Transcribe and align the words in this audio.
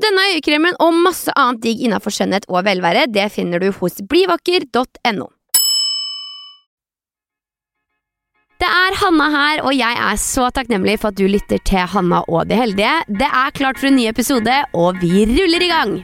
Denne 0.00 0.22
øyekremen 0.32 0.78
og 0.80 0.96
masse 0.96 1.32
annet 1.36 1.60
digg 1.64 1.82
innafor 1.84 2.14
skjønnhet 2.14 2.46
og 2.48 2.64
velvære, 2.64 3.08
det 3.12 3.26
finner 3.34 3.60
du 3.60 3.68
hos 3.80 4.00
blivakker.no. 4.08 5.28
Det 8.60 8.68
er 8.68 8.96
Hanna 9.00 9.26
her, 9.32 9.62
og 9.64 9.72
jeg 9.72 9.96
er 9.96 10.20
så 10.20 10.50
takknemlig 10.52 10.98
for 11.00 11.12
at 11.12 11.18
du 11.20 11.24
lytter 11.24 11.60
til 11.64 11.88
Hanna 11.94 12.20
og 12.28 12.48
de 12.48 12.60
heldige. 12.60 12.92
Det 13.08 13.28
er 13.28 13.56
klart 13.56 13.80
for 13.80 13.88
en 13.88 13.96
ny 13.96 14.08
episode, 14.12 14.62
og 14.76 15.00
vi 15.00 15.24
ruller 15.24 15.64
i 15.64 15.72
gang! 15.72 16.00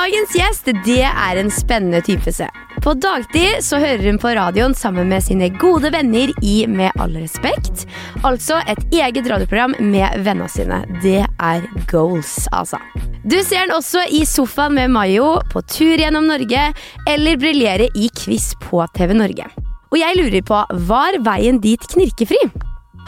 Dagens 0.00 0.30
gjest 0.32 0.68
det 0.86 1.02
er 1.04 1.36
en 1.36 1.50
spennende 1.52 1.98
type. 2.00 2.32
se. 2.32 2.46
På 2.80 2.94
dagtid 2.96 3.58
så 3.60 3.76
hører 3.82 4.06
hun 4.06 4.18
på 4.22 4.30
radioen 4.32 4.72
sammen 4.74 5.10
med 5.10 5.20
sine 5.20 5.50
gode 5.60 5.90
venner 5.92 6.30
i 6.40 6.64
Med 6.66 6.96
all 6.96 7.18
respekt. 7.20 7.84
Altså 8.24 8.62
et 8.64 8.80
eget 8.96 9.28
radioprogram 9.28 9.74
med 9.80 10.24
vennene 10.24 10.48
sine. 10.48 10.78
Det 11.02 11.26
er 11.26 11.66
goals, 11.90 12.48
altså. 12.52 12.80
Du 13.28 13.36
ser 13.44 13.66
den 13.66 13.76
også 13.76 14.06
i 14.08 14.24
sofaen 14.24 14.78
med 14.78 14.88
Mayo, 14.88 15.42
på 15.52 15.60
tur 15.68 16.00
gjennom 16.00 16.32
Norge, 16.32 16.72
eller 17.06 17.36
briljere 17.36 17.92
i 17.92 18.08
quiz 18.22 18.54
på 18.64 18.80
TV 18.96 19.12
Norge. 19.12 19.52
Og 19.92 20.00
jeg 20.00 20.16
lurer 20.16 20.40
på, 20.40 20.64
var 20.88 21.20
veien 21.28 21.60
dit 21.60 21.88
knirkefri? 21.92 22.40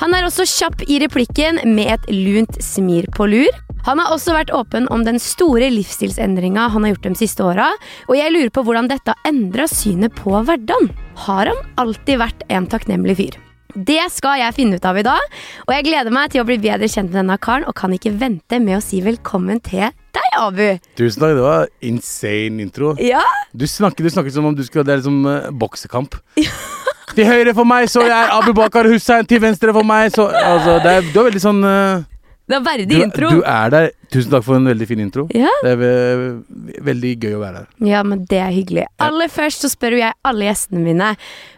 Han 0.02 0.12
er 0.12 0.28
også 0.28 0.44
kjapp 0.44 0.84
i 0.90 1.00
replikken 1.00 1.62
med 1.72 1.96
et 1.96 2.10
lunt 2.12 2.60
smir 2.60 3.08
på 3.16 3.32
lur. 3.32 3.62
Han 3.82 3.98
har 3.98 4.12
også 4.14 4.34
vært 4.36 4.52
åpen 4.54 4.84
om 4.94 5.02
den 5.02 5.18
store 5.18 5.66
livsstilsendringa 5.74 6.68
han 6.70 6.84
har 6.86 6.92
gjort 6.92 7.06
de 7.08 7.18
siste 7.18 7.42
åra, 7.42 7.72
og 8.06 8.14
jeg 8.14 8.30
lurer 8.30 8.52
på 8.54 8.62
hvordan 8.62 8.86
dette 8.92 9.10
har 9.10 9.30
endra 9.32 9.66
synet 9.70 10.14
på 10.14 10.36
hverdagen. 10.46 10.92
Har 11.24 11.50
han 11.50 11.58
alltid 11.82 12.20
vært 12.20 12.44
en 12.46 12.68
takknemlig 12.70 13.16
fyr? 13.18 13.38
Det 13.72 14.04
skal 14.12 14.38
jeg 14.38 14.54
finne 14.54 14.78
ut 14.78 14.86
av 14.86 15.00
i 15.00 15.04
dag, 15.06 15.34
og 15.64 15.72
jeg 15.74 15.86
gleder 15.88 16.14
meg 16.14 16.30
til 16.30 16.42
å 16.42 16.46
bli 16.46 16.60
bedre 16.62 16.86
kjent 16.92 17.10
med 17.10 17.22
denne 17.22 17.38
karen, 17.42 17.66
og 17.66 17.74
kan 17.74 17.94
ikke 17.96 18.12
vente 18.20 18.60
med 18.62 18.78
å 18.78 18.84
si 18.84 19.00
velkommen 19.02 19.58
til 19.64 19.88
deg, 19.88 20.28
Abu. 20.38 20.66
Tusen 21.00 21.24
takk, 21.24 21.34
det 21.40 21.46
var 21.48 21.66
insane 21.82 22.62
intro. 22.62 22.92
Ja, 23.02 23.24
Du 23.50 23.66
snakket, 23.66 24.04
du 24.06 24.14
snakket 24.14 24.36
som 24.36 24.46
om 24.46 24.54
du 24.54 24.62
skulle 24.64 24.86
Det 24.86 24.94
er 24.94 25.02
liksom 25.02 25.26
uh, 25.26 25.50
boksekamp. 25.50 26.14
Til 27.16 27.26
høyre 27.28 27.52
for 27.52 27.68
meg 27.68 27.90
så 27.92 28.06
er 28.06 28.30
Abu 28.32 28.54
Bakar 28.56 28.86
Hussein, 28.88 29.26
til 29.28 29.42
venstre 29.42 29.74
for 29.74 29.84
meg 29.84 30.14
så 30.14 30.30
altså, 30.30 30.78
det 30.80 30.92
er, 30.94 31.08
Du 31.12 31.18
er 31.20 31.26
veldig 31.26 31.42
sånn 31.42 31.58
uh, 31.66 32.04
det 32.48 32.56
er 32.58 32.64
verdig 32.66 32.88
du, 32.90 32.96
intro. 33.02 33.28
du 33.30 33.42
er 33.46 33.70
der. 33.70 33.90
Tusen 34.12 34.30
takk 34.34 34.44
for 34.44 34.56
en 34.58 34.66
veldig 34.68 34.86
fin 34.90 35.00
intro. 35.00 35.26
Ja. 35.32 35.48
Det 35.62 35.70
er 35.72 35.76
ve 35.80 35.92
veldig 36.84 37.12
gøy 37.22 37.36
å 37.38 37.40
være 37.40 37.62
her. 37.62 37.68
Ja, 37.88 38.02
men 38.02 38.24
det 38.28 38.40
er 38.42 38.50
hyggelig. 38.52 38.84
Aller 39.00 39.30
først 39.32 39.62
så 39.64 39.70
spør 39.72 39.96
jeg 40.00 40.12
alle 40.26 40.48
gjestene 40.50 40.82
mine 40.84 41.12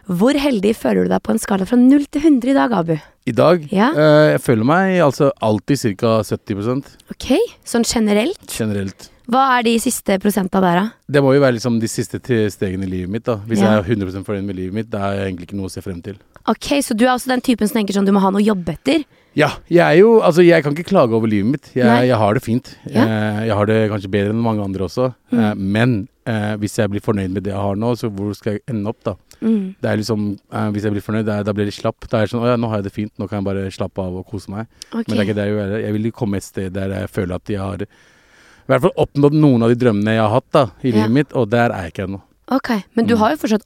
hvor 0.07 0.37
heldig 0.39 0.75
føler 0.77 1.03
du 1.07 1.09
deg 1.15 1.23
på 1.25 1.33
en 1.33 1.41
skala 1.41 1.65
fra 1.67 1.75
0 1.81 2.05
til 2.13 2.21
100 2.21 2.51
i 2.53 2.55
dag, 2.55 2.71
Abu? 2.77 2.95
I 3.25 3.31
dag 3.33 3.65
Ja. 3.73 3.89
uh, 3.97 4.31
Jeg 4.35 4.41
føler 4.45 4.63
meg 4.69 4.99
altså 5.01 5.31
alltid 5.41 5.97
ca. 5.97 6.19
70% 6.23 6.85
Ok, 7.11 7.27
sånn 7.65 7.83
generelt. 7.83 8.45
generelt. 8.53 9.09
Hva 9.27 9.57
er 9.57 9.63
de 9.65 9.79
siste 9.81 10.19
prosenta 10.21 10.61
der, 10.61 10.75
da? 10.83 10.89
Det 11.09 11.23
må 11.25 11.33
jo 11.33 11.41
være 11.41 11.57
liksom 11.57 11.79
de 11.81 11.87
siste 11.89 12.19
tre 12.21 12.43
stegene 12.53 12.85
i 12.85 12.91
livet 12.91 13.09
mitt. 13.09 13.23
da 13.25 13.37
Hvis 13.37 13.57
Ja. 13.59 13.81
jeg 13.81 13.89
er 13.89 13.95
100 14.05 14.23
fornøyd 14.23 14.45
med 14.45 14.55
livet 14.55 14.73
mitt, 14.73 14.89
det 14.91 15.01
er 15.01 15.25
egentlig 15.25 15.47
ikke 15.49 15.57
noe 15.57 15.65
å 15.65 15.71
se 15.73 15.81
frem 15.81 16.03
til. 16.03 16.15
Ok, 16.47 16.67
Så 16.85 16.93
du 16.97 17.05
er 17.05 17.13
også 17.15 17.31
den 17.31 17.41
typen 17.41 17.67
som 17.67 17.79
tenker 17.79 17.95
sånn 17.97 18.05
du 18.05 18.11
må 18.13 18.21
ha 18.21 18.29
noe 18.33 18.43
å 18.43 18.45
jobbe 18.45 18.75
etter? 18.75 19.05
Ja, 19.35 19.49
jeg 19.67 19.81
er 19.83 19.97
jo 19.99 20.21
Altså, 20.23 20.43
jeg 20.45 20.63
kan 20.63 20.75
ikke 20.75 20.87
klage 20.91 21.15
over 21.17 21.27
livet 21.27 21.49
mitt. 21.51 21.69
Jeg, 21.75 21.85
jeg 22.07 22.17
har 22.21 22.33
det 22.37 22.43
fint. 22.45 22.69
Ja. 22.87 23.03
Eh, 23.03 23.39
jeg 23.49 23.55
har 23.57 23.65
det 23.71 23.79
kanskje 23.91 24.11
bedre 24.13 24.31
enn 24.35 24.43
mange 24.45 24.63
andre 24.63 24.85
også. 24.87 25.09
Mm. 25.33 25.39
Eh, 25.41 25.55
men 25.75 25.95
eh, 26.29 26.53
hvis 26.61 26.77
jeg 26.79 26.91
blir 26.93 27.03
fornøyd 27.03 27.33
med 27.35 27.43
det 27.43 27.51
jeg 27.51 27.59
har 27.65 27.75
nå, 27.81 27.91
så 27.99 28.11
hvor 28.13 28.31
skal 28.37 28.55
jeg 28.59 28.63
ende 28.71 28.93
opp, 28.93 29.01
da? 29.03 29.15
Mm. 29.41 29.75
Det 29.81 29.89
er 29.91 29.99
liksom 29.99 30.27
eh, 30.53 30.69
Hvis 30.71 30.85
jeg 30.87 30.93
blir 30.95 31.03
fornøyd, 31.03 31.25
da, 31.27 31.41
da 31.43 31.53
blir 31.57 31.67
litt 31.67 31.75
slapp. 31.75 32.05
Da 32.07 32.21
er 32.21 32.27
jeg 32.27 32.31
sånn 32.35 32.45
Å 32.45 32.53
ja, 32.53 32.59
nå 32.61 32.69
har 32.71 32.79
jeg 32.79 32.87
det 32.87 32.95
fint. 32.95 33.11
Nå 33.19 33.27
kan 33.27 33.41
jeg 33.41 33.47
bare 33.49 33.65
slappe 33.75 34.05
av 34.05 34.21
og 34.21 34.27
kose 34.29 34.53
meg. 34.53 34.69
Okay. 34.93 35.03
Men 35.09 35.15
det 35.17 35.17
er 35.19 35.27
ikke 35.27 35.39
det 35.41 35.47
jeg 35.49 35.57
vil. 35.59 35.73
Jeg 35.83 35.97
vil 35.97 36.11
komme 36.21 36.39
et 36.39 36.47
sted 36.47 36.77
der 36.77 36.93
jeg 37.01 37.11
føler 37.17 37.41
at 37.41 37.51
jeg 37.51 37.59
har 37.65 37.83
i 37.85 38.71
hvert 38.71 38.81
fall 38.81 38.95
oppnådd 39.03 39.35
noen 39.37 39.61
av 39.61 39.69
de 39.69 39.75
drømmene 39.77 40.15
jeg 40.15 40.23
har 40.23 40.31
hatt 40.33 40.47
da 40.55 40.63
i 40.81 40.89
Ja. 40.89 40.95
livet 40.95 41.11
mitt, 41.13 41.33
og 41.37 41.51
der 41.51 41.69
er 41.69 41.83
jeg 41.85 41.91
ikke 41.93 42.07
ennå. 42.07 42.21
Ok, 42.53 42.69
Men 42.95 43.07
du 43.07 43.15
Mm. 43.15 43.19
har 43.19 43.31
jo 43.31 43.37
fortsatt 43.41 43.63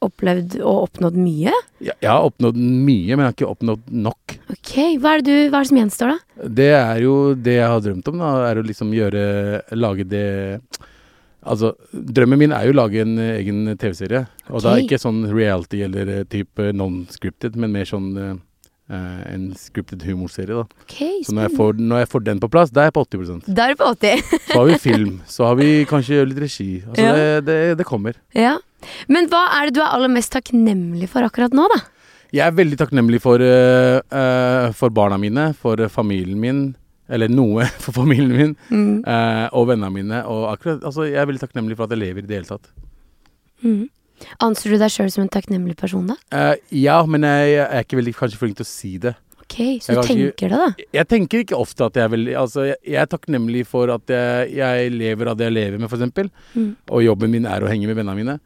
opplevd 0.00 0.54
og 0.64 0.88
oppnådd 0.88 1.16
mye. 1.20 1.52
Jeg, 1.84 1.92
jeg 2.00 2.08
har 2.10 2.24
oppnådd 2.24 2.56
mye, 2.56 3.12
men 3.16 3.18
jeg 3.18 3.28
har 3.28 3.34
ikke 3.36 3.50
oppnådd 3.52 3.82
nok. 3.92 4.36
Ok, 4.50 4.72
Hva 5.02 5.12
er 5.18 5.20
det, 5.20 5.24
du, 5.26 5.50
hva 5.50 5.58
er 5.60 5.62
det 5.66 5.68
som 5.68 5.80
gjenstår, 5.82 6.08
da? 6.14 6.48
Det 6.48 6.70
er 6.72 7.02
jo 7.02 7.34
det 7.34 7.58
jeg 7.58 7.68
har 7.68 7.80
drømt 7.84 8.08
om, 8.08 8.18
da. 8.18 8.30
Er 8.50 8.56
å 8.56 8.64
liksom 8.64 8.92
gjøre 8.96 9.62
Lage 9.76 10.08
det 10.08 10.60
Altså, 11.44 11.72
drømmen 11.92 12.38
min 12.38 12.52
er 12.54 12.68
jo 12.68 12.72
å 12.72 12.76
lage 12.78 13.00
en 13.02 13.16
egen 13.18 13.76
TV-serie. 13.76 14.28
Og 14.48 14.62
da 14.62 14.76
Ok. 14.76 14.84
ikke 14.86 15.00
sånn 15.02 15.24
reality 15.34 15.82
eller 15.82 16.08
eh, 16.20 16.24
type 16.24 16.68
non-scripted, 16.72 17.56
men 17.56 17.72
mer 17.72 17.84
sånn 17.84 18.16
eh, 18.16 18.36
en 18.90 19.44
scripted 19.56 20.02
humorserie, 20.04 20.52
da. 20.52 20.82
okay, 20.82 21.22
Så 21.24 21.32
når 21.32 21.46
jeg, 21.46 21.56
får, 21.56 21.78
når 21.80 22.02
jeg 22.02 22.08
får 22.12 22.24
den 22.26 22.40
på 22.42 22.48
plass, 22.52 22.72
da 22.74 22.82
er 22.82 22.90
jeg 22.90 22.96
på 22.98 23.04
80 23.06 23.46
Da 23.54 23.68
er 23.68 23.72
du 23.72 23.80
på 23.80 23.88
80. 23.94 24.34
Så 24.50 24.58
har 24.58 24.66
vi 24.68 24.78
film, 24.82 25.14
så 25.26 25.46
har 25.46 25.56
vi 25.56 25.70
kanskje 25.88 26.24
litt 26.28 26.42
regi. 26.42 26.68
Altså, 26.88 27.06
Ja. 27.06 27.14
det, 27.16 27.46
det, 27.46 27.78
det 27.78 27.86
kommer. 27.88 28.18
ja. 28.36 28.58
Men 29.06 29.28
hva 29.30 29.44
er 29.60 29.70
det 29.70 29.76
du 29.76 29.80
er 29.84 29.92
aller 29.94 30.10
mest 30.10 30.32
takknemlig 30.34 31.06
for 31.08 31.22
akkurat 31.22 31.54
nå, 31.54 31.68
da? 31.70 31.78
Jeg 32.32 32.46
er 32.48 32.54
veldig 32.56 32.78
takknemlig 32.80 33.20
for, 33.22 33.42
uh, 33.44 34.00
eh, 34.02 34.72
for 34.74 34.90
barna 34.90 35.18
mine, 35.20 35.50
for 35.54 35.78
eh, 35.80 35.90
familien 35.92 36.40
min. 36.40 36.62
Eller 37.12 37.28
noe 37.28 37.66
for 37.84 37.92
familien 37.92 38.32
min. 38.32 38.54
Mm. 38.72 39.02
uh, 39.06 39.46
og 39.52 39.68
vennene 39.70 39.92
mine. 39.94 40.22
Og 40.26 40.48
akkurat, 40.54 40.82
altså, 40.82 41.04
jeg 41.06 41.20
er 41.20 41.28
veldig 41.28 41.44
takknemlig 41.44 41.76
for 41.78 41.86
at 41.86 41.94
jeg 41.94 42.02
lever 42.02 42.24
i 42.24 42.30
det 42.30 42.40
hele 42.40 42.48
tatt. 42.48 42.70
Mm. 43.62 43.84
Anser 44.44 44.74
du 44.74 44.78
deg 44.80 44.90
sjøl 44.94 45.10
som 45.12 45.24
en 45.24 45.32
takknemlig 45.32 45.76
person, 45.80 46.06
da? 46.12 46.16
Uh, 46.32 46.54
ja, 46.76 47.00
men 47.06 47.22
jeg, 47.26 47.52
jeg 47.56 47.66
er 47.68 47.86
ikke 47.86 48.00
veldig 48.00 48.14
kanskje 48.18 48.40
flink 48.40 48.56
til 48.60 48.66
å 48.66 48.70
si 48.70 48.92
det. 49.02 49.14
Ok, 49.42 49.56
Så 49.84 49.92
Jeg 49.92 49.96
du 49.98 50.06
tenker 50.08 50.48
det, 50.54 50.58
da? 50.62 50.86
Jeg 50.96 51.08
tenker 51.10 51.42
ikke 51.44 51.58
ofte 51.58 51.84
at 51.84 51.98
jeg 51.98 52.06
er 52.06 52.12
veldig 52.14 52.36
Altså, 52.40 52.62
jeg, 52.70 52.78
jeg 52.88 53.00
er 53.02 53.10
takknemlig 53.10 53.66
for 53.68 53.90
at 53.92 54.08
jeg, 54.14 54.54
jeg 54.56 54.92
lever 54.94 55.28
av 55.28 55.36
det 55.36 55.50
jeg 55.50 55.56
lever 55.58 55.82
med, 55.82 55.90
f.eks. 55.92 56.32
Mm. 56.54 56.70
Og 56.90 57.04
jobben 57.04 57.34
min 57.34 57.44
er 57.50 57.60
å 57.64 57.68
henge 57.68 57.90
med 57.90 57.98
vennene 57.98 58.16
mine. 58.22 58.38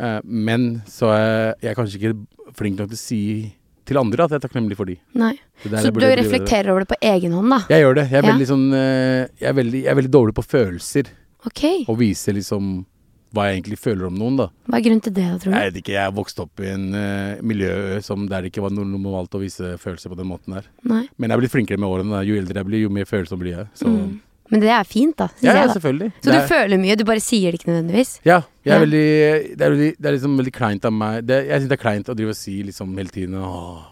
Uh, 0.00 0.18
men 0.24 0.66
så 0.88 1.10
er 1.12 1.54
jeg 1.64 1.76
kanskje 1.76 2.00
ikke 2.00 2.14
flink 2.56 2.80
nok 2.80 2.88
til 2.92 2.96
å 2.98 3.02
si 3.02 3.20
til 3.86 4.00
andre 4.00 4.24
at 4.24 4.32
jeg 4.34 4.40
er 4.40 4.44
takknemlig 4.48 4.76
for 4.78 4.88
de. 4.90 4.96
Nei. 5.14 5.34
Så, 5.62 5.70
Så 5.70 5.92
du 5.94 6.02
reflekterer 6.02 6.72
over 6.72 6.82
det 6.82 6.88
på 6.90 6.98
egen 7.06 7.36
hånd, 7.36 7.52
da? 7.52 7.60
Jeg 7.70 7.84
gjør 7.84 8.00
det. 8.00 8.06
Jeg 8.10 8.18
er 8.18 8.24
Ja. 8.26 8.32
veldig 8.32 8.48
sånn 8.50 8.66
uh, 8.72 9.20
jeg, 9.38 9.46
er 9.52 9.56
veldig, 9.60 9.82
jeg 9.84 9.92
er 9.92 9.98
veldig 10.00 10.14
dårlig 10.16 10.34
på 10.40 10.44
følelser. 10.46 11.12
Ok, 11.46 11.62
Og 11.86 11.98
viser 12.00 12.34
liksom 12.34 12.78
hva 13.36 13.46
jeg 13.50 13.60
egentlig 13.60 13.78
føler 13.78 14.08
om 14.08 14.16
noen, 14.18 14.36
da. 14.40 14.48
Hva 14.66 14.78
er 14.80 14.84
grunnen 14.88 15.04
til 15.04 15.14
det, 15.16 15.26
tror 15.42 15.52
du? 15.52 15.56
Jeg 15.56 15.70
vet 15.72 15.80
ikke, 15.84 15.94
jeg 16.00 16.16
vokste 16.16 16.42
opp 16.46 16.60
i 16.64 16.70
en 16.72 16.86
uh, 16.96 17.42
miljø 17.46 18.00
som 18.02 18.26
der 18.30 18.42
det 18.46 18.50
ikke 18.54 18.64
var 18.64 18.72
noe 18.74 18.88
normalt 18.88 19.36
å 19.36 19.42
vise 19.44 19.76
følelser 19.82 20.10
på 20.12 20.18
den 20.18 20.30
måten 20.32 20.56
der. 20.56 20.66
Nei. 20.88 21.04
Men 21.20 21.30
jeg 21.36 21.44
blitt 21.44 21.52
flinkere 21.54 21.78
med 21.82 21.88
årene. 21.92 22.16
Da. 22.16 22.24
Jo 22.26 22.40
eldre 22.40 22.62
jeg 22.62 22.68
blir, 22.72 22.82
jo 22.88 22.92
mer 22.96 23.04
følsom 23.08 23.38
blir 23.44 23.58
jeg. 23.60 23.68
Så 23.76 23.86
Mm. 23.92 24.22
Men 24.48 24.60
det 24.62 24.68
er 24.70 24.84
fint, 24.86 25.16
da. 25.18 25.26
Ja, 25.42 25.54
jeg, 25.56 25.66
da. 25.66 25.72
selvfølgelig. 25.74 26.12
Så 26.22 26.30
Det 26.30 26.32
du 26.32 26.38
er- 26.38 26.46
føler 26.46 26.78
mye, 26.78 26.96
du 26.96 27.02
bare 27.04 27.18
sier 27.18 27.50
det 27.50 27.58
ikke 27.58 27.66
nødvendigvis? 27.72 28.20
Ja, 28.24 28.42
jeg 28.62 28.70
er 28.70 28.78
Ja. 28.78 28.84
veldig, 28.84 29.56
det, 29.58 29.60
er 29.66 29.70
veldig, 29.74 29.88
det 29.98 30.06
er 30.06 30.14
liksom 30.14 30.36
veldig 30.38 30.52
kleint 30.54 30.84
av 30.86 30.92
meg 30.92 31.26
det, 31.26 31.38
Jeg 31.48 31.60
syns 31.62 31.68
det 31.68 31.78
er 31.80 31.82
kleint 31.82 32.06
å 32.06 32.14
drive 32.14 32.28
og 32.30 32.36
si 32.38 32.62
liksom 32.62 32.94
hele 32.96 33.10
tiden 33.10 33.34
Åh, 33.42 33.82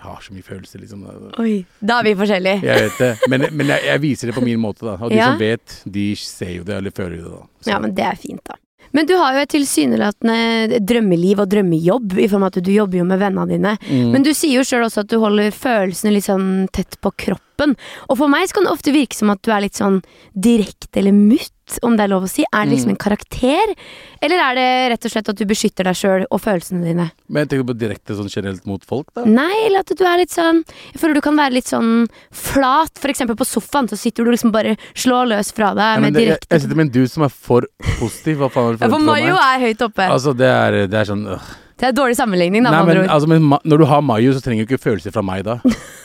jeg 0.00 0.08
har 0.08 0.22
så 0.24 0.32
mye 0.32 0.46
følelser, 0.46 0.80
liksom. 0.80 1.02
Oi, 1.44 1.58
da 1.84 1.98
er 2.00 2.06
vi 2.08 2.14
forskjellige. 2.16 2.62
Jeg 2.64 2.86
vet 2.86 2.98
det, 3.04 3.10
men, 3.28 3.44
men 3.52 3.66
jeg, 3.74 3.84
jeg 3.84 4.00
viser 4.00 4.30
det 4.30 4.34
på 4.38 4.44
min 4.46 4.60
måte, 4.62 4.80
da. 4.88 4.94
Og 4.96 5.10
de 5.12 5.18
Ja. 5.20 5.26
som 5.34 5.38
vet, 5.42 5.82
de 5.84 6.06
ser 6.16 6.54
jo 6.56 6.64
det, 6.64 6.78
eller 6.80 6.90
føler 6.96 7.16
det, 7.20 7.28
da. 7.34 7.42
Så- 7.60 7.70
Ja, 7.74 7.78
men 7.84 7.92
det 7.94 8.04
er 8.08 8.16
fint, 8.16 8.40
da. 8.48 8.56
Men 8.92 9.06
du 9.06 9.12
har 9.20 9.36
jo 9.36 9.42
et 9.44 9.52
tilsynelatende 9.52 10.80
drømmeliv 10.82 11.38
og 11.44 11.48
drømmejobb, 11.52 12.16
i 12.18 12.26
form 12.32 12.42
av 12.42 12.50
at 12.56 12.64
du 12.64 12.72
jobber 12.72 12.98
jo 12.98 13.04
med 13.06 13.20
vennene 13.20 13.46
dine. 13.52 13.76
Mm. 13.86 14.10
Men 14.16 14.22
du 14.26 14.30
sier 14.34 14.56
jo 14.58 14.64
sjøl 14.66 14.82
også 14.88 15.04
at 15.04 15.10
du 15.12 15.18
holder 15.22 15.52
følelsene 15.54 16.12
litt 16.16 16.26
sånn 16.26 16.66
tett 16.74 16.96
på 17.04 17.12
kroppen. 17.14 17.76
Og 18.08 18.16
for 18.18 18.26
meg 18.32 18.48
så 18.48 18.54
kan 18.56 18.64
det 18.66 18.72
ofte 18.72 18.90
virke 18.96 19.14
som 19.14 19.30
at 19.30 19.42
du 19.46 19.52
er 19.52 19.60
litt 19.66 19.78
sånn 19.78 20.00
direkte 20.34 20.98
eller 21.04 21.12
mutt. 21.14 21.52
Om 21.86 21.96
det 21.96 22.04
er 22.04 22.10
lov 22.12 22.24
å 22.26 22.28
si? 22.30 22.44
Er 22.52 22.64
det 22.66 22.72
liksom 22.74 22.90
Mm. 22.90 22.96
en 22.96 23.02
karakter? 23.04 23.74
Eller 24.22 24.38
er 24.42 24.54
det 24.58 24.68
rett 24.92 25.04
og 25.04 25.10
slett 25.12 25.28
at 25.28 25.36
du 25.36 25.44
beskytter 25.46 25.84
deg 25.84 25.94
sjøl 25.94 26.24
og 26.30 26.40
følelsene 26.40 26.82
dine? 26.84 27.10
Men 27.28 27.44
jeg 27.46 27.48
tenker 27.52 27.68
på 27.70 27.78
direkte 27.78 28.16
sånn 28.18 28.28
generelt 28.32 28.66
mot 28.66 28.84
folk, 28.84 29.06
da. 29.14 29.24
Nei, 29.24 29.66
eller 29.66 29.80
at 29.80 29.92
du 29.96 30.04
er 30.04 30.18
litt 30.18 30.30
sånn 30.34 30.64
Jeg 30.92 31.00
føler 31.00 31.14
du 31.14 31.20
kan 31.20 31.36
være 31.36 31.52
litt 31.52 31.66
sånn 31.70 32.08
flat. 32.32 32.90
For 32.98 33.08
eksempel 33.12 33.36
på 33.38 33.46
sofaen 33.46 33.88
så 33.88 33.96
sitter 33.98 34.24
du 34.24 34.30
liksom 34.32 34.52
bare 34.52 34.76
slår 34.94 35.28
løs 35.32 35.52
fra 35.54 35.72
deg 35.74 35.96
Ja, 35.96 36.00
med 36.00 36.14
det, 36.14 36.20
jeg, 36.24 36.28
direkte 36.34 36.54
jeg 36.56 36.60
sitter 36.66 36.76
med 36.76 36.86
en 36.88 36.92
dude 36.98 37.10
som 37.10 37.22
er 37.24 37.28
for 37.32 37.66
positiv. 37.98 38.38
Hva 38.42 38.50
faen 38.50 38.68
er 38.74 38.76
det 38.76 38.80
Ja, 38.82 38.88
for? 38.88 38.98
For 38.98 39.06
Mayo 39.06 39.34
er 39.36 39.58
høyt 39.66 39.82
oppe. 39.86 40.06
Altså, 40.10 40.36
det 40.36 40.46
er, 40.50 40.86
det 40.86 40.94
er 41.00 41.04
sånn 41.14 41.26
øh. 41.26 41.50
Det 41.80 41.88
er 41.88 41.92
dårlig 41.96 42.12
sammenligning, 42.18 42.60
da, 42.62 42.70
Nei, 42.74 42.80
men, 42.94 43.08
altså, 43.08 43.26
men 43.26 43.40
når 43.64 43.78
du 43.80 43.84
har 43.88 44.02
Mayo, 44.04 44.34
så 44.36 44.42
trenger 44.44 44.66
du 44.66 44.74
ikke 44.76 44.82
følelser 44.82 45.14
fra 45.14 45.22
meg 45.24 45.44
da. 45.46 45.54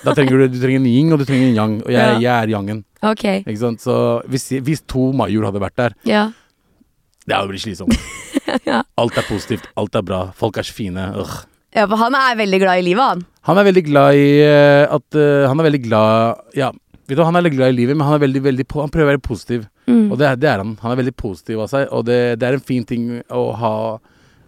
Da 0.06 0.13
trenger 0.15 0.39
du, 0.39 0.47
du 0.53 0.62
trenger 0.62 0.79
en 0.79 0.85
yin, 0.88 1.12
og 1.12 1.19
du 1.19 1.25
trenger 1.27 1.50
en 1.50 1.56
yang. 1.57 1.73
Og 1.83 1.91
jeg, 1.91 2.21
jeg 2.23 2.31
er 2.31 2.47
yangen. 2.53 2.85
Ok, 3.11 3.25
Ikke 3.43 3.61
sant? 3.61 3.83
Så 3.83 3.95
hvis, 4.31 4.49
hvis 4.65 4.83
to 4.89 5.11
Major 5.15 5.47
hadde 5.49 5.61
vært 5.63 5.77
der, 5.79 5.95
ja. 6.07 6.27
det 7.25 7.37
hadde 7.37 7.51
blitt 7.53 7.65
slitsomt. 7.65 7.97
Ja. 8.65 8.83
Alt 9.01 9.17
er 9.17 9.25
positivt, 9.25 9.65
alt 9.75 9.95
er 9.97 10.03
bra, 10.05 10.19
folk 10.37 10.55
er 10.61 10.63
så 10.67 10.73
fine. 10.77 11.01
Ugh. 11.17 11.33
ja, 11.75 11.87
for 11.89 11.97
han 11.99 12.13
er 12.15 12.37
veldig 12.37 12.59
glad 12.61 12.79
i 12.79 12.83
livet, 12.85 13.03
han. 13.03 13.23
Han 13.49 13.59
er 13.59 13.65
veldig 13.67 13.83
glad 13.87 14.19
i 14.19 14.27
eh, 14.45 14.83
at 14.85 15.17
uh, 15.17 15.45
Han 15.49 15.59
er 15.59 15.67
veldig 15.67 15.81
glad 15.83 16.53
Ja, 16.57 16.69
vet 17.09 17.17
du, 17.17 17.23
han 17.25 17.35
er 17.35 17.43
veldig 17.43 17.57
glad 17.57 17.73
i 17.73 17.77
livet, 17.79 17.97
men 17.97 18.07
han 18.07 18.17
er 18.17 18.23
veldig, 18.23 18.43
veldig 18.45 18.65
Han 18.77 18.93
prøver 18.93 19.09
å 19.09 19.11
være 19.15 19.23
positiv. 19.25 19.65
Mm. 19.89 20.07
Og 20.11 20.17
det, 20.21 20.31
det 20.41 20.49
er 20.49 20.61
han. 20.61 20.75
Han 20.81 20.93
er 20.93 21.01
veldig 21.01 21.15
positiv 21.19 21.65
av 21.65 21.71
seg, 21.73 21.89
og 21.89 22.05
det, 22.07 22.19
det 22.41 22.47
er 22.47 22.57
en 22.59 22.67
fin 22.69 22.85
ting 22.87 23.09
å 23.33 23.43
ha 23.59 23.73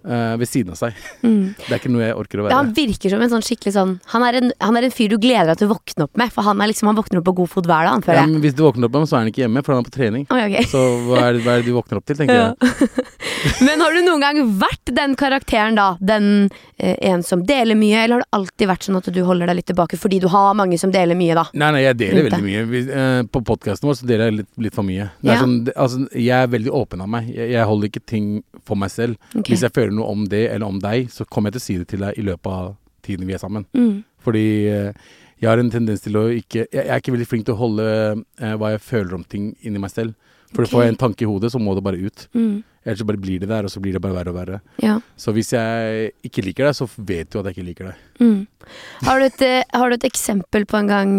eh, 0.07 0.35
ved 0.39 0.47
siden 0.49 0.71
av 0.73 0.79
seg. 0.79 0.95
Mm. 1.23 1.53
Det 1.67 1.69
er 1.71 1.79
ikke 1.81 1.91
noe 1.93 2.03
jeg 2.05 2.15
orker 2.17 2.39
å 2.39 2.45
Ja, 2.45 2.47
være. 2.49 2.57
han 2.61 2.73
virker 2.77 3.13
som 3.13 3.21
en 3.25 3.33
sånn 3.35 3.45
skikkelig 3.45 3.73
sånn 3.75 3.93
han 4.13 4.23
er, 4.27 4.39
en, 4.41 4.51
han 4.63 4.77
er 4.79 4.87
en 4.87 4.95
fyr 4.95 5.09
du 5.13 5.17
gleder 5.21 5.51
deg 5.51 5.57
til 5.61 5.67
å 5.69 5.73
våkne 5.75 6.07
opp 6.07 6.17
med. 6.17 6.31
For 6.33 6.47
han 6.47 6.61
er 6.63 6.71
liksom, 6.71 6.87
han 6.91 6.97
våkner 6.97 7.19
opp 7.21 7.27
på 7.29 7.35
god 7.41 7.49
fot 7.51 7.67
hver 7.69 7.87
dag, 7.89 8.03
føler 8.05 8.21
jeg. 8.23 8.31
men 8.33 8.41
hvis 8.45 8.55
du 8.57 8.63
våkner 8.65 8.87
opp 8.87 8.95
med 8.95 9.01
ham, 9.03 9.07
så 9.11 9.17
er 9.19 9.25
han 9.25 9.31
ikke 9.33 9.43
hjemme, 9.45 9.63
for 9.65 9.75
han 9.75 9.83
er 9.83 9.89
på 9.89 9.95
trening. 9.97 10.25
Oi, 10.33 10.41
okay. 10.47 10.65
Så 10.71 10.83
hva 11.07 11.21
er, 11.27 11.37
det, 11.37 11.43
hva 11.45 11.55
er 11.57 11.61
det 11.63 11.67
du 11.71 11.75
våkner 11.77 12.01
opp 12.01 12.07
til, 12.07 12.17
tenker 12.19 12.37
Ja. 12.37 12.47
jeg. 12.55 13.05
Men 13.67 13.81
har 13.81 13.93
du 13.93 14.01
noen 14.05 14.21
gang 14.23 14.39
vært 14.59 14.91
den 14.97 15.13
karakteren, 15.19 15.75
da? 15.77 15.87
Den 16.01 16.49
eh, 16.77 16.95
en 17.11 17.23
som 17.25 17.43
deler 17.47 17.77
mye, 17.77 18.03
eller 18.03 18.19
har 18.19 18.25
det 18.25 18.37
alltid 18.37 18.69
vært 18.71 18.87
sånn 18.87 18.97
at 18.99 19.09
du 19.13 19.19
holder 19.27 19.49
deg 19.51 19.59
litt 19.59 19.67
tilbake 19.71 19.97
fordi 19.99 20.19
du 20.23 20.27
har 20.33 20.55
mange 20.57 20.77
som 20.81 20.91
deler 20.93 21.17
mye, 21.17 21.35
da? 21.37 21.45
Nei, 21.57 21.69
nei, 21.75 21.83
jeg 21.85 21.97
deler 22.01 22.27
veldig 22.29 22.43
mye. 22.45 22.63
Vi, 22.71 22.81
eh, 22.91 23.21
på 23.33 23.41
podkasten 23.47 23.87
vår 23.89 23.99
så 24.01 24.09
deler 24.09 24.29
jeg 24.31 24.37
litt, 24.41 24.49
litt 24.67 24.77
for 24.77 24.87
mye. 24.87 25.09
Er 25.23 25.33
Ja. 25.33 25.39
sånn, 25.43 25.57
altså, 25.75 26.03
jeg 26.13 26.33
er 26.37 26.47
veldig 26.53 26.73
åpen 26.81 27.01
av 27.05 27.09
meg. 27.13 27.29
Jeg, 27.33 27.51
jeg 27.55 27.65
holder 27.71 27.91
ikke 27.91 28.05
ting 28.13 28.27
for 28.65 28.75
meg 28.79 28.91
selv. 28.93 29.17
Okay. 29.33 29.53
Hvis 29.53 29.65
jeg 29.67 29.73
føler 29.77 29.93
noe 29.97 30.13
om 30.13 30.27
det 30.29 30.47
eller 30.51 30.67
om 30.67 30.81
deg, 30.81 31.09
så 31.13 31.25
kommer 31.25 31.51
jeg 31.51 31.57
til 31.57 31.63
å 31.63 31.67
si 31.67 31.77
det 31.81 31.87
til 31.93 32.05
deg 32.05 32.19
i 32.19 32.25
løpet 32.27 32.51
av 32.51 32.75
tiden 33.05 33.27
vi 33.27 33.35
er 33.35 33.41
sammen. 33.41 33.65
Mm. 33.77 34.03
Fordi 34.23 34.47
eh, 34.71 35.09
jeg 35.37 35.49
har 35.49 35.61
en 35.61 35.73
tendens 35.73 36.01
til 36.03 36.17
å 36.17 36.27
ikke 36.33 36.65
Jeg, 36.65 36.71
jeg 36.73 36.89
er 36.89 37.03
ikke 37.03 37.13
veldig 37.13 37.27
flink 37.29 37.45
til 37.47 37.55
å 37.55 37.61
holde 37.61 37.83
eh, 37.87 38.55
hva 38.57 38.73
jeg 38.73 38.85
føler 38.85 39.19
om 39.19 39.27
ting 39.27 39.51
inni 39.61 39.81
meg 39.81 39.93
selv. 39.93 40.15
For 40.53 40.63
okay. 40.63 40.71
får 40.71 40.83
jeg 40.83 40.93
en 40.93 41.03
tanke 41.03 41.25
i 41.25 41.29
hodet, 41.29 41.51
så 41.51 41.59
må 41.59 41.75
det 41.75 41.83
bare 41.83 41.99
ut. 41.99 42.25
Mm. 42.37 42.63
Ellers 42.87 43.01
så 43.01 43.07
bare 43.09 43.19
blir 43.19 43.41
det 43.41 43.49
der, 43.51 43.67
og 43.67 43.71
så 43.71 43.81
blir 43.83 43.97
det 43.97 44.01
bare 44.03 44.15
verre 44.15 44.31
og 44.31 44.37
verre. 44.37 44.59
Ja. 44.79 44.95
Så 45.19 45.33
hvis 45.35 45.51
jeg 45.51 46.13
ikke 46.23 46.45
liker 46.45 46.69
deg, 46.69 46.77
så 46.77 46.87
vet 46.95 47.27
du 47.33 47.41
at 47.41 47.49
jeg 47.49 47.57
ikke 47.57 47.67
liker 47.67 47.89
deg. 47.89 48.05
Mm. 48.23 48.69
Har, 49.03 49.19
du 49.19 49.27
et, 49.27 49.43
eh, 49.43 49.63
har 49.75 49.91
du 49.91 49.97
et 49.97 50.07
eksempel 50.07 50.67
på 50.69 50.79
en 50.79 50.91
gang 50.91 51.17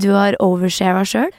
du 0.00 0.08
har 0.16 0.38
overshara 0.40 1.04
sjøl? 1.08 1.32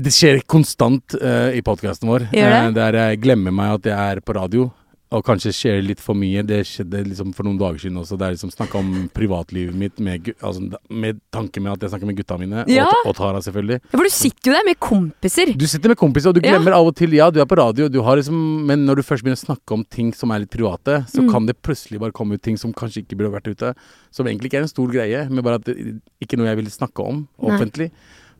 Det 0.00 0.12
skjer 0.14 0.44
konstant 0.48 1.16
uh, 1.18 1.50
i 1.52 1.60
podkasten 1.66 2.08
vår. 2.08 2.28
Gjør 2.32 2.52
det? 2.54 2.60
Uh, 2.60 2.74
der 2.76 2.98
jeg 3.00 3.22
glemmer 3.24 3.54
meg 3.54 3.80
at 3.80 3.88
jeg 3.90 4.14
er 4.14 4.20
på 4.24 4.36
radio. 4.36 4.68
Og 5.10 5.24
kanskje 5.26 5.50
skjer 5.50 5.80
litt 5.82 5.98
for 5.98 6.14
mye. 6.14 6.44
Det 6.46 6.60
skjedde 6.68 7.00
liksom 7.08 7.32
for 7.34 7.42
noen 7.42 7.56
dager 7.58 7.80
siden 7.82 7.96
også. 7.98 8.14
Der 8.16 8.30
jeg 8.30 8.36
liksom 8.38 8.52
snakka 8.54 8.78
om 8.78 8.90
privatlivet 9.10 9.74
mitt 9.74 9.98
med, 9.98 10.28
altså, 10.38 10.68
med 10.88 11.18
tanke 11.34 11.58
med 11.58 11.72
at 11.72 11.80
jeg 11.82 11.90
snakker 11.90 12.06
med 12.06 12.16
gutta 12.20 12.36
mine. 12.38 12.62
Ja. 12.70 12.84
Og, 12.86 13.08
og 13.10 13.16
Tara, 13.18 13.40
selvfølgelig. 13.42 13.80
Ja, 13.82 13.96
for 13.98 14.06
du 14.06 14.14
sitter 14.14 14.52
jo 14.52 14.54
der 14.54 14.68
med 14.68 14.78
kompiser. 14.78 15.50
Du 15.58 15.66
sitter 15.66 15.90
med 15.90 15.98
kompiser, 15.98 16.30
og 16.30 16.38
du 16.38 16.40
Ja. 16.46 16.52
glemmer 16.54 16.76
av 16.78 16.86
og 16.86 16.94
til 16.94 17.10
Ja, 17.18 17.26
du 17.34 17.40
er 17.42 17.46
på 17.50 17.58
radio, 17.58 17.88
du 17.90 18.00
har 18.06 18.16
liksom, 18.22 18.38
men 18.70 18.86
når 18.86 18.96
du 18.96 19.02
først 19.02 19.24
begynner 19.26 19.42
å 19.42 19.46
snakke 19.50 19.74
om 19.74 19.82
ting 19.90 20.12
som 20.14 20.30
er 20.30 20.44
litt 20.46 20.50
private, 20.54 21.02
så 21.10 21.22
Mm. 21.26 21.30
kan 21.32 21.46
det 21.46 21.60
plutselig 21.60 21.98
bare 21.98 22.12
komme 22.12 22.34
ut 22.34 22.42
ting 22.42 22.56
som 22.56 22.72
kanskje 22.72 23.02
ikke 23.02 23.18
burde 23.18 23.34
vært 23.34 23.50
ute. 23.50 23.74
Som 24.12 24.26
egentlig 24.26 24.46
ikke 24.52 24.58
er 24.62 24.62
en 24.62 24.68
stor 24.68 24.86
greie, 24.94 25.28
men 25.28 25.42
bare 25.42 25.56
at 25.56 25.64
det 25.64 26.00
ikke 26.22 26.38
noe 26.38 26.46
jeg 26.46 26.56
vil 26.62 26.66
snakke 26.70 27.02
om 27.04 27.26
Nei. 27.42 27.50
offentlig. 27.50 27.90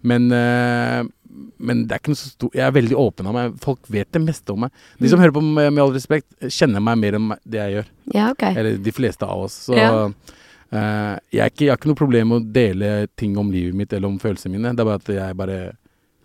Men, 0.04 0.30
eh, 0.32 1.02
men 1.60 1.84
det 1.86 1.94
er 1.94 2.00
ikke 2.02 2.10
noe 2.12 2.18
så 2.18 2.30
stor 2.32 2.50
Jeg 2.56 2.64
er 2.66 2.72
veldig 2.74 2.96
åpen 2.98 3.26
av 3.30 3.34
meg. 3.36 3.54
Folk 3.62 3.78
vet 3.92 4.10
det 4.12 4.22
meste 4.24 4.52
om 4.54 4.60
meg. 4.64 4.70
De 4.98 5.08
som 5.08 5.18
Mm. 5.18 5.22
hører 5.24 5.34
på 5.36 5.42
med, 5.46 5.72
med 5.72 5.82
all 5.84 5.92
respekt, 5.94 6.26
kjenner 6.42 6.82
meg 6.82 6.98
mer 6.98 7.16
enn 7.18 7.28
det 7.46 7.60
jeg 7.60 7.74
gjør. 7.76 7.88
Ja, 8.14 8.30
ok. 8.32 8.42
Eller 8.56 8.76
de 8.78 8.92
fleste 8.92 9.22
av 9.28 9.44
oss. 9.46 9.58
Så 9.68 9.76
Ja. 9.78 9.90
uh, 10.72 11.18
jeg, 11.32 11.52
ikke, 11.52 11.64
jeg 11.66 11.70
har 11.70 11.78
ikke 11.80 11.90
noe 11.92 12.00
problem 12.00 12.28
med 12.32 12.40
å 12.42 12.52
dele 12.52 12.92
ting 13.16 13.36
om 13.38 13.50
livet 13.52 13.74
mitt 13.74 13.92
eller 13.92 14.08
om 14.08 14.18
følelsene 14.18 14.52
mine. 14.56 14.74
Det 14.74 14.80
er 14.84 14.90
bare 14.90 15.02
at 15.02 15.12
jeg 15.14 15.36
bare 15.36 15.58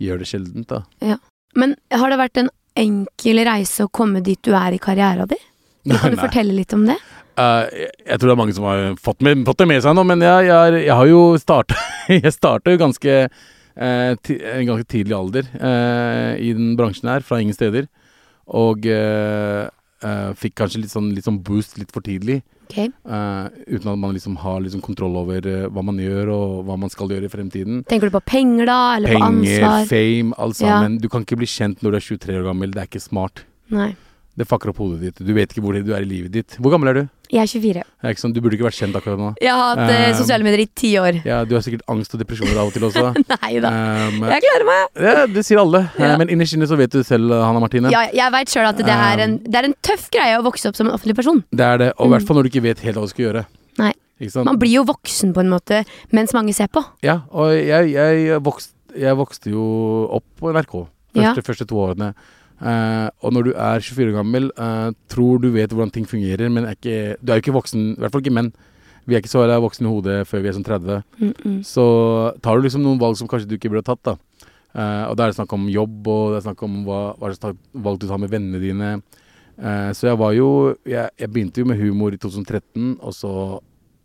gjør 0.02 0.20
det 0.20 0.28
sjeldent, 0.28 0.68
da. 0.68 1.18
Men 1.56 1.76
har 1.92 2.10
det 2.12 2.20
vært 2.20 2.38
en 2.44 2.50
enkel 2.76 3.40
reise 3.48 3.86
å 3.86 3.92
komme 3.92 4.22
dit 4.24 4.42
du 4.44 4.52
er 4.54 4.74
i 4.76 4.80
karriera 4.82 5.26
di? 5.30 5.38
Kan 6.02 6.12
du 6.12 6.18
fortelle 6.18 6.52
litt 6.54 6.74
om 6.74 6.86
det? 6.90 6.98
Uh, 7.38 7.68
jeg, 7.76 7.92
jeg 8.08 8.20
tror 8.20 8.30
det 8.30 8.34
er 8.34 8.40
mange 8.40 8.54
som 8.56 8.64
har 8.68 8.96
fått, 9.04 9.22
med, 9.22 9.44
fått 9.48 9.60
det 9.60 9.68
med 9.68 9.82
seg 9.84 9.96
nå, 9.96 10.04
men 10.08 10.22
jeg, 10.24 10.48
jeg, 10.48 10.86
jeg 10.86 10.96
har 10.96 11.08
jo 11.10 11.22
starta 11.38 11.76
Jeg 12.08 12.32
starta 12.36 12.72
jo 12.72 12.80
ganske 12.80 13.16
en 13.76 14.68
ganske 14.70 14.88
tidlig 14.88 15.16
alder 15.18 15.48
eh, 15.60 16.34
i 16.42 16.54
den 16.56 16.76
bransjen 16.80 17.10
her, 17.12 17.24
fra 17.26 17.40
ingen 17.44 17.56
steder. 17.56 17.88
Og 18.48 18.86
eh, 18.88 19.66
eh, 20.06 20.34
fikk 20.40 20.56
kanskje 20.62 20.84
litt 20.84 20.94
sånn, 20.94 21.12
litt 21.16 21.26
sånn 21.28 21.42
boost 21.46 21.80
litt 21.82 21.92
for 21.96 22.06
tidlig. 22.06 22.42
Ok. 22.66 22.78
eh, 22.82 23.48
uten 23.70 23.92
at 23.92 24.00
man 24.02 24.16
liksom 24.16 24.40
har 24.42 24.58
liksom 24.64 24.82
kontroll 24.82 25.18
over 25.22 25.46
eh, 25.46 25.68
hva 25.70 25.84
man 25.86 26.00
gjør, 26.02 26.32
og 26.34 26.64
hva 26.66 26.78
man 26.82 26.90
skal 26.90 27.12
gjøre 27.14 27.28
i 27.28 27.34
fremtiden. 27.34 27.84
Tenker 27.90 28.10
du 28.10 28.16
på 28.18 28.24
penger 28.26 28.66
da, 28.72 28.80
eller 28.98 29.14
på 29.14 29.22
Penger, 29.22 29.68
ansvar? 29.68 29.86
fame, 29.92 30.34
alt 30.42 30.64
Ja. 30.66 30.80
Du 31.02 31.10
kan 31.14 31.22
ikke 31.28 31.38
bli 31.44 31.50
kjent 31.50 31.84
når 31.86 31.92
du 31.94 32.00
er 32.00 32.08
23 32.08 32.40
år 32.42 32.48
gammel. 32.50 32.74
Det 32.74 32.82
er 32.82 32.90
ikke 32.90 33.04
smart. 33.06 33.44
Nei. 33.74 33.92
Det 34.36 34.48
fucker 34.50 34.74
opp 34.74 34.82
hodet 34.82 35.00
ditt. 35.00 35.22
Du 35.24 35.32
vet 35.34 35.54
ikke 35.54 35.62
hvor 35.64 35.78
du 35.78 35.94
er 35.96 36.02
i 36.04 36.10
livet 36.10 36.34
ditt. 36.34 36.58
Hvor 36.60 36.74
gammel 36.74 36.90
er 36.92 36.98
du? 36.98 37.06
Jeg 37.32 37.42
er 37.42 37.48
24. 37.50 37.84
Det 38.02 38.10
er 38.12 38.18
sånn, 38.22 38.34
du 38.36 38.40
burde 38.44 38.58
ikke 38.58 38.68
vært 38.68 38.78
kjent 38.78 38.96
akkurat 39.00 39.18
nå. 39.20 39.30
Jeg 39.42 39.52
har 39.52 39.72
hatt 39.76 39.90
eh, 39.90 40.04
Eh, 40.10 40.14
sosiale 40.18 40.44
medier 40.46 40.62
i 40.62 40.68
ti 40.78 40.92
år. 41.02 41.22
Ja, 41.26 41.44
du 41.46 41.56
har 41.56 41.62
sikkert 41.66 41.82
angst 41.90 42.14
og 42.14 42.22
depresjoner 42.22 42.60
av 42.62 42.68
og 42.70 42.74
til 42.76 42.84
også. 42.86 43.06
Nei 43.34 43.52
da. 43.64 43.72
Um, 43.72 44.22
Jeg 44.30 44.44
klarer 44.46 44.66
meg. 44.70 45.02
ja, 45.08 45.26
det 45.28 45.46
sier 45.48 45.62
alle. 45.64 45.82
Ja. 45.98 46.12
Eh, 46.14 46.18
Men 46.22 46.30
innerst 46.36 46.54
inne 46.58 46.68
så 46.70 46.78
vet 46.78 46.92
du 46.94 47.02
selv, 47.04 47.32
Hanna 47.34 47.60
Martine. 47.64 47.90
Ja, 47.94 48.06
jeg 48.14 48.32
veit 48.36 48.54
sjøl 48.54 48.68
at 48.70 48.78
det 48.78 48.88
er, 48.94 49.24
en, 49.26 49.38
det 49.44 49.56
er 49.62 49.70
en 49.72 49.76
tøff 49.82 50.08
greie 50.14 50.38
å 50.38 50.44
vokse 50.46 50.70
opp 50.70 50.76
som 50.78 50.88
en 50.90 50.94
offentlig 50.96 51.16
person. 51.18 51.44
Det 51.52 51.66
er 51.66 51.78
det. 51.82 51.92
Og 51.98 52.06
i 52.06 52.10
Mm. 52.10 52.16
hvert 52.18 52.28
fall 52.28 52.38
når 52.38 52.44
du 52.48 52.50
ikke 52.54 52.66
vet 52.70 52.80
helt 52.86 52.96
hva 53.00 53.06
du 53.10 53.14
skal 53.16 53.26
gjøre. 53.26 53.46
Nei. 53.82 53.94
Man 54.46 54.56
blir 54.62 54.72
jo 54.78 54.84
voksen 54.88 55.34
på 55.36 55.42
en 55.44 55.50
måte 55.52 55.82
mens 56.16 56.32
mange 56.38 56.54
ser 56.56 56.70
på. 56.72 56.80
Ja, 57.04 57.18
og 57.36 57.52
jeg, 57.52 57.90
jeg, 57.92 58.40
vokste, 58.46 58.72
jeg 58.96 59.18
vokste 59.20 59.52
jo 59.52 59.66
opp 60.16 60.24
på 60.40 60.54
NRK 60.56 60.76
Ja. 61.16 61.34
første, 61.34 61.44
første 61.50 61.66
to 61.68 61.76
årene. 61.84 62.14
Eh, 62.66 63.08
og 63.22 63.34
når 63.36 63.46
du 63.46 63.52
er 63.54 63.84
24 63.84 64.10
år 64.10 64.16
gammel, 64.16 64.48
uh, 64.58 64.90
tror 65.12 65.42
du 65.42 65.52
vet 65.54 65.74
hvordan 65.74 65.92
ting 65.94 66.08
fungerer, 66.10 66.50
men 66.50 66.66
er 66.66 66.78
ikke, 66.78 67.18
du 67.22 67.32
er 67.32 67.38
jo 67.38 67.44
ikke 67.44 67.60
voksen, 67.60 67.92
i 67.94 68.02
hvert 68.02 68.16
fall 68.16 68.24
ikke 68.24 68.34
menn. 68.34 68.50
Vi 69.06 69.14
er 69.14 69.22
ikke 69.22 69.30
så 69.30 69.44
voksne 69.62 69.86
i 69.86 69.92
hodet 69.92 70.16
før 70.26 70.42
vi 70.42 70.50
er 70.50 70.56
sånn 70.56 70.66
30. 70.66 71.04
Mm 71.20 71.34
-mm. 71.34 71.60
Så 71.64 71.86
tar 72.42 72.56
du 72.56 72.64
liksom 72.64 72.82
noen 72.82 73.00
valg 73.00 73.18
som 73.18 73.28
kanskje 73.28 73.48
du 73.48 73.56
ikke 73.56 73.70
burde 73.70 73.86
tatt, 73.86 74.04
da. 74.04 74.18
Uh, 74.74 75.10
og 75.10 75.18
da 75.18 75.24
er 75.24 75.28
det 75.28 75.36
snakk 75.36 75.54
om 75.54 75.70
jobb, 75.70 76.08
og 76.08 76.32
det 76.32 76.38
er 76.38 76.50
snakk 76.50 76.64
om 76.64 76.86
hva, 76.86 77.16
hva 77.18 77.34
slags 77.34 77.58
valg 77.74 78.00
du 78.00 78.08
tar 78.08 78.18
med 78.18 78.30
vennene 78.30 78.60
dine. 78.60 79.02
Så 79.94 80.08
jeg 80.08 80.18
var 80.18 80.34
jo 80.34 80.76
jeg, 80.86 81.10
jeg 81.18 81.32
begynte 81.32 81.62
jo 81.62 81.66
med 81.66 81.80
humor 81.80 82.12
i 82.12 82.18
2013, 82.18 82.98
og 83.00 83.14
så 83.14 83.62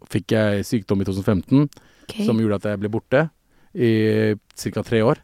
fikk 0.07 0.31
jeg 0.31 0.65
sykdom 0.65 1.01
i 1.01 1.05
2015 1.05 1.69
okay. 2.05 2.25
som 2.25 2.39
gjorde 2.39 2.55
at 2.55 2.65
jeg 2.71 2.79
ble 2.79 2.89
borte 2.89 3.31
i 3.75 4.37
ca. 4.55 4.83
tre 4.83 5.03
år. 5.03 5.19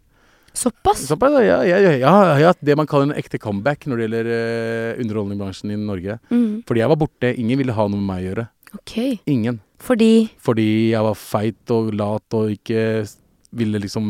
Såpass? 0.57 1.03
Såpass, 1.05 1.37
ja, 1.45 1.59
ja, 1.69 1.77
ja, 1.77 1.93
ja, 1.93 1.93
jeg 2.01 2.09
har 2.09 2.43
hatt 2.49 2.65
det 2.65 2.77
man 2.79 2.89
kaller 2.89 3.11
en 3.11 3.19
ekte 3.21 3.39
comeback 3.43 3.85
når 3.85 4.01
det 4.01 4.07
gjelder 4.07 4.31
uh, 4.33 5.03
underholdningsbransjen 5.05 5.75
i 5.75 5.79
Norge. 5.81 6.17
Mm. 6.33 6.63
Fordi 6.69 6.83
jeg 6.83 6.93
var 6.93 7.01
borte, 7.03 7.33
ingen 7.37 7.61
ville 7.61 7.77
ha 7.77 7.87
noe 7.91 8.01
med 8.01 8.09
meg 8.09 8.23
å 8.23 8.27
gjøre. 8.31 8.47
Okay. 8.81 9.19
Ingen. 9.29 9.61
Fordi 9.81 10.29
Fordi 10.41 10.67
jeg 10.95 11.05
var 11.05 11.19
feit 11.21 11.73
og 11.75 11.93
lat 11.97 12.37
og 12.37 12.55
ikke 12.55 13.05
ville 13.57 13.81
liksom 13.85 14.07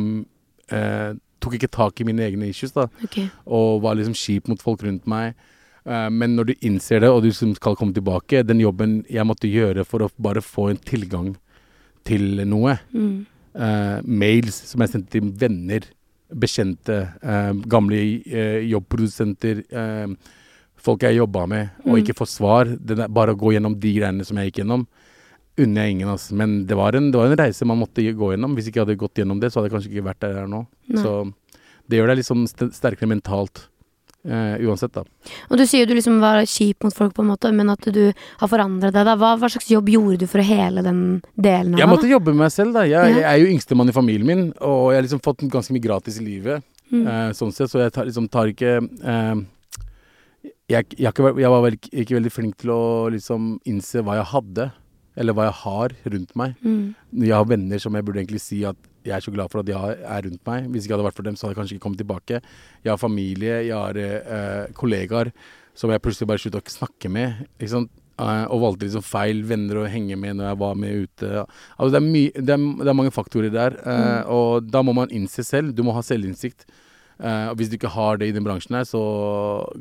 uh, 0.73 1.13
Tok 1.43 1.59
ikke 1.59 1.71
tak 1.71 2.01
i 2.01 2.07
mine 2.09 2.25
egne 2.25 2.49
issues, 2.49 2.73
da. 2.75 2.87
Okay. 3.05 3.29
Og 3.45 3.83
var 3.85 3.99
liksom 3.99 4.15
kjip 4.17 4.49
mot 4.51 4.63
folk 4.63 4.81
rundt 4.83 5.05
meg. 5.07 5.37
Eh, 5.87 6.07
men 6.11 6.33
når 6.35 6.49
du 6.49 6.53
innser 6.65 7.05
det, 7.05 7.11
og 7.13 7.21
du 7.23 7.29
liksom 7.29 7.53
skal 7.55 7.77
komme 7.79 7.95
tilbake, 7.95 8.41
den 8.43 8.63
jobben 8.65 8.97
jeg 9.13 9.27
måtte 9.29 9.47
gjøre 9.47 9.85
for 9.87 10.03
å 10.03 10.09
bare 10.19 10.43
få 10.43 10.71
en 10.73 10.81
tilgang 10.81 11.35
til 12.09 12.43
noe 12.49 12.79
Mm. 12.91 13.27
Mails 14.05 14.59
som 14.69 14.83
jeg 14.83 14.91
sendte 14.93 15.15
til 15.15 15.31
venner, 15.41 15.87
bekjente, 16.33 16.97
eh, 17.23 17.53
gamle 17.71 17.99
eh, 18.27 18.61
jobbprodusenter, 18.71 19.65
eh, 19.71 20.07
folk 20.77 21.03
jeg 21.03 21.17
jobba 21.19 21.47
med, 21.49 21.71
og 21.85 21.97
Mm. 21.97 22.03
ikke 22.03 22.15
få 22.19 22.27
svar. 22.27 22.65
Der, 22.79 23.07
bare 23.09 23.35
å 23.35 23.39
gå 23.39 23.53
gjennom 23.55 23.79
de 23.79 23.95
greiene 23.95 24.25
som 24.25 24.37
jeg 24.37 24.51
gikk 24.53 24.65
gjennom, 24.65 24.87
unner 25.59 25.83
jeg 25.87 25.91
ingen. 25.97 26.09
Altså. 26.09 26.35
Men 26.35 26.67
det 26.67 26.77
var, 26.77 26.93
en, 26.95 27.11
det 27.11 27.19
var 27.19 27.27
en 27.31 27.37
reise 27.39 27.65
man 27.65 27.79
måtte 27.81 28.03
gå 28.03 28.33
gjennom. 28.37 28.55
Hvis 28.55 28.69
ikke 28.69 28.81
jeg 28.83 28.87
hadde 28.87 28.99
gått 28.99 29.15
gjennom 29.15 29.41
det, 29.41 29.51
så 29.53 29.61
hadde 29.61 29.71
jeg 29.71 29.77
kanskje 29.81 29.93
ikke 29.95 30.09
vært 30.11 30.21
der 30.21 30.35
jeg 30.35 30.43
er 30.45 30.47
nå. 30.53 30.67
Nei. 30.89 31.03
Så 31.03 31.33
det 31.89 31.99
gjør 31.99 32.07
deg 32.15 32.19
st- 32.25 32.73
sterkere 32.75 33.09
mentalt. 33.09 33.69
Eh, 34.27 34.57
uansett, 34.67 34.93
da. 34.93 35.05
Og 35.51 35.57
du 35.59 35.65
sier 35.67 35.85
jo 35.85 35.91
du 35.91 35.95
liksom 35.99 36.19
var 36.21 36.43
kjip 36.45 36.83
mot 36.85 36.95
folk, 36.95 37.15
på 37.15 37.23
en 37.25 37.31
måte, 37.33 37.53
men 37.55 37.71
at 37.73 37.87
du 37.95 38.13
har 38.13 38.49
forandret 38.51 38.93
deg. 38.93 39.05
da 39.07 39.17
Hva, 39.17 39.35
hva 39.41 39.51
slags 39.53 39.71
jobb 39.71 39.89
gjorde 39.89 40.19
du 40.25 40.27
for 40.31 40.43
å 40.43 40.47
hele 40.47 40.83
den 40.87 41.03
delen 41.35 41.75
av 41.75 41.81
Jeg 41.81 41.89
måtte 41.89 42.07
måtte 42.07 42.13
jobbe 42.13 42.35
med 42.35 42.45
meg 42.45 42.53
selv, 42.53 42.73
da. 42.77 42.85
Jeg, 42.87 42.93
Ja. 42.93 43.21
jeg 43.21 43.25
er 43.25 43.39
jo 43.43 43.53
yngstemann 43.55 43.89
i 43.89 43.93
familien 43.97 44.27
min, 44.27 44.53
og 44.61 44.93
jeg 44.93 44.99
har 45.01 45.07
liksom 45.09 45.23
fått 45.25 45.47
ganske 45.51 45.73
mye 45.73 45.83
gratis 45.83 46.21
i 46.21 46.25
livet. 46.25 46.63
Mm. 46.93 47.07
Eh, 47.07 47.31
sånn 47.35 47.53
sett, 47.53 47.71
så 47.71 47.81
jeg 47.83 47.93
tar, 47.93 48.05
liksom, 48.07 48.29
tar 48.31 48.47
ikke 48.53 48.77
eh, 48.79 49.35
jeg, 50.71 50.87
jeg, 50.99 51.13
jeg 51.15 51.51
var 51.51 51.63
vel 51.65 51.77
ikke 51.79 52.17
veldig 52.19 52.33
flink 52.33 52.57
til 52.63 52.71
å 52.75 52.83
liksom 53.15 53.57
innse 53.67 54.03
hva 54.07 54.19
jeg 54.21 54.31
hadde, 54.33 54.69
eller 55.17 55.33
hva 55.37 55.49
jeg 55.49 55.57
har 55.63 55.95
rundt 56.13 56.35
meg. 56.39 56.55
Mm. 56.63 56.95
Jeg 57.23 57.35
har 57.35 57.47
venner 57.49 57.79
som 57.83 57.95
jeg 57.97 58.05
burde 58.07 58.23
egentlig 58.23 58.43
si 58.45 58.65
at 58.69 58.77
jeg 59.07 59.15
er 59.17 59.25
så 59.25 59.35
glad 59.35 59.53
for 59.53 59.63
at 59.63 59.71
jeg 59.71 59.99
er 60.03 60.27
rundt 60.27 60.43
meg. 60.49 60.67
Hvis 60.73 60.87
ikke 60.87 60.97
hadde 60.97 61.07
vært 61.09 61.21
for 61.21 61.29
dem, 61.29 61.37
så 61.37 61.47
hadde 61.47 61.55
jeg 61.55 61.61
kanskje 61.61 61.77
ikke 61.77 61.85
kommet 61.87 62.03
tilbake. 62.03 62.41
Jeg 62.85 62.93
har 62.93 63.01
familie, 63.01 63.61
jeg 63.69 63.77
har 63.77 64.01
eh, 64.03 64.75
kollegaer 64.77 65.33
som 65.77 65.93
jeg 65.93 66.03
plutselig 66.03 66.29
bare 66.31 66.43
sluttet 66.43 66.73
å 66.73 66.77
snakke 66.79 67.11
med. 67.13 67.47
Ikke 67.59 67.73
sant? 67.75 67.93
Eh, 68.17 68.45
og 68.49 68.63
valgte 68.63 68.87
liksom 68.87 69.05
feil 69.05 69.43
venner 69.45 69.83
å 69.83 69.89
henge 69.93 70.17
med 70.17 70.39
når 70.39 70.51
jeg 70.51 70.61
var 70.63 70.81
med 70.81 71.05
ute. 71.05 71.45
Altså 71.77 71.91
det, 71.93 72.01
er 72.01 72.41
det, 72.41 72.57
er, 72.57 72.67
det 72.81 72.91
er 72.91 72.99
mange 73.03 73.13
faktorer 73.13 73.53
der, 73.53 73.77
eh, 73.85 74.23
og 74.33 74.71
da 74.73 74.83
må 74.87 74.97
man 74.97 75.13
innse 75.15 75.45
selv. 75.45 75.75
Du 75.77 75.85
må 75.87 75.95
ha 75.97 76.05
selvinnsikt. 76.05 76.65
Eh, 77.19 77.49
og 77.49 77.57
hvis 77.57 77.71
du 77.73 77.77
ikke 77.79 77.89
har 77.95 78.19
det 78.21 78.29
i 78.29 78.33
den 78.37 78.45
bransjen 78.45 78.77
her, 78.77 78.85
så 78.85 79.01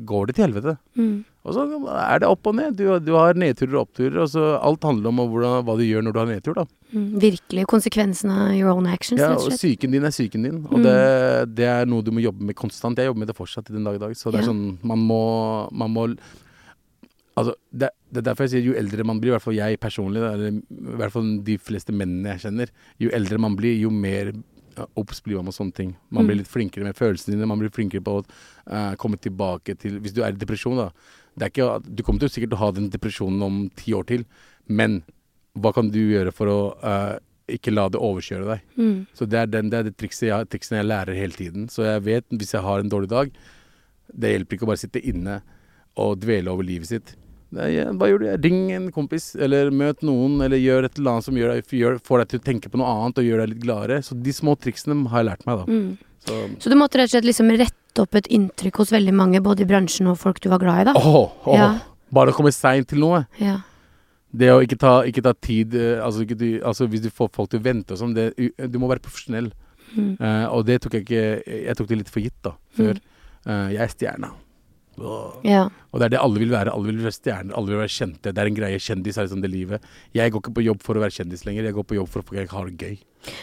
går 0.08 0.26
det 0.30 0.36
til 0.38 0.46
helvete. 0.46 0.76
Mm. 0.96 1.24
Og 1.46 1.54
så 1.54 1.64
er 2.02 2.18
det 2.22 2.26
opp 2.30 2.48
og 2.48 2.54
ned. 2.56 2.76
Du, 2.78 2.86
du 2.98 3.12
har 3.14 3.36
nedturer 3.38 3.76
og 3.76 3.82
oppturer. 3.86 4.16
Og 4.24 4.30
så 4.32 4.44
alt 4.56 4.82
handler 4.88 5.12
om 5.12 5.20
hvordan, 5.20 5.60
hva 5.68 5.76
du 5.78 5.84
gjør 5.84 6.02
når 6.06 6.16
du 6.16 6.18
har 6.22 6.30
nedtur, 6.30 6.56
da. 6.58 6.64
Mm. 6.94 7.04
Virkelig 7.22 7.66
konsekvensen 7.70 8.32
av 8.32 8.54
your 8.56 8.72
own 8.72 8.86
actions, 8.88 9.20
Ja, 9.20 9.34
og 9.36 9.52
psyken 9.52 9.92
din 9.94 10.06
er 10.08 10.14
psyken 10.14 10.42
din, 10.48 10.62
og 10.70 10.78
Mm. 10.80 10.82
det, 10.86 11.54
det 11.60 11.68
er 11.68 11.86
noe 11.86 12.02
du 12.02 12.10
må 12.10 12.22
jobbe 12.24 12.40
med 12.42 12.56
konstant. 12.56 12.96
Jeg 12.98 13.06
jobber 13.12 13.18
med 13.26 13.28
det 13.28 13.36
fortsatt 13.36 13.70
i 13.70 13.74
den 13.76 13.84
dag 13.84 13.94
i 14.00 14.02
dag. 14.06 14.16
Så 14.16 14.32
det 14.32 14.40
er 14.40 14.46
Ja. 14.46 14.50
sånn, 14.52 14.78
man 14.82 14.98
må, 14.98 15.68
man 15.72 15.90
må 15.92 16.08
Altså, 17.36 17.52
det, 17.70 17.90
det 18.10 18.22
er 18.22 18.32
derfor 18.32 18.46
jeg 18.46 18.50
sier 18.54 18.64
jo 18.64 18.72
eldre 18.80 19.04
man 19.04 19.18
blir, 19.20 19.28
i 19.28 19.34
hvert 19.36 19.42
fall 19.44 19.52
jeg 19.58 19.76
personlig, 19.78 20.22
eller 20.24 20.54
i 20.56 20.96
hvert 20.96 21.12
fall 21.12 21.26
de 21.44 21.58
fleste 21.60 21.92
mennene 21.92 22.32
jeg 22.32 22.46
kjenner, 22.46 22.70
jo 22.98 23.10
eldre 23.12 23.36
man 23.44 23.54
blir, 23.58 23.74
jo 23.78 23.90
mer 23.92 24.30
obs 24.96 25.22
blir 25.24 25.36
man 25.40 25.48
med 25.48 25.54
sånne 25.56 25.74
ting. 25.74 25.96
Man 26.10 26.24
Mm. 26.24 26.26
blir 26.28 26.36
litt 26.40 26.50
flinkere 26.50 26.84
med 26.84 26.96
følelsene 26.96 27.34
dine, 27.36 27.46
man 27.46 27.58
blir 27.58 27.70
flinkere 27.70 28.02
på 28.04 28.18
å 28.20 28.24
uh, 28.24 28.94
komme 28.96 29.16
tilbake 29.16 29.76
til 29.78 30.00
Hvis 30.00 30.14
du 30.14 30.22
er 30.22 30.32
i 30.32 30.36
depresjon, 30.36 30.76
da. 30.76 30.90
Det 31.36 31.42
er 31.46 31.50
ikke, 31.52 31.96
du 31.96 32.02
kommer 32.02 32.20
til 32.20 32.28
sikkert 32.28 32.50
til 32.54 32.58
å 32.58 32.64
ha 32.64 32.70
den 32.72 32.90
depresjonen 32.90 33.42
om 33.42 33.70
ti 33.76 33.92
år 33.92 34.06
til, 34.06 34.24
men 34.68 35.02
hva 35.56 35.72
kan 35.72 35.90
du 35.90 35.98
gjøre 35.98 36.32
for 36.32 36.46
å 36.52 36.60
uh, 36.84 37.18
ikke 37.48 37.72
la 37.72 37.88
det 37.88 38.00
overkjøre 38.00 38.46
deg? 38.46 38.60
Mm. 38.76 39.06
Så 39.14 39.26
det 39.28 39.38
er, 39.38 39.46
den, 39.46 39.70
det 39.70 39.78
er 39.78 39.84
det 39.90 39.96
trikset 39.96 40.28
jeg, 40.28 40.48
triksene 40.50 40.80
jeg 40.80 40.88
lærer 40.90 41.14
hele 41.14 41.32
tiden. 41.32 41.68
Så 41.68 41.84
jeg 41.86 42.02
vet 42.04 42.24
hvis 42.30 42.52
jeg 42.56 42.64
har 42.64 42.80
en 42.80 42.90
dårlig 42.90 43.08
dag 43.08 43.30
Det 44.12 44.32
hjelper 44.32 44.56
ikke 44.56 44.66
å 44.66 44.70
bare 44.70 44.80
sitte 44.82 45.02
inne 45.02 45.40
og 45.96 46.18
dvele 46.20 46.50
over 46.50 46.62
livet 46.66 46.88
sitt. 46.88 47.16
Er, 47.62 47.92
hva 47.96 48.08
gjør 48.10 48.22
du? 48.22 48.26
Ring 48.46 48.72
en 48.76 48.88
kompis, 48.94 49.30
eller 49.38 49.70
møt 49.74 50.02
noen, 50.06 50.38
eller 50.44 50.60
gjør 50.60 50.88
et 50.88 50.98
eller 51.00 51.16
annet 51.16 51.26
som 51.26 51.38
deg, 51.38 51.74
gjør, 51.80 51.98
får 52.04 52.22
deg 52.22 52.32
til 52.32 52.42
å 52.42 52.46
tenke 52.50 52.72
på 52.72 52.80
noe 52.80 52.92
annet 52.92 53.20
og 53.22 53.28
gjør 53.28 53.42
deg 53.42 53.52
litt 53.54 53.64
gladere. 53.64 54.00
Så 54.06 54.18
de 54.18 54.34
små 54.34 54.56
triksene 54.60 54.98
har 55.12 55.22
jeg 55.22 55.30
lært 55.30 55.46
meg, 55.48 55.62
da. 55.62 55.66
Mm. 55.70 56.16
Så 56.26 56.40
Så 56.64 56.72
du 56.72 56.76
måtte 56.78 57.00
rett 57.00 57.10
og 57.10 57.16
slett 57.16 57.28
liksom 57.28 57.52
rette 57.54 58.02
opp 58.02 58.18
et 58.18 58.28
inntrykk 58.34 58.82
hos 58.82 58.92
veldig 58.92 59.14
mange, 59.16 59.42
både 59.44 59.64
i 59.64 59.68
bransjen 59.68 60.10
og 60.10 60.18
folk 60.20 60.42
du 60.42 60.50
var 60.52 60.62
glad 60.62 60.82
i, 60.82 60.88
da? 60.90 60.96
Oh, 61.00 61.32
oh. 61.46 61.56
Ja. 61.56 61.70
Bare 62.14 62.32
å 62.32 62.36
komme 62.36 62.52
seint 62.54 62.90
til 62.90 63.02
noe. 63.02 63.24
Ja. 63.42 63.60
Det 64.36 64.50
å 64.52 64.62
ikke 64.64 64.78
ta, 64.80 64.96
ikke 65.08 65.22
ta 65.24 65.32
tid 65.38 65.74
eh, 65.78 66.02
altså, 66.02 66.26
ikke, 66.26 66.36
altså 66.66 66.88
Hvis 66.90 67.04
du 67.06 67.08
får 67.14 67.30
folk 67.32 67.48
til 67.52 67.60
å 67.60 67.64
vente 67.64 67.94
og 67.94 68.00
sånn, 68.02 68.12
du 68.12 68.78
må 68.82 68.90
være 68.90 69.04
profesjonell. 69.04 69.52
Mm. 69.94 70.16
Uh, 70.18 70.46
og 70.50 70.64
det 70.66 70.80
tok 70.82 70.96
jeg 70.98 71.04
ikke 71.06 71.20
Jeg 71.46 71.76
tok 71.78 71.86
det 71.88 71.98
litt 72.00 72.10
for 72.10 72.20
gitt, 72.24 72.36
da, 72.44 72.56
før. 72.76 72.98
Eh, 73.46 73.68
jeg 73.76 73.82
er 73.84 73.92
stjerna. 73.92 74.32
Ja. 75.46 75.66
Og 75.92 76.00
det 76.00 76.06
er 76.08 76.14
det 76.16 76.20
alle 76.22 76.40
vil 76.42 76.52
være. 76.52 76.72
Alle 76.72 76.90
vil 76.92 77.02
være 77.04 77.16
stjerner, 77.16 77.56
alle 77.56 77.72
vil 77.72 77.82
være 77.82 77.92
kjente. 77.92 78.32
Det 78.32 78.38
er 78.42 78.50
en 78.50 78.58
greie. 78.58 78.78
Kjendis 78.82 79.18
er 79.18 79.26
liksom 79.28 79.42
det 79.44 79.50
livet. 79.52 79.84
Jeg 80.16 80.32
går 80.32 80.42
ikke 80.44 80.54
på 80.58 80.64
jobb 80.66 80.82
for 80.84 80.98
å 80.98 81.04
være 81.04 81.16
kjendis 81.18 81.44
lenger. 81.48 81.68
Jeg 81.68 81.76
går 81.76 81.86
på 81.88 81.98
jobb 81.98 82.08
for 82.12 82.22
å 82.24 82.36
jeg 82.36 82.48
har 82.52 82.70
det 82.70 82.76
gøy. 82.86 82.96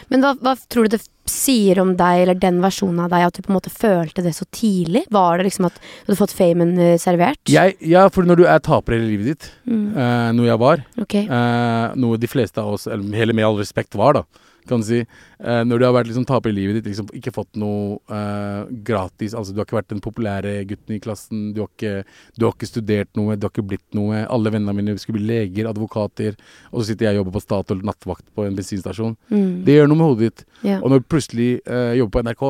Men 0.08 0.22
hva, 0.24 0.30
hva 0.40 0.54
tror 0.70 0.86
du 0.86 0.94
det 0.96 1.02
sier 1.28 1.76
om 1.82 1.90
deg, 1.98 2.22
eller 2.22 2.38
den 2.40 2.60
versjonen 2.64 3.02
av 3.04 3.10
deg, 3.12 3.26
at 3.26 3.36
du 3.36 3.42
på 3.44 3.52
en 3.52 3.58
måte 3.58 3.72
følte 3.72 4.22
det 4.24 4.32
så 4.36 4.46
tidlig? 4.54 5.02
Var 5.12 5.38
det 5.40 5.48
liksom 5.50 5.66
at 5.68 5.76
du 5.76 6.08
hadde 6.12 6.20
fått 6.22 6.36
famen 6.36 6.72
eh, 6.80 6.94
servert? 7.00 7.40
Jeg, 7.52 7.76
ja, 7.84 8.06
for 8.14 8.24
når 8.28 8.40
du 8.40 8.46
er 8.48 8.62
taper 8.64 8.96
hele 8.96 9.10
livet 9.10 9.32
ditt, 9.34 9.50
Mm. 9.64 9.84
eh, 9.96 10.30
noe 10.36 10.46
jeg 10.48 10.60
var, 10.60 10.82
okay. 11.00 11.24
eh, 11.24 11.94
noe 12.00 12.16
de 12.20 12.28
fleste 12.28 12.60
av 12.60 12.74
oss, 12.76 12.86
eller 12.86 13.32
med 13.36 13.44
all 13.44 13.56
respekt, 13.60 13.94
var, 13.96 14.18
da, 14.20 14.24
kan 14.68 14.82
du 14.82 14.86
si. 14.86 15.00
Eh, 15.04 15.62
når 15.66 15.80
du 15.80 15.84
har 15.86 15.94
vært 15.96 16.08
liksom 16.10 16.26
taper 16.28 16.52
i 16.52 16.56
livet 16.56 16.78
ditt, 16.78 16.88
liksom 16.90 17.08
ikke 17.16 17.32
fått 17.34 17.58
noe 17.60 17.98
eh, 18.08 18.70
gratis 18.86 19.34
Altså, 19.36 19.52
du 19.52 19.60
har 19.60 19.68
ikke 19.68 19.78
vært 19.78 19.92
den 19.92 20.02
populære 20.04 20.54
gutten 20.70 20.96
i 20.96 21.00
klassen, 21.04 21.46
du 21.56 21.62
har, 21.64 21.70
ikke, 21.72 22.04
du 22.38 22.46
har 22.46 22.54
ikke 22.56 22.70
studert 22.70 23.10
noe, 23.18 23.36
du 23.36 23.46
har 23.46 23.52
ikke 23.52 23.66
blitt 23.74 23.96
noe. 23.96 24.24
Alle 24.24 24.52
vennene 24.54 24.76
mine 24.76 24.96
skulle 25.00 25.20
bli 25.20 25.30
leger, 25.30 25.68
advokater, 25.70 26.38
og 26.70 26.80
så 26.80 26.90
sitter 26.90 27.08
jeg 27.08 27.16
og 27.18 27.24
jobber 27.24 27.38
på 27.38 27.44
Statoil 27.44 27.82
nattevakt 27.86 28.26
på 28.36 28.46
en 28.48 28.56
bensinstasjon. 28.58 29.16
Mm. 29.32 29.50
Det 29.66 29.78
gjør 29.78 29.90
noe 29.90 30.00
med 30.00 30.10
hodet 30.12 30.30
ditt. 30.30 30.46
Yeah. 30.62 30.80
Og 30.80 30.92
når 30.92 31.02
du 31.02 31.10
plutselig 31.14 31.50
eh, 31.64 31.96
jobber 32.00 32.18
på 32.18 32.24
NRK, 32.28 32.46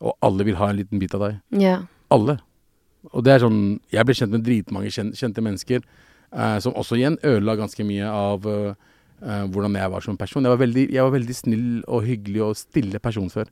og 0.00 0.14
alle 0.24 0.46
vil 0.48 0.56
ha 0.60 0.70
en 0.70 0.78
liten 0.80 1.02
bit 1.02 1.16
av 1.16 1.26
deg 1.26 1.60
Yeah. 1.60 1.88
Alle. 2.10 2.38
Og 3.12 3.24
det 3.24 3.34
er 3.34 3.42
sånn 3.44 3.80
Jeg 3.92 4.06
ble 4.06 4.16
kjent 4.16 4.32
med 4.34 4.44
dritmange 4.46 4.90
kjente 4.92 5.44
mennesker, 5.44 5.82
eh, 6.32 6.58
som 6.62 6.76
også 6.76 6.98
igjen 6.98 7.18
ødela 7.22 7.58
ganske 7.58 7.84
mye 7.86 8.08
av 8.08 8.48
eh, 8.48 8.88
eh, 9.22 9.44
hvordan 9.52 9.76
jeg 9.78 9.92
var 9.92 10.04
som 10.04 10.16
person. 10.20 10.44
Jeg 10.44 10.52
var, 10.54 10.60
veldig, 10.62 10.86
jeg 10.92 11.06
var 11.06 11.14
veldig 11.14 11.36
snill 11.36 11.68
og 11.86 12.04
hyggelig 12.06 12.42
og 12.46 12.56
stille 12.58 13.00
person 13.02 13.30
før. 13.32 13.48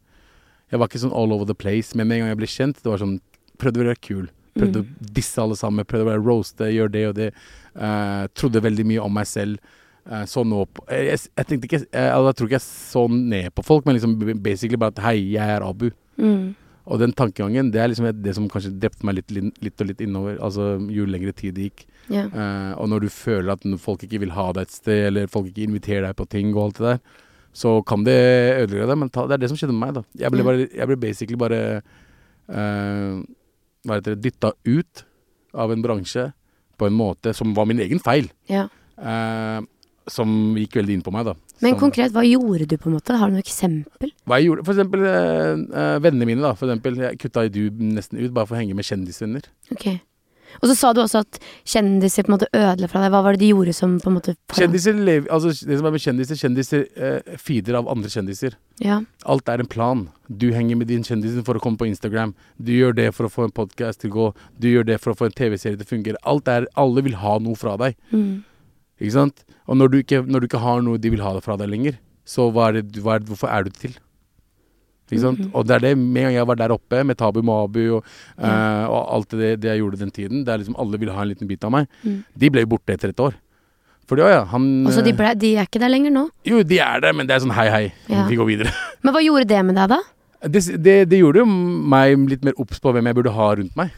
Jeg 0.68 0.80
var 0.80 0.90
ikke 0.90 1.00
sånn 1.00 1.14
all 1.16 1.32
over 1.32 1.48
the 1.48 1.56
place, 1.56 1.94
men 1.96 2.08
med 2.08 2.18
en 2.18 2.26
gang 2.26 2.34
jeg 2.34 2.40
ble 2.42 2.50
kjent, 2.52 2.82
det 2.82 2.90
var 2.92 3.00
sånn 3.04 3.18
Prøvde 3.58 3.80
å 3.80 3.86
være 3.88 3.98
kul. 3.98 4.28
Prøvde 4.54 4.78
Mm. 4.78 4.84
å 4.86 5.12
disse 5.16 5.40
alle 5.42 5.56
sammen. 5.58 5.84
Prøvde 5.84 6.04
å 6.06 6.10
være 6.12 6.22
roaste, 6.22 6.68
gjøre 6.70 6.92
det 6.94 7.00
og 7.08 7.14
det. 7.16 7.32
Uh, 7.74 8.28
trodde 8.38 8.62
veldig 8.62 8.84
mye 8.86 9.02
om 9.02 9.10
meg 9.12 9.26
selv. 9.26 9.58
Uh, 10.06 10.22
så 10.30 10.44
nå 10.46 10.60
på 10.70 10.84
jeg, 10.88 11.08
jeg, 11.08 11.18
jeg 11.36 11.46
tenkte 11.48 11.66
ikke 11.66 11.80
jeg, 11.80 11.88
jeg 11.90 12.36
tror 12.38 12.46
ikke 12.46 12.54
jeg 12.54 12.66
så 12.68 13.02
ned 13.10 13.50
på 13.50 13.64
folk, 13.66 13.84
men 13.84 13.98
liksom 13.98 14.14
basically 14.40 14.78
bare 14.78 14.94
at 14.94 15.02
hei, 15.08 15.16
jeg 15.34 15.56
er 15.56 15.66
Abu. 15.66 15.90
Mm. 16.22 16.54
Og 16.88 17.00
den 17.02 17.12
tankegangen, 17.12 17.68
det 17.72 17.82
er 17.82 17.90
liksom 17.90 18.08
det 18.16 18.32
som 18.36 18.46
kanskje 18.48 18.72
drepte 18.80 19.04
meg 19.04 19.18
litt, 19.18 19.32
litt, 19.60 19.76
og 19.76 19.90
litt 19.90 20.02
innover. 20.04 20.38
Altså 20.44 20.76
jo 20.92 21.04
lengre 21.08 21.34
tid 21.36 21.58
det 21.58 21.68
gikk. 21.68 21.84
Yeah. 22.08 22.30
Uh, 22.32 22.72
og 22.80 22.88
når 22.94 23.04
du 23.04 23.08
føler 23.12 23.52
at 23.52 23.66
folk 23.82 24.06
ikke 24.06 24.22
vil 24.22 24.32
ha 24.32 24.46
deg 24.56 24.64
et 24.64 24.76
sted, 24.76 25.02
eller 25.10 25.28
folk 25.28 25.50
ikke 25.50 25.66
inviterer 25.68 26.06
deg 26.08 26.16
på 26.16 26.28
ting 26.32 26.54
og 26.54 26.62
alt 26.64 26.80
det 26.80 26.86
der, 26.86 27.02
så 27.58 27.74
kan 27.88 28.04
det 28.06 28.16
ødelegge 28.62 28.88
deg 28.88 29.00
mentalt. 29.02 29.28
Det 29.28 29.36
er 29.36 29.44
det 29.44 29.50
som 29.52 29.60
skjedde 29.60 29.76
med 29.76 29.84
meg, 29.84 29.98
da. 29.98 30.04
Jeg 30.22 30.32
ble, 30.32 30.46
bare, 30.46 30.68
jeg 30.80 30.90
ble 30.90 30.98
basically 31.02 31.38
bare 31.40 31.60
uh, 31.82 33.20
Hva 33.84 33.98
heter 33.98 34.14
det 34.14 34.24
Dytta 34.24 34.54
ut 34.68 35.04
av 35.58 35.72
en 35.74 35.84
bransje 35.84 36.28
på 36.78 36.86
en 36.86 36.96
måte 36.96 37.34
som 37.34 37.52
var 37.56 37.66
min 37.68 37.82
egen 37.84 38.00
feil. 38.00 38.30
Yeah. 38.48 38.72
Uh, 38.96 39.60
som 40.08 40.56
gikk 40.56 40.78
veldig 40.78 40.98
inn 40.98 41.04
på 41.04 41.12
meg, 41.12 41.28
da. 41.28 41.36
Men 41.58 41.74
sånn. 41.74 41.80
konkret, 41.80 42.12
hva 42.14 42.24
gjorde 42.26 42.68
du, 42.70 42.76
på 42.78 42.90
en 42.90 42.98
måte? 42.98 43.16
Har 43.18 43.30
du 43.30 43.38
noe 43.38 43.44
eksempel? 43.44 44.12
Hva 44.28 44.38
jeg 44.38 44.50
gjorde 44.50 44.66
For 44.66 44.76
eksempel 44.76 45.06
eh, 45.08 45.96
vennene 46.04 46.28
mine, 46.28 46.44
da. 46.44 46.52
For 46.58 46.68
eksempel, 46.68 47.00
jeg 47.02 47.18
kutta 47.22 47.48
i 47.48 47.54
du 47.54 47.64
nesten 47.82 48.20
ut 48.20 48.34
bare 48.34 48.46
for 48.46 48.58
å 48.58 48.62
henge 48.62 48.76
med 48.78 48.86
kjendisvenner. 48.86 49.48
Ok. 49.74 49.90
Og 50.62 50.70
så 50.70 50.74
sa 50.78 50.92
du 50.94 51.02
også 51.02 51.22
at 51.24 51.38
kjendiser 51.68 52.24
på 52.24 52.32
en 52.32 52.36
måte 52.36 52.48
ødela 52.56 52.88
fra 52.90 53.02
deg. 53.02 53.12
Hva 53.12 53.22
var 53.24 53.36
det 53.36 53.42
de 53.44 53.50
gjorde 53.52 53.74
som 53.76 53.98
på 54.02 54.10
en 54.10 54.16
måte 54.16 54.34
Kjendiser 54.56 54.96
lever 54.96 55.30
Altså, 55.34 55.52
det 55.52 55.78
som 55.78 55.88
er 55.88 55.94
med 55.94 56.04
kjendiser 56.04 56.40
Kjendiser 56.40 56.84
eh, 56.96 57.36
feeder 57.40 57.78
av 57.80 57.90
andre 57.92 58.10
kjendiser. 58.12 58.56
Ja. 58.82 59.00
Alt 59.28 59.50
er 59.52 59.62
en 59.62 59.70
plan. 59.70 60.06
Du 60.28 60.50
henger 60.54 60.80
med 60.80 60.90
din 60.90 61.04
kjendisen 61.06 61.44
for 61.46 61.58
å 61.58 61.62
komme 61.62 61.80
på 61.80 61.88
Instagram. 61.88 62.34
Du 62.56 62.72
gjør 62.74 62.96
det 62.96 63.10
for 63.16 63.28
å 63.28 63.32
få 63.32 63.48
en 63.48 63.54
podkast 63.54 64.02
til 64.02 64.12
å 64.12 64.16
gå. 64.16 64.28
Du 64.58 64.70
gjør 64.70 64.88
det 64.88 65.00
for 65.02 65.12
å 65.12 65.18
få 65.18 65.28
en 65.28 65.36
TV-serie 65.36 65.78
til 65.78 65.86
å 65.86 65.92
fungere. 65.92 66.22
Alt 66.28 66.50
er 66.52 66.68
Alle 66.78 67.04
vil 67.06 67.18
ha 67.20 67.38
noe 67.42 67.58
fra 67.58 67.76
deg. 67.80 67.98
Mm. 68.12 68.44
Ikke 68.98 69.14
sant? 69.14 69.44
Og 69.68 69.78
når 69.78 69.92
du 69.92 69.96
ikke, 70.02 70.22
når 70.26 70.40
du 70.42 70.46
ikke 70.50 70.60
har 70.62 70.82
noe 70.82 70.98
de 70.98 71.10
vil 71.12 71.22
ha 71.22 71.32
det 71.36 71.44
fra 71.44 71.56
deg 71.60 71.70
lenger, 71.70 71.98
så 72.28 72.50
hva 72.52 72.68
er 72.70 72.80
det, 72.80 73.00
hva 73.02 73.16
er 73.16 73.22
det, 73.22 73.30
hvorfor 73.30 73.50
er 73.52 73.64
du 73.64 73.70
det 73.70 73.80
til? 73.80 73.96
Ikke 75.08 75.22
sant? 75.22 75.40
Mhm. 75.40 75.52
Og 75.56 75.64
det 75.64 75.76
er 75.78 75.84
det, 75.86 75.92
med 75.98 76.20
en 76.20 76.26
gang 76.28 76.34
jeg 76.36 76.46
var 76.50 76.58
der 76.60 76.74
oppe 76.74 77.00
med 77.06 77.16
Tabu 77.16 77.40
Mabu 77.40 77.80
og, 77.96 78.04
mm. 78.36 78.44
uh, 78.44 78.84
og 78.92 79.14
alt 79.16 79.30
det, 79.40 79.54
det 79.62 79.70
jeg 79.70 79.80
gjorde 79.80 80.00
den 80.02 80.10
tiden, 80.12 80.42
det 80.44 80.52
er 80.52 80.60
liksom 80.60 80.76
alle 80.76 81.00
ville 81.00 81.14
ha 81.16 81.22
en 81.24 81.30
liten 81.32 81.48
bit 81.48 81.64
av 81.64 81.72
meg, 81.72 81.86
Mm. 82.04 82.24
de 82.36 82.50
ble 82.50 82.64
jo 82.64 82.72
borte 82.74 82.92
etter 82.92 83.14
et 83.14 83.22
år. 83.24 83.34
Fordi, 84.08 84.24
ja, 84.24 84.44
han 84.48 84.86
Og 84.86 84.92
så 84.92 85.02
de, 85.04 85.10
eh, 85.12 85.16
ble, 85.16 85.34
de 85.36 85.54
er 85.56 85.66
ikke 85.68 85.80
der 85.80 85.92
lenger 85.92 86.12
nå? 86.12 86.28
Jo, 86.44 86.62
de 86.62 86.78
er 86.80 87.00
der, 87.00 87.12
men 87.12 87.26
det 87.26 87.36
er 87.36 87.40
sånn 87.44 87.52
hei, 87.52 87.68
hei, 87.68 87.92
Ja. 88.08 88.26
vi 88.28 88.36
går 88.36 88.46
videre. 88.48 88.72
Men 89.02 89.12
hva 89.14 89.20
gjorde 89.20 89.46
det 89.48 89.64
med 89.64 89.76
deg, 89.76 89.88
da? 89.88 89.98
Det, 90.48 90.62
det, 90.82 90.94
det 91.10 91.18
gjorde 91.20 91.42
jo 91.42 91.46
meg 91.46 92.16
litt 92.28 92.44
mer 92.44 92.56
obs 92.56 92.80
på 92.80 92.92
hvem 92.92 93.04
jeg 93.04 93.14
burde 93.18 93.32
ha 93.36 93.48
rundt 93.54 93.76
meg. 93.76 93.92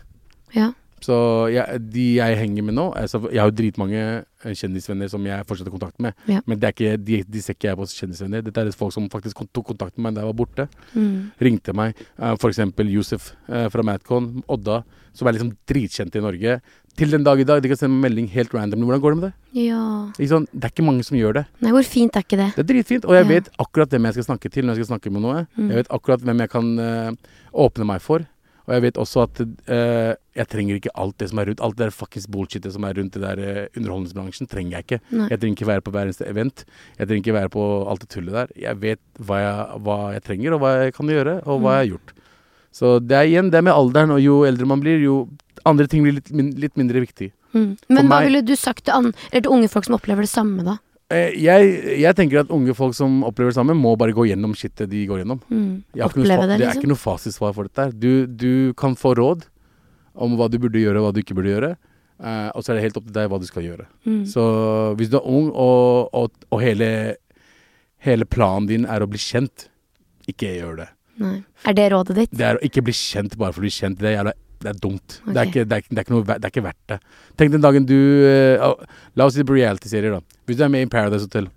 Ja. 0.54 0.72
Så 1.00 1.16
jeg, 1.52 1.80
de 1.92 2.06
jeg 2.18 2.36
henger 2.36 2.66
med 2.66 2.74
nå 2.76 2.90
altså, 2.98 3.22
Jeg 3.32 3.40
har 3.40 3.48
jo 3.48 3.56
dritmange 3.56 4.00
eh, 4.20 4.52
kjendisvenner 4.52 5.08
som 5.08 5.24
jeg 5.24 5.46
fortsetter 5.48 5.72
kontakt 5.72 5.96
med. 6.02 6.12
Ja. 6.28 6.42
Men 6.44 6.60
det 6.60 6.68
er 6.68 6.74
ikke, 6.76 6.96
de, 7.00 7.22
de 7.24 7.42
ser 7.44 7.56
ikke 7.56 7.70
jeg 7.70 7.78
på 7.80 7.86
som 7.88 8.02
kjendisvenner. 8.04 8.44
Dette 8.44 8.64
er 8.66 8.72
folk 8.76 8.92
som 8.96 9.08
faktisk 9.12 9.40
tok 9.48 9.70
kontakt 9.72 9.96
med 9.96 10.10
meg 10.10 10.18
da 10.18 10.24
jeg 10.26 10.32
var 10.32 10.38
borte. 10.42 10.68
Mm. 10.92 11.30
Ringte 11.40 11.74
meg. 11.76 11.96
Uh, 12.20 12.34
for 12.40 12.52
eksempel 12.52 12.90
Josef 12.92 13.32
eh, 13.48 13.68
fra 13.72 13.84
Madcon. 13.86 14.30
Odda, 14.50 14.82
som 15.16 15.28
er 15.28 15.38
liksom 15.38 15.54
dritkjent 15.70 16.16
i 16.20 16.24
Norge. 16.24 16.60
Til 17.00 17.12
den 17.14 17.24
dag 17.24 17.40
i 17.40 17.46
dag. 17.48 17.62
De 17.62 17.70
kan 17.70 17.78
sende 17.80 17.94
meg 17.96 18.10
melding 18.10 18.28
helt 18.34 18.52
random. 18.52 18.82
Hvordan 18.84 19.00
går 19.04 19.14
det 19.14 19.20
med 19.20 19.28
det? 19.30 19.62
Ja. 19.62 19.84
Sånn, 20.34 20.48
det 20.52 20.66
er 20.68 20.74
ikke 20.74 20.84
mange 20.84 21.06
som 21.06 21.16
gjør 21.16 21.38
det. 21.40 21.44
Nei, 21.64 21.72
hvor 21.76 21.86
fint 21.86 22.18
er 22.18 22.26
ikke 22.26 22.40
det? 22.40 22.50
Det 22.58 22.64
er 22.64 22.68
dritfint. 22.74 23.06
Og 23.08 23.16
jeg 23.16 23.24
Ja. 23.24 23.30
vet 23.30 23.48
akkurat 23.62 23.88
hvem 23.94 24.08
jeg 24.10 24.18
skal 24.18 24.28
snakke 24.34 24.50
til 24.52 24.66
når 24.66 24.76
jeg 24.76 24.84
skal 24.84 24.96
snakke 24.98 25.12
med 25.14 25.24
noe. 25.24 25.46
Mm. 25.56 25.70
Jeg 25.70 25.80
vet 25.80 25.92
akkurat 25.96 26.20
hvem 26.26 26.44
jeg 26.44 26.50
kan 26.52 26.68
uh, 26.76 27.10
åpne 27.64 27.86
meg 27.88 28.02
for. 28.04 28.26
Og 28.70 28.76
jeg 28.76 28.82
vet 28.84 28.98
også 29.02 29.24
at 29.26 29.40
eh, 29.42 30.12
jeg 30.38 30.46
trenger 30.52 30.76
ikke 30.78 30.92
alt 31.02 31.16
det 31.18 31.26
som 31.32 31.40
er 31.42 31.48
rundt. 31.50 31.60
Alt 31.66 31.74
det 31.80 31.88
der 31.88 31.94
fuckings 31.96 32.28
bullshitet 32.30 32.70
som 32.76 32.84
er 32.86 32.94
rundt 32.94 33.16
det 33.16 33.22
der 33.24 33.40
eh, 33.42 33.66
underholdningsbransjen, 33.80 34.46
trenger 34.46 34.76
jeg 34.78 34.86
ikke. 34.86 34.98
Nei. 35.10 35.26
Jeg 35.32 35.40
trenger 35.42 35.56
ikke 35.58 35.68
være 35.72 35.84
på 35.88 35.94
hver 35.96 36.06
eneste 36.06 36.28
event. 36.30 36.62
Jeg 37.00 37.08
trenger 37.10 37.24
ikke 37.24 37.34
være 37.40 37.50
på 37.56 37.64
alt 37.90 38.04
det 38.06 38.10
tullet 38.14 38.36
der. 38.38 38.52
Jeg 38.68 38.78
vet 38.84 39.02
hva 39.18 39.40
jeg, 39.42 39.82
hva 39.88 39.98
jeg 40.14 40.22
trenger, 40.30 40.54
og 40.54 40.62
hva 40.62 40.70
jeg 40.84 40.94
kan 41.00 41.10
gjøre, 41.10 41.34
og 41.50 41.64
hva 41.64 41.74
jeg 41.74 41.82
har 41.82 41.90
gjort. 41.96 42.14
Så 42.70 42.94
det 43.02 43.16
er 43.18 43.26
igjen 43.32 43.50
det 43.50 43.64
med 43.66 43.74
alderen, 43.74 44.14
og 44.14 44.22
jo 44.22 44.44
eldre 44.46 44.70
man 44.70 44.78
blir, 44.84 45.02
jo 45.02 45.16
andre 45.66 45.88
ting 45.90 46.04
blir 46.06 46.14
litt, 46.20 46.30
min, 46.30 46.52
litt 46.62 46.78
mindre 46.78 47.02
viktig. 47.02 47.32
Mm. 47.50 47.72
Men 47.90 48.06
hva 48.06 48.20
meg- 48.20 48.28
ville 48.30 48.44
du 48.46 48.54
sagt 48.54 48.84
til, 48.86 48.94
an 48.94 49.10
eller 49.32 49.42
til 49.42 49.50
unge 49.56 49.68
folk 49.72 49.88
som 49.88 49.96
opplever 49.98 50.22
det 50.22 50.30
samme, 50.30 50.62
da? 50.62 50.76
Eh, 51.10 51.34
Jeg, 51.42 51.70
jeg 52.00 52.16
tenker 52.18 52.44
at 52.44 52.52
unge 52.54 52.74
folk 52.78 52.94
som 52.94 53.22
opplever 53.26 53.50
det 53.50 53.58
samme, 53.58 53.74
må 53.74 53.96
bare 53.98 54.14
gå 54.14 54.28
gjennom 54.30 54.54
shitet 54.58 54.90
de 54.92 55.04
går 55.10 55.24
gjennom. 55.24 55.40
Mm. 55.50 55.82
Oppleve 56.06 56.46
det, 56.46 56.48
det, 56.48 56.58
det 56.58 56.58
er 56.58 56.66
liksom? 56.68 56.82
ikke 56.84 56.92
noe 56.92 57.02
fasitsvar 57.02 57.54
for 57.56 57.70
dette. 57.70 57.88
Du, 57.98 58.26
du 58.26 58.52
kan 58.78 58.94
få 58.98 59.16
råd 59.18 59.48
om 60.20 60.36
hva 60.38 60.50
du 60.50 60.58
burde 60.62 60.82
gjøre 60.82 61.00
og 61.00 61.08
hva 61.08 61.14
du 61.16 61.22
ikke 61.22 61.36
burde 61.38 61.54
gjøre. 61.54 61.72
Uh, 62.20 62.52
og 62.52 62.62
så 62.62 62.72
er 62.72 62.76
det 62.76 62.84
helt 62.84 62.98
opp 63.00 63.06
til 63.08 63.16
deg 63.16 63.30
hva 63.32 63.40
du 63.40 63.46
skal 63.48 63.64
gjøre. 63.64 63.86
Mm. 64.04 64.22
Så 64.28 64.42
hvis 65.00 65.08
du 65.08 65.16
er 65.16 65.26
ung, 65.26 65.48
og, 65.56 66.10
og, 66.12 66.46
og 66.52 66.60
hele, 66.60 66.88
hele 68.04 68.28
planen 68.28 68.68
din 68.68 68.84
er 68.84 69.00
å 69.00 69.08
bli 69.08 69.20
kjent, 69.22 69.70
ikke 70.28 70.52
gjør 70.58 70.82
det. 70.82 70.90
Nei. 71.20 71.38
Er 71.68 71.76
det 71.76 71.86
rådet 71.92 72.16
ditt? 72.18 72.34
Det 72.36 72.44
er 72.46 72.58
å 72.58 72.64
ikke 72.64 72.84
bli 72.84 72.94
kjent 72.96 73.38
bare 73.40 73.56
for 73.56 73.62
å 73.62 73.66
bli 73.66 73.72
kjent. 73.72 73.98
Det 74.00 74.12
er, 74.12 74.18
jævla, 74.18 74.36
det 74.60 74.72
er 74.72 74.80
dumt. 74.82 75.20
Det, 75.24 75.36
er 75.36 75.48
ikke, 75.48 75.64
det, 75.64 75.78
er, 75.78 75.86
det, 75.88 76.02
er 76.02 76.12
noe, 76.12 76.26
det 76.26 76.44
er 76.44 76.52
ikke 76.52 76.66
verdt 76.66 76.92
det. 76.92 76.98
Tenk 77.40 77.54
den 77.54 77.64
dagen 77.64 77.86
du 77.88 77.96
uh, 77.96 78.74
La 79.16 79.26
oss 79.26 79.38
si 79.38 79.46
på 79.46 79.56
reality-serier, 79.56 80.18
da. 80.18 80.40
Hvis 80.48 80.60
du 80.60 80.66
er 80.66 80.72
med 80.72 80.84
i 80.84 80.90
Paradise 80.90 81.24
Hotel, 81.28 81.48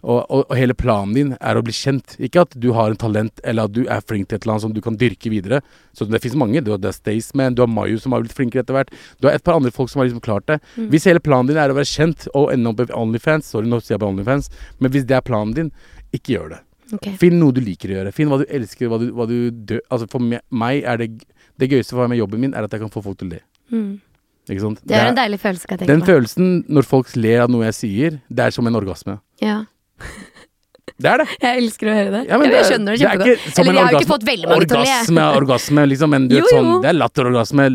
og, 0.00 0.24
og, 0.32 0.46
og 0.46 0.54
hele 0.56 0.74
planen 0.76 1.12
din 1.16 1.32
er 1.36 1.58
å 1.58 1.62
bli 1.64 1.74
kjent. 1.76 2.14
Ikke 2.22 2.44
at 2.46 2.54
du 2.56 2.70
har 2.76 2.92
en 2.92 3.00
talent, 3.00 3.42
eller 3.44 3.68
at 3.68 3.74
du 3.76 3.82
er 3.84 4.00
flink 4.04 4.30
til 4.30 4.38
et 4.38 4.46
eller 4.46 4.56
annet 4.56 4.64
som 4.64 4.72
du 4.76 4.80
kan 4.84 4.96
dyrke 5.00 5.32
videre. 5.32 5.60
Så 5.96 6.06
det 6.08 6.22
fins 6.24 6.38
mange. 6.40 6.62
Du 6.64 6.72
har 6.72 6.80
The 6.80 6.92
Staysman, 6.96 7.56
du 7.56 7.62
har 7.64 7.70
Mayu 7.70 7.98
som 8.00 8.16
har 8.16 8.24
blitt 8.24 8.36
flinkere 8.36 8.64
etter 8.64 8.78
hvert. 8.78 8.94
Du 9.20 9.28
har 9.28 9.36
et 9.36 9.44
par 9.44 9.58
andre 9.60 9.72
folk 9.74 9.92
som 9.92 10.00
har 10.00 10.08
liksom 10.08 10.24
klart 10.24 10.48
det. 10.48 10.60
Mm. 10.76 10.88
Hvis 10.94 11.08
hele 11.10 11.22
planen 11.24 11.52
din 11.52 11.60
er 11.60 11.72
å 11.72 11.76
være 11.76 11.90
kjent 11.92 12.26
og 12.32 12.48
ende 12.54 12.72
opp 12.72 12.82
i 12.86 12.88
Onlyfans, 12.96 13.52
sorry, 13.52 13.68
nå 13.68 13.82
sier 13.82 13.98
jeg 13.98 14.02
bare 14.02 14.14
Onlyfans, 14.14 14.50
men 14.80 14.94
hvis 14.94 15.06
det 15.08 15.18
er 15.18 15.26
planen 15.26 15.56
din, 15.56 15.72
ikke 16.16 16.38
gjør 16.38 16.54
det. 16.56 16.62
Okay. 16.96 17.14
Finn 17.20 17.36
noe 17.38 17.54
du 17.54 17.60
liker 17.62 17.92
å 17.92 18.00
gjøre. 18.00 18.14
Finn 18.14 18.32
hva 18.32 18.40
du 18.40 18.48
elsker, 18.48 18.88
hva 18.90 18.98
du, 18.98 19.10
hva 19.14 19.28
du 19.30 19.36
dør 19.54 19.78
Altså 19.94 20.08
For 20.10 20.24
meg 20.24 20.80
er 20.82 20.98
det 20.98 21.12
Det 21.60 21.68
gøyeste 21.70 21.94
for 21.94 22.04
meg 22.04 22.14
med 22.14 22.22
jobben 22.22 22.40
min 22.42 22.54
er 22.56 22.66
at 22.66 22.72
jeg 22.74 22.82
kan 22.82 22.92
få 22.92 23.02
folk 23.04 23.20
til 23.20 23.30
å 23.30 23.34
le. 23.34 23.42
Mm. 23.70 23.90
Ikke 24.50 24.62
sant? 24.64 24.80
Det 24.88 24.96
er 24.96 25.10
en 25.12 25.18
deilig 25.18 25.38
følelse, 25.42 25.66
skal 25.66 25.76
jeg 25.76 25.82
tenke 25.82 25.92
den 25.92 26.00
meg. 26.02 26.08
følelsen 26.08 26.54
når 26.72 26.88
folk 26.88 27.12
ler 27.20 27.44
av 27.44 27.52
noe 27.52 27.68
jeg 27.68 27.76
sier, 27.76 28.16
det 28.26 28.48
er 28.48 28.56
som 28.56 28.66
en 28.66 28.78
orgasme. 28.80 29.18
Ja. 29.44 29.60
Det 31.00 31.08
er 31.10 31.22
det. 31.22 31.26
Jeg 31.40 31.62
elsker 31.62 31.88
å 31.90 31.94
høre 31.96 32.10
det. 32.14 32.22
Ja, 32.28 32.38
men 32.38 32.50
jeg 32.50 32.52
det 32.52 32.60
er- 32.60 32.68
skjønner 32.70 32.96
det 32.96 33.00
kjempegodt. 33.00 33.58
Eller 33.60 33.72
jeg 33.72 33.84
har 33.84 33.92
jo 33.94 33.98
ikke 34.00 34.10
fått 34.10 34.26
veldig 34.28 34.48
mange 34.50 34.66
til 34.68 34.76
å 34.76 34.80
le. 34.80 34.90
Orgasme 34.90 35.20
er 35.24 35.38
orgasme, 35.40 35.84
liksom, 35.88 36.10
men 36.10 36.28
du 36.28 36.34
vet 36.36 36.50
sånn. 36.52 36.68
Det 36.82 36.90
er 36.90 36.96
latterorgasme. 36.98 37.66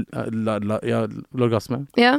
La, 0.45 0.57
la, 0.61 0.79
ja, 0.85 0.99
orgasme. 1.35 1.79
Ja. 1.97 2.13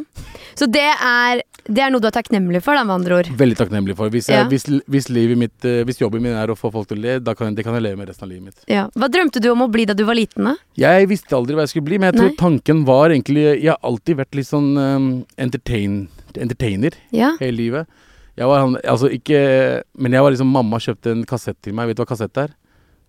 Så 0.56 0.66
det 0.72 0.82
er, 0.82 1.42
det 1.68 1.82
er 1.84 1.90
noe 1.94 2.00
du 2.02 2.08
er 2.08 2.16
takknemlig 2.16 2.62
for, 2.64 2.75
da, 2.75 2.82
med 2.88 2.94
andre 3.00 3.18
ord. 3.20 3.26
Veldig 3.38 3.56
takknemlig 3.60 3.96
for. 3.96 4.10
Hvis, 4.10 4.28
jeg, 4.28 4.42
Ja. 4.42 4.48
hvis, 4.50 4.66
hvis, 4.88 5.08
mitt, 5.36 5.64
eh, 5.64 5.84
hvis 5.84 5.98
jobben 6.00 6.22
min 6.22 6.32
er 6.34 6.48
å 6.48 6.56
få 6.58 6.72
folk 6.72 6.88
til 6.88 6.98
å 6.98 7.02
le, 7.02 7.18
da 7.20 7.34
kan, 7.34 7.48
jeg- 7.48 7.56
det 7.56 7.64
kan 7.64 7.75
jeg 7.75 7.82
leve 7.82 7.98
med 7.98 8.08
resten 8.08 8.25
av 8.25 8.30
livet 8.30 8.44
mitt. 8.44 8.56
Ja. 8.66 8.88
Hva 8.96 9.08
drømte 9.08 9.40
du 9.40 9.50
om 9.50 9.60
å 9.62 9.70
bli 9.70 9.84
da 9.84 9.94
du 9.94 10.04
var 10.04 10.14
liten, 10.14 10.44
da? 10.44 10.54
Jeg 10.76 11.08
visste 11.08 11.32
aldri 11.36 11.54
hva 11.54 11.62
jeg 11.66 11.70
skulle 11.75 11.84
bli, 11.86 11.98
men 11.98 12.12
jeg 12.12 12.20
tror 12.20 12.28
Nei. 12.30 12.36
tanken 12.36 12.84
var 12.84 13.08
egentlig 13.10 13.62
Jeg 13.62 13.68
har 13.68 13.78
alltid 13.84 14.16
vært 14.16 14.34
litt 14.34 14.46
sånn 14.46 14.76
um, 14.76 15.26
entertain, 15.38 16.08
entertainer 16.36 16.92
hele 17.12 17.56
livet. 17.56 17.86
Jeg 18.36 18.48
var 18.50 18.62
han 18.64 18.76
Altså 18.84 19.08
ikke 19.12 19.38
Men 19.96 20.12
jeg 20.12 20.24
var 20.24 20.34
liksom 20.34 20.50
Mamma 20.52 20.80
kjøpte 20.82 21.14
en 21.14 21.24
kassett 21.28 21.58
til 21.64 21.76
meg. 21.76 21.88
Vet 21.90 21.98
du 21.98 22.04
hva 22.04 22.10
kassett 22.10 22.40
er? 22.42 22.54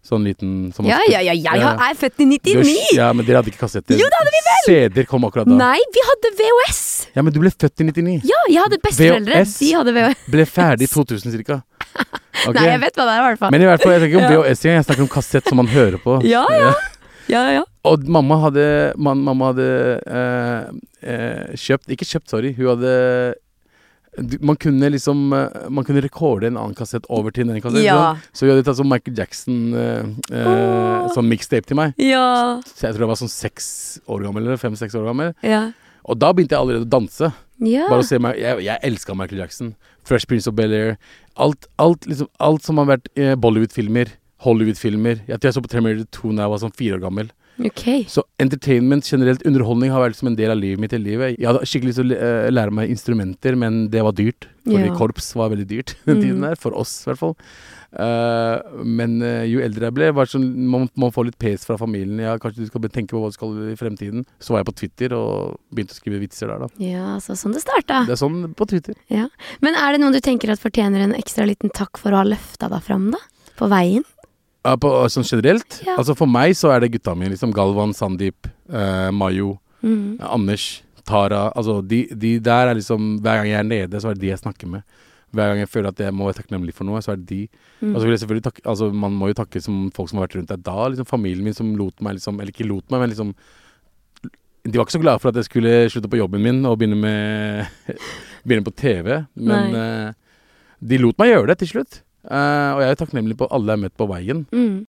Sånn 0.07 0.23
liten 0.23 0.51
som 0.75 0.87
ja, 0.87 0.99
Ja, 1.11 1.19
ja, 1.19 1.33
ja, 1.35 1.55
jeg 1.57 1.77
er 1.89 1.97
født 1.99 2.21
i 2.23 2.27
er 2.27 2.61
99! 2.61 2.75
Ja, 2.95 3.07
men 3.17 3.25
dere 3.27 3.41
hadde 3.41 3.51
ikke 3.51 3.65
kassetter. 3.65 3.97
Jo, 3.99 4.07
det 4.07 4.19
hadde 4.21 4.31
vi 4.31 4.41
vel! 4.45 4.61
CD-er 4.67 5.07
kom 5.09 5.25
akkurat 5.27 5.49
da. 5.49 5.57
Nei, 5.59 5.79
vi 5.91 6.03
hadde 6.07 6.31
VHS! 6.37 6.83
Ja, 7.17 7.23
men 7.25 7.35
du 7.35 7.41
ble 7.41 7.51
født 7.51 7.83
i 7.83 7.87
99. 7.89 8.13
Ja, 8.29 8.39
jeg 8.47 8.61
hadde 8.61 8.79
besteforeldre. 8.85 9.41
De 9.51 9.71
hadde 9.75 9.93
VHS. 9.97 10.21
Ble 10.31 10.45
ferdig 10.47 10.87
i 10.87 10.93
2000 10.93 11.35
cirka. 11.35 11.59
Okay. 12.37 12.53
Nei, 12.53 12.67
jeg 12.69 12.79
vet 12.83 12.97
hva 12.99 13.05
det 13.07 13.13
er, 13.15 13.17
i 13.17 13.25
hvert 13.25 13.39
fall. 13.41 13.51
Men 13.51 13.63
i 13.63 13.65
hvert 13.65 13.81
fall, 13.81 13.91
jeg 13.95 14.01
snakker 14.03 14.13
ikke 14.13 14.19
om. 14.21 14.33
VHS 14.45 14.59
engang, 14.61 14.75
jeg 14.77 14.85
snakker 14.85 15.03
om 15.03 15.07
kassett 15.09 15.47
som 15.49 15.57
man 15.57 15.69
hører 15.71 15.97
på. 16.03 16.17
Ja, 16.29 16.43
ja. 16.53 16.67
Ja, 17.27 17.41
ja. 17.51 17.63
Og 17.89 18.05
mamma 18.13 18.37
hadde, 18.45 18.65
man, 19.01 19.23
mamma 19.25 19.49
hadde 19.49 19.65
eh, 20.05 20.69
eh, 21.01 21.57
kjøpt 21.59 21.91
Ikke 21.95 22.05
kjøpt, 22.07 22.29
sorry. 22.31 22.53
Hun 22.55 22.69
hadde 22.75 22.93
man 24.41 24.55
kunne 24.57 24.89
liksom 24.89 25.33
eh, 25.33 25.67
Man 25.69 25.85
kunne 25.85 26.01
rekorde 26.01 26.47
en 26.49 26.57
annen 26.57 26.75
kassett 26.77 27.05
over 27.13 27.31
til 27.31 27.49
en 27.49 27.61
kassett. 27.61 27.83
Ja. 27.85 27.97
sånn. 28.15 28.21
Så 28.33 28.45
vi 28.47 28.51
hadde 28.53 28.65
tatt 28.65 28.79
sånn 28.79 28.89
Michael 28.89 29.17
Jackson 29.17 29.59
eh, 29.77 30.39
oh. 30.41 31.07
Sånn 31.15 31.29
mixtape 31.29 31.69
til 31.69 31.77
meg. 31.79 31.93
Ja. 32.01 32.57
Så 32.65 32.87
jeg 32.87 32.95
tror 32.95 33.05
jeg 33.07 33.11
var 33.13 33.19
sånn 33.21 33.31
seks 33.33 33.67
år 34.09 34.25
gammel, 34.27 34.47
eller 34.47 34.61
fem-seks 34.61 34.95
år 34.97 35.07
gammel. 35.11 35.33
Ja. 35.45 35.67
Og 36.07 36.19
da 36.21 36.31
begynte 36.33 36.55
jeg 36.55 36.63
allerede 36.63 36.87
å 36.87 36.91
danse. 36.97 37.31
ja. 37.63 37.87
Bare 37.91 38.03
å 38.03 38.07
se 38.07 38.19
meg 38.21 38.37
Jeg, 38.39 38.61
jeg 38.67 38.79
elska 38.89 39.15
Michael 39.17 39.41
Jackson. 39.43 39.73
Fresh 40.07 40.27
Prince 40.29 40.47
of 40.49 40.55
Bel-Air. 40.55 40.95
Alt, 41.35 41.67
alt, 41.77 42.07
liksom, 42.07 42.29
alt 42.39 42.63
som 42.63 42.79
har 42.81 42.87
vært 42.93 43.09
eh, 43.19 43.35
Bollywood-filmer, 43.35 44.13
Hollywood-filmer. 44.45 45.19
Jeg 45.27 45.39
tror 45.39 45.49
jeg 45.51 45.57
så 45.57 45.63
på 45.65 45.71
Terminator 45.73 46.07
2 46.15 46.31
da 46.37 46.45
jeg 46.45 46.53
var 46.53 46.61
sånn 46.63 46.77
fire 46.79 46.97
år 46.97 47.03
gammel. 47.03 47.31
Ok. 47.59 48.05
Så 48.11 48.21
entertainment, 48.39 49.07
generelt 49.09 49.41
underholdning, 49.47 49.89
har 49.91 50.03
vært 50.03 50.19
som 50.19 50.27
en 50.29 50.35
del 50.37 50.51
av 50.53 50.59
livet 50.61 50.79
mitt 50.83 50.91
hele 50.93 51.07
livet. 51.07 51.37
Jeg 51.39 51.47
hadde 51.49 51.65
skikkelig 51.65 51.93
lyst 51.93 52.01
til 52.03 52.13
å 52.13 52.19
eh, 52.27 52.49
lære 52.53 52.71
meg 52.71 52.91
instrumenter, 52.93 53.55
men 53.57 53.87
det 53.93 54.03
var 54.05 54.13
dyrt. 54.17 54.45
Fordi 54.67 54.85
Ja. 54.89 54.93
korps 54.99 55.31
var 55.35 55.49
veldig 55.49 55.67
dyrt 55.67 55.95
den 56.05 56.17
Mm. 56.17 56.21
tiden 56.23 56.41
der, 56.41 56.55
for 56.55 56.75
oss 56.77 57.01
i 57.05 57.09
hvert 57.11 57.17
fall. 57.23 57.35
Uh, 57.97 58.59
men 58.83 59.21
uh, 59.23 59.45
jo 59.47 59.61
eldre 59.63 59.87
jeg 59.87 59.95
ble, 59.95 60.09
var 60.11 60.27
det 60.27 60.33
sånn, 60.35 60.47
man, 60.69 60.89
man 60.99 61.13
får 61.15 61.29
litt 61.29 61.37
pes 61.39 61.63
fra 61.65 61.77
familien. 61.79 62.19
Ja, 62.19 62.33
kanskje 62.37 62.65
du 62.65 62.67
skal 62.67 62.83
tenke 62.91 63.15
på 63.15 63.21
hva 63.23 63.29
du 63.31 63.37
skal 63.37 63.55
i 63.71 63.77
fremtiden. 63.79 64.25
Så 64.43 64.53
var 64.53 64.59
jeg 64.61 64.67
på 64.67 64.75
Twitter 64.81 65.15
og 65.17 65.55
begynte 65.73 65.95
å 65.95 65.99
skrive 66.01 66.19
vitser 66.21 66.51
der, 66.51 66.65
da. 66.65 66.69
Ja, 66.83 67.15
så 67.23 67.37
sånn 67.39 67.55
det 67.55 67.63
starta. 67.63 68.03
Det 68.05 68.17
er 68.17 68.19
sånn 68.19 68.41
på 68.59 68.67
Twitter. 68.69 68.93
Men 69.63 69.79
er 69.79 69.95
det 69.95 70.03
noen 70.03 70.13
du 70.13 70.19
tenker 70.19 70.51
at 70.51 70.61
fortjener 70.61 71.07
en 71.07 71.15
ekstra 71.17 71.47
liten 71.47 71.71
takk 71.73 71.97
for 71.97 72.11
å 72.13 72.21
ha 72.21 72.27
løfta 72.27 72.69
deg 72.69 72.83
fram, 72.85 73.09
da? 73.15 73.23
På 73.57 73.71
veien? 73.71 74.03
Ja, 74.67 74.75
på, 74.83 74.91
sånn 75.13 75.25
generelt. 75.27 75.79
Ja. 75.87 75.95
Altså 76.01 76.15
For 76.19 76.27
meg 76.27 76.57
så 76.59 76.73
er 76.75 76.83
det 76.83 76.91
gutta 76.97 77.15
mine. 77.15 77.31
Liksom 77.33 77.55
Galvan, 77.55 77.95
Sandeep, 77.95 78.51
eh, 78.69 79.07
Mayo, 79.15 79.55
Mm. 79.85 80.17
Anders, 80.19 80.83
Tara. 81.05 81.51
Altså 81.55 81.81
de, 81.85 82.07
de 82.17 82.39
der 82.43 82.67
er 82.71 82.73
liksom 82.79 83.19
Hver 83.21 83.37
gang 83.37 83.45
jeg 83.51 83.59
er 83.59 83.67
nede, 83.67 83.99
så 84.01 84.09
er 84.09 84.17
det 84.17 84.23
de 84.25 84.31
jeg 84.31 84.39
snakker 84.41 84.67
med. 84.67 84.81
Hver 85.35 85.51
gang 85.51 85.59
jeg 85.61 85.69
føler 85.69 85.91
at 85.91 85.99
jeg 86.01 86.15
må 86.15 86.25
være 86.25 86.39
takknemlig 86.39 86.73
for 86.73 86.87
noe, 86.87 87.01
så 87.03 87.13
er 87.13 87.19
det 87.21 87.27
de. 87.29 87.39
Mm. 87.81 87.91
Og 87.93 87.99
så 87.99 88.07
vil 88.07 88.15
jeg 88.15 88.21
selvfølgelig 88.23 88.45
takke 88.47 88.63
Altså 88.65 88.87
Man 88.95 89.13
må 89.19 89.29
jo 89.29 89.37
takke 89.37 89.61
som 89.61 89.91
folk 89.95 90.09
som 90.09 90.19
har 90.19 90.25
vært 90.27 90.39
rundt 90.39 90.49
deg 90.53 90.63
da. 90.65 90.87
Liksom 90.89 91.07
Familien 91.09 91.45
min 91.45 91.55
som 91.57 91.69
lot 91.77 92.01
meg 92.01 92.17
liksom 92.17 92.39
Eller 92.41 92.53
ikke 92.55 92.67
lot 92.67 92.89
meg, 92.89 93.03
men 93.03 93.13
liksom 93.13 93.33
De 94.65 94.73
var 94.79 94.87
ikke 94.87 94.97
så 94.97 95.03
glade 95.03 95.21
for 95.21 95.29
at 95.31 95.39
jeg 95.39 95.47
skulle 95.47 95.75
slutte 95.93 96.09
på 96.11 96.19
jobben 96.19 96.43
min 96.43 96.65
og 96.65 96.79
begynne 96.81 96.97
med 96.99 97.95
Begynne 98.47 98.65
på 98.65 98.75
TV. 98.75 99.13
Men 99.35 99.77
eh, 99.77 100.09
de 100.79 100.99
lot 101.01 101.17
meg 101.19 101.33
gjøre 101.33 101.51
det 101.51 101.59
til 101.61 101.71
slutt. 101.75 102.01
Eh, 102.27 102.69
og 102.75 102.83
jeg 102.83 102.93
er 102.93 103.01
takknemlig 103.01 103.37
på 103.39 103.47
alle 103.51 103.71
jeg 103.71 103.77
har 103.79 103.83
møtt 103.85 103.99
på 103.99 104.09
veien. 104.11 104.45
Mm. 104.51 104.85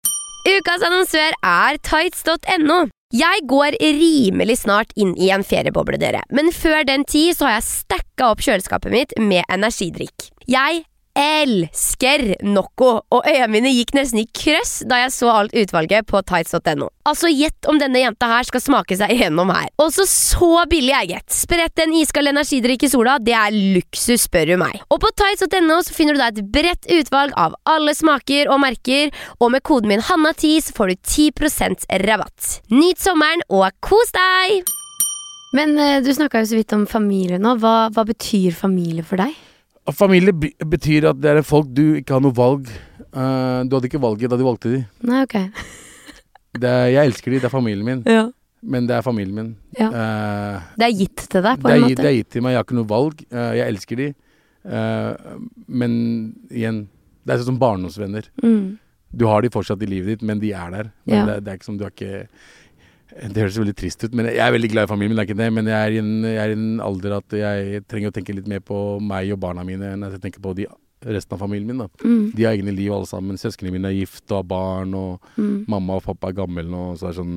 Ukas 0.47 0.85
annonsør 0.87 1.35
er 1.43 1.79
tights.no. 1.83 2.85
Jeg 3.15 3.43
går 3.47 3.77
rimelig 3.79 4.57
snart 4.65 4.91
inn 4.99 5.13
i 5.15 5.29
en 5.31 5.45
ferieboble, 5.47 5.99
dere. 5.99 6.25
Men 6.31 6.51
før 6.51 6.83
den 6.87 7.05
tid 7.07 7.37
så 7.37 7.47
har 7.47 7.57
jeg 7.57 7.67
stacka 7.69 8.33
opp 8.33 8.43
kjøleskapet 8.43 8.91
mitt 8.91 9.15
med 9.19 9.47
energidrikk. 9.53 10.29
Jeg 10.47 10.83
elsker 11.17 12.35
Nocco, 12.45 12.89
og 13.09 13.25
øynene 13.25 13.49
mine 13.51 13.71
gikk 13.73 13.95
nesten 13.97 14.21
i 14.21 14.27
krøss 14.37 14.83
da 14.87 15.01
jeg 15.03 15.13
så 15.15 15.31
alt 15.33 15.55
utvalget 15.57 16.07
på 16.09 16.21
tights.no. 16.21 16.91
Altså, 17.07 17.31
gjett 17.31 17.69
om 17.71 17.79
denne 17.81 18.01
jenta 18.03 18.29
her 18.29 18.47
skal 18.47 18.61
smake 18.61 18.97
seg 18.99 19.13
igjennom 19.15 19.49
her. 19.53 19.69
Også 19.81 20.05
så 20.09 20.51
billig 20.69 20.93
er 20.93 21.09
gitt. 21.13 21.33
Sprett 21.33 21.81
en 21.81 21.95
iskald 21.97 22.29
energidrikk 22.33 22.85
i 22.85 22.91
sola, 22.91 23.17
det 23.23 23.35
er 23.37 23.55
luksus, 23.55 24.27
spør 24.27 24.53
du 24.53 24.55
meg. 24.61 24.79
Og 24.93 25.01
på 25.03 25.11
tights.no 25.17 25.81
så 25.87 25.95
finner 25.95 26.17
du 26.17 26.21
da 26.21 26.29
et 26.33 26.43
bredt 26.53 26.89
utvalg 26.99 27.35
av 27.39 27.57
alle 27.69 27.95
smaker 27.97 28.51
og 28.53 28.61
merker, 28.63 29.13
og 29.41 29.53
med 29.55 29.65
koden 29.65 29.91
min 29.91 30.05
Hanna10 30.05 30.67
så 30.67 30.77
får 30.77 30.93
du 30.93 30.97
10% 31.01 31.87
rabatt. 32.05 32.57
Nyt 32.73 33.01
sommeren 33.01 33.45
og 33.49 33.69
kos 33.81 34.13
deg! 34.15 34.67
Men 35.55 35.77
eh, 35.79 35.99
du 36.03 36.11
snakka 36.13 36.43
jo 36.43 36.51
så 36.51 36.57
vidt 36.59 36.73
om 36.75 36.83
familie 36.89 37.39
nå. 37.39 37.55
Hva, 37.61 37.87
hva 37.95 38.03
betyr 38.07 38.55
familie 38.55 39.05
for 39.07 39.23
deg? 39.23 39.46
Familie 39.95 40.33
betyr 40.67 41.05
at 41.11 41.19
det 41.21 41.31
er 41.37 41.41
folk 41.47 41.67
du 41.71 41.95
ikke 41.99 42.13
har 42.17 42.23
noe 42.23 42.35
valg. 42.35 42.67
uh, 43.15 43.63
du 43.63 43.75
hadde 43.77 43.87
ikke 43.87 44.01
valget 44.03 44.29
da 44.33 44.37
du 44.39 44.43
valgte 44.47 44.71
de. 44.73 44.81
Nei, 45.07 45.21
ok. 45.27 45.37
Det 46.57 46.65
er, 46.65 46.87
jeg 46.89 47.05
elsker 47.11 47.31
de, 47.31 47.37
det 47.43 47.45
er 47.45 47.53
familien 47.53 47.85
min. 47.85 47.99
Ja. 48.09 48.23
Men 48.65 48.87
det 48.89 48.95
er 48.97 49.03
familien 49.05 49.35
min. 49.37 49.49
Ja. 49.77 49.87
Uh, 49.93 50.63
Det 50.79 50.87
er 50.87 50.95
gitt 51.03 51.25
til 51.29 51.43
deg, 51.45 51.59
på 51.61 51.67
det, 51.69 51.75
en 51.75 51.83
er, 51.83 51.85
måte. 51.85 52.01
det 52.01 52.09
er 52.09 52.15
gitt 52.17 52.29
til 52.33 52.41
meg, 52.41 52.55
jeg 52.55 52.57
har 52.57 52.65
ikke 52.65 52.77
noe 52.79 52.89
valg. 52.89 53.21
Uh, 53.29 53.51
jeg 53.59 53.67
elsker 53.75 53.99
de. 54.01 54.07
Men 55.67 55.93
igjen, 56.49 56.79
det 57.23 57.33
er 57.35 57.41
sånn 57.43 57.51
som 57.53 57.59
barndomsvenner. 57.61 58.27
Mm. 58.43 58.77
Du 59.17 59.25
har 59.29 59.43
de 59.45 59.51
fortsatt 59.53 59.83
i 59.85 59.89
livet 59.89 60.15
ditt, 60.17 60.25
men 60.27 60.41
de 60.41 60.49
er 60.57 60.73
der. 60.73 60.89
Men 61.07 61.15
Ja. 61.19 61.25
det, 61.29 61.37
det 61.45 61.53
er 61.53 61.59
ikke 61.59 61.69
som 61.69 61.77
du 61.79 61.85
har 61.85 61.93
ikke 61.93 62.27
Det 63.07 63.39
høres 63.39 63.57
veldig 63.57 63.75
trist 63.79 64.03
ut, 64.03 64.13
men 64.17 64.27
jeg 64.29 64.41
er 64.43 64.51
veldig 64.51 64.69
glad 64.73 64.87
i 64.87 64.91
familien 64.91 65.13
min, 65.13 65.17
det 65.19 65.23
er 65.23 65.29
ikke 65.29 65.39
det. 65.39 65.47
Men 65.55 65.69
jeg 65.71 65.77
er, 65.79 65.93
i 65.95 66.01
en, 66.01 66.09
jeg 66.27 66.41
er 66.43 66.51
i 66.51 66.57
en 66.57 66.81
alder 66.83 67.15
at 67.21 67.37
jeg 67.39 67.83
trenger 67.87 68.11
å 68.11 68.15
tenke 68.17 68.35
litt 68.35 68.49
mer 68.51 68.59
på 68.67 68.81
meg 69.01 69.31
og 69.31 69.39
barna 69.45 69.63
mine 69.67 69.93
enn 69.95 70.03
at 70.03 70.17
jeg 70.17 70.23
tenker 70.25 70.43
på 70.43 70.51
de, 70.57 70.65
resten 71.07 71.37
av 71.37 71.39
familien 71.45 71.69
min. 71.71 71.79
da. 71.85 71.87
Mm. 72.03 72.25
De 72.35 72.43
har 72.43 72.57
egne 72.57 72.73
liv 72.75 72.91
alle 72.91 73.07
sammen. 73.07 73.39
Søsknene 73.39 73.71
mine 73.77 73.87
er 73.93 73.95
gift 74.01 74.25
og 74.33 74.41
har 74.41 74.47
barn, 74.51 74.93
og 74.97 75.31
Mm. 75.37 75.63
mamma 75.71 75.97
og 76.01 76.03
pappa 76.03 76.29
er 76.33 76.37
gammel 76.41 76.67
nå, 76.67 76.83
så 76.97 77.07
det 77.07 77.13
er 77.13 77.19
sånn 77.21 77.35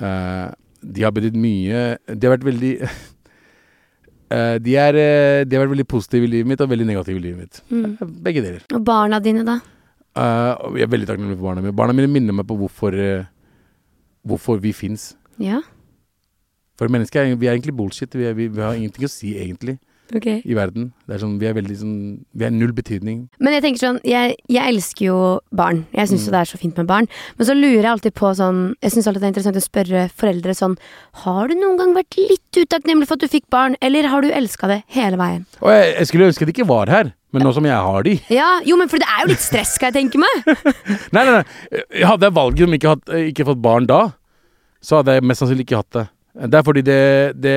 uh, 0.00 0.48
De 0.82 1.02
har 1.02 1.10
betydd 1.12 1.34
mye 1.40 1.80
De 2.06 2.26
har 2.28 2.36
vært 2.36 2.46
veldig 2.46 2.72
uh, 2.86 4.56
de, 4.64 4.76
er, 4.78 4.94
eh, 5.00 5.44
de 5.44 5.56
har 5.56 5.64
vært 5.64 5.74
veldig 5.74 5.88
positive 5.90 6.28
i 6.28 6.30
livet 6.36 6.50
mitt 6.52 6.60
og 6.64 6.70
veldig 6.70 6.86
negative 6.88 7.18
i 7.18 7.24
livet 7.24 7.38
mitt. 7.42 7.60
Mm. 7.72 8.14
Begge 8.24 8.42
deler. 8.44 8.62
Og 8.76 8.84
barna 8.86 9.18
dine, 9.24 9.44
da? 9.46 9.58
Uh, 10.18 10.76
jeg 10.76 10.86
er 10.88 10.92
veldig 10.92 11.08
takknemlig 11.08 11.36
for 11.38 11.48
barna 11.50 11.62
mine. 11.64 11.74
Barna 11.78 11.94
mine 11.96 12.10
minner 12.12 12.36
meg 12.36 12.46
på 12.48 12.56
hvorfor, 12.60 12.94
hvorfor 14.22 14.56
vi 14.62 14.72
fins. 14.72 15.16
Ja, 15.38 15.60
For 16.78 16.88
mennesker 16.88 17.20
er, 17.20 17.34
vi 17.34 17.46
er 17.46 17.52
egentlig 17.56 17.76
bullshit. 17.76 18.14
Vi, 18.14 18.24
er, 18.24 18.32
vi, 18.38 18.46
vi 18.46 18.60
har 18.62 18.76
ingenting 18.78 19.04
å 19.04 19.10
si, 19.10 19.32
egentlig, 19.34 19.78
ok. 20.14 20.26
i 20.44 20.56
verden. 20.56 20.92
Det 21.06 21.16
er 21.16 21.22
sånn, 21.22 21.36
vi 21.40 21.48
er 21.48 21.56
veldig 21.56 21.76
sånn 21.80 21.96
Vi 22.38 22.46
er 22.46 22.52
null 22.54 22.72
betydning. 22.76 23.28
Men 23.42 23.56
jeg 23.56 23.64
tenker 23.64 23.82
sånn, 23.82 24.00
jeg, 24.06 24.36
jeg 24.48 24.72
elsker 24.72 25.06
jo 25.08 25.18
barn. 25.50 25.84
Jeg 25.96 26.10
syns 26.10 26.26
jo 26.26 26.34
det 26.34 26.40
er 26.40 26.50
så 26.52 26.60
fint 26.60 26.78
med 26.80 26.88
barn. 26.88 27.08
Men 27.38 27.48
så 27.48 27.56
lurer 27.56 27.82
jeg 27.82 27.92
alltid 27.92 28.16
på 28.18 28.32
sånn 28.38 28.62
Jeg 28.84 28.94
syns 28.94 29.08
alltid 29.10 29.22
det 29.24 29.28
er 29.28 29.34
interessant 29.34 29.60
å 29.60 29.64
spørre 29.64 30.06
foreldre 30.18 30.56
sånn 30.56 30.78
Har 31.24 31.48
du 31.50 31.56
noen 31.58 31.78
gang 31.80 31.94
vært 31.96 32.18
litt 32.20 32.60
utakknemlig 32.60 33.08
for 33.08 33.18
at 33.18 33.24
du 33.26 33.32
fikk 33.32 33.48
barn, 33.52 33.76
eller 33.84 34.08
har 34.08 34.24
du 34.24 34.32
elska 34.32 34.70
det 34.70 34.82
hele 34.94 35.20
veien? 35.20 35.46
Og 35.62 35.72
jeg, 35.72 35.94
jeg 35.98 36.10
skulle 36.10 36.28
ønske 36.30 36.48
de 36.48 36.54
ikke 36.54 36.68
var 36.68 36.90
her, 36.92 37.12
men 37.34 37.44
nå 37.44 37.52
som 37.56 37.66
jeg 37.68 37.76
har 37.88 38.06
de 38.06 38.16
Ja, 38.32 38.50
jo, 38.66 38.78
men 38.80 38.90
for 38.90 39.02
det 39.02 39.08
er 39.08 39.24
jo 39.24 39.32
litt 39.32 39.44
stress, 39.44 39.74
skal 39.76 39.90
jeg 39.92 40.00
tenke 40.02 40.20
meg. 40.22 40.46
Nei, 41.14 41.24
nei, 41.24 41.40
nei. 41.40 42.04
Hadde 42.06 42.28
jeg 42.28 42.36
valget 42.36 42.66
om 42.66 42.76
ikke, 42.76 42.94
hatt, 42.94 43.12
ikke 43.30 43.46
fått 43.48 43.60
barn 43.64 43.88
da, 43.88 44.00
så 44.84 45.00
hadde 45.00 45.18
jeg 45.18 45.26
mest 45.26 45.42
sannsynlig 45.42 45.66
ikke 45.66 45.82
hatt 45.82 45.96
det. 45.96 46.04
Det 46.38 46.54
er 46.54 46.66
fordi 46.66 46.84
det, 46.86 47.00
det, 47.42 47.56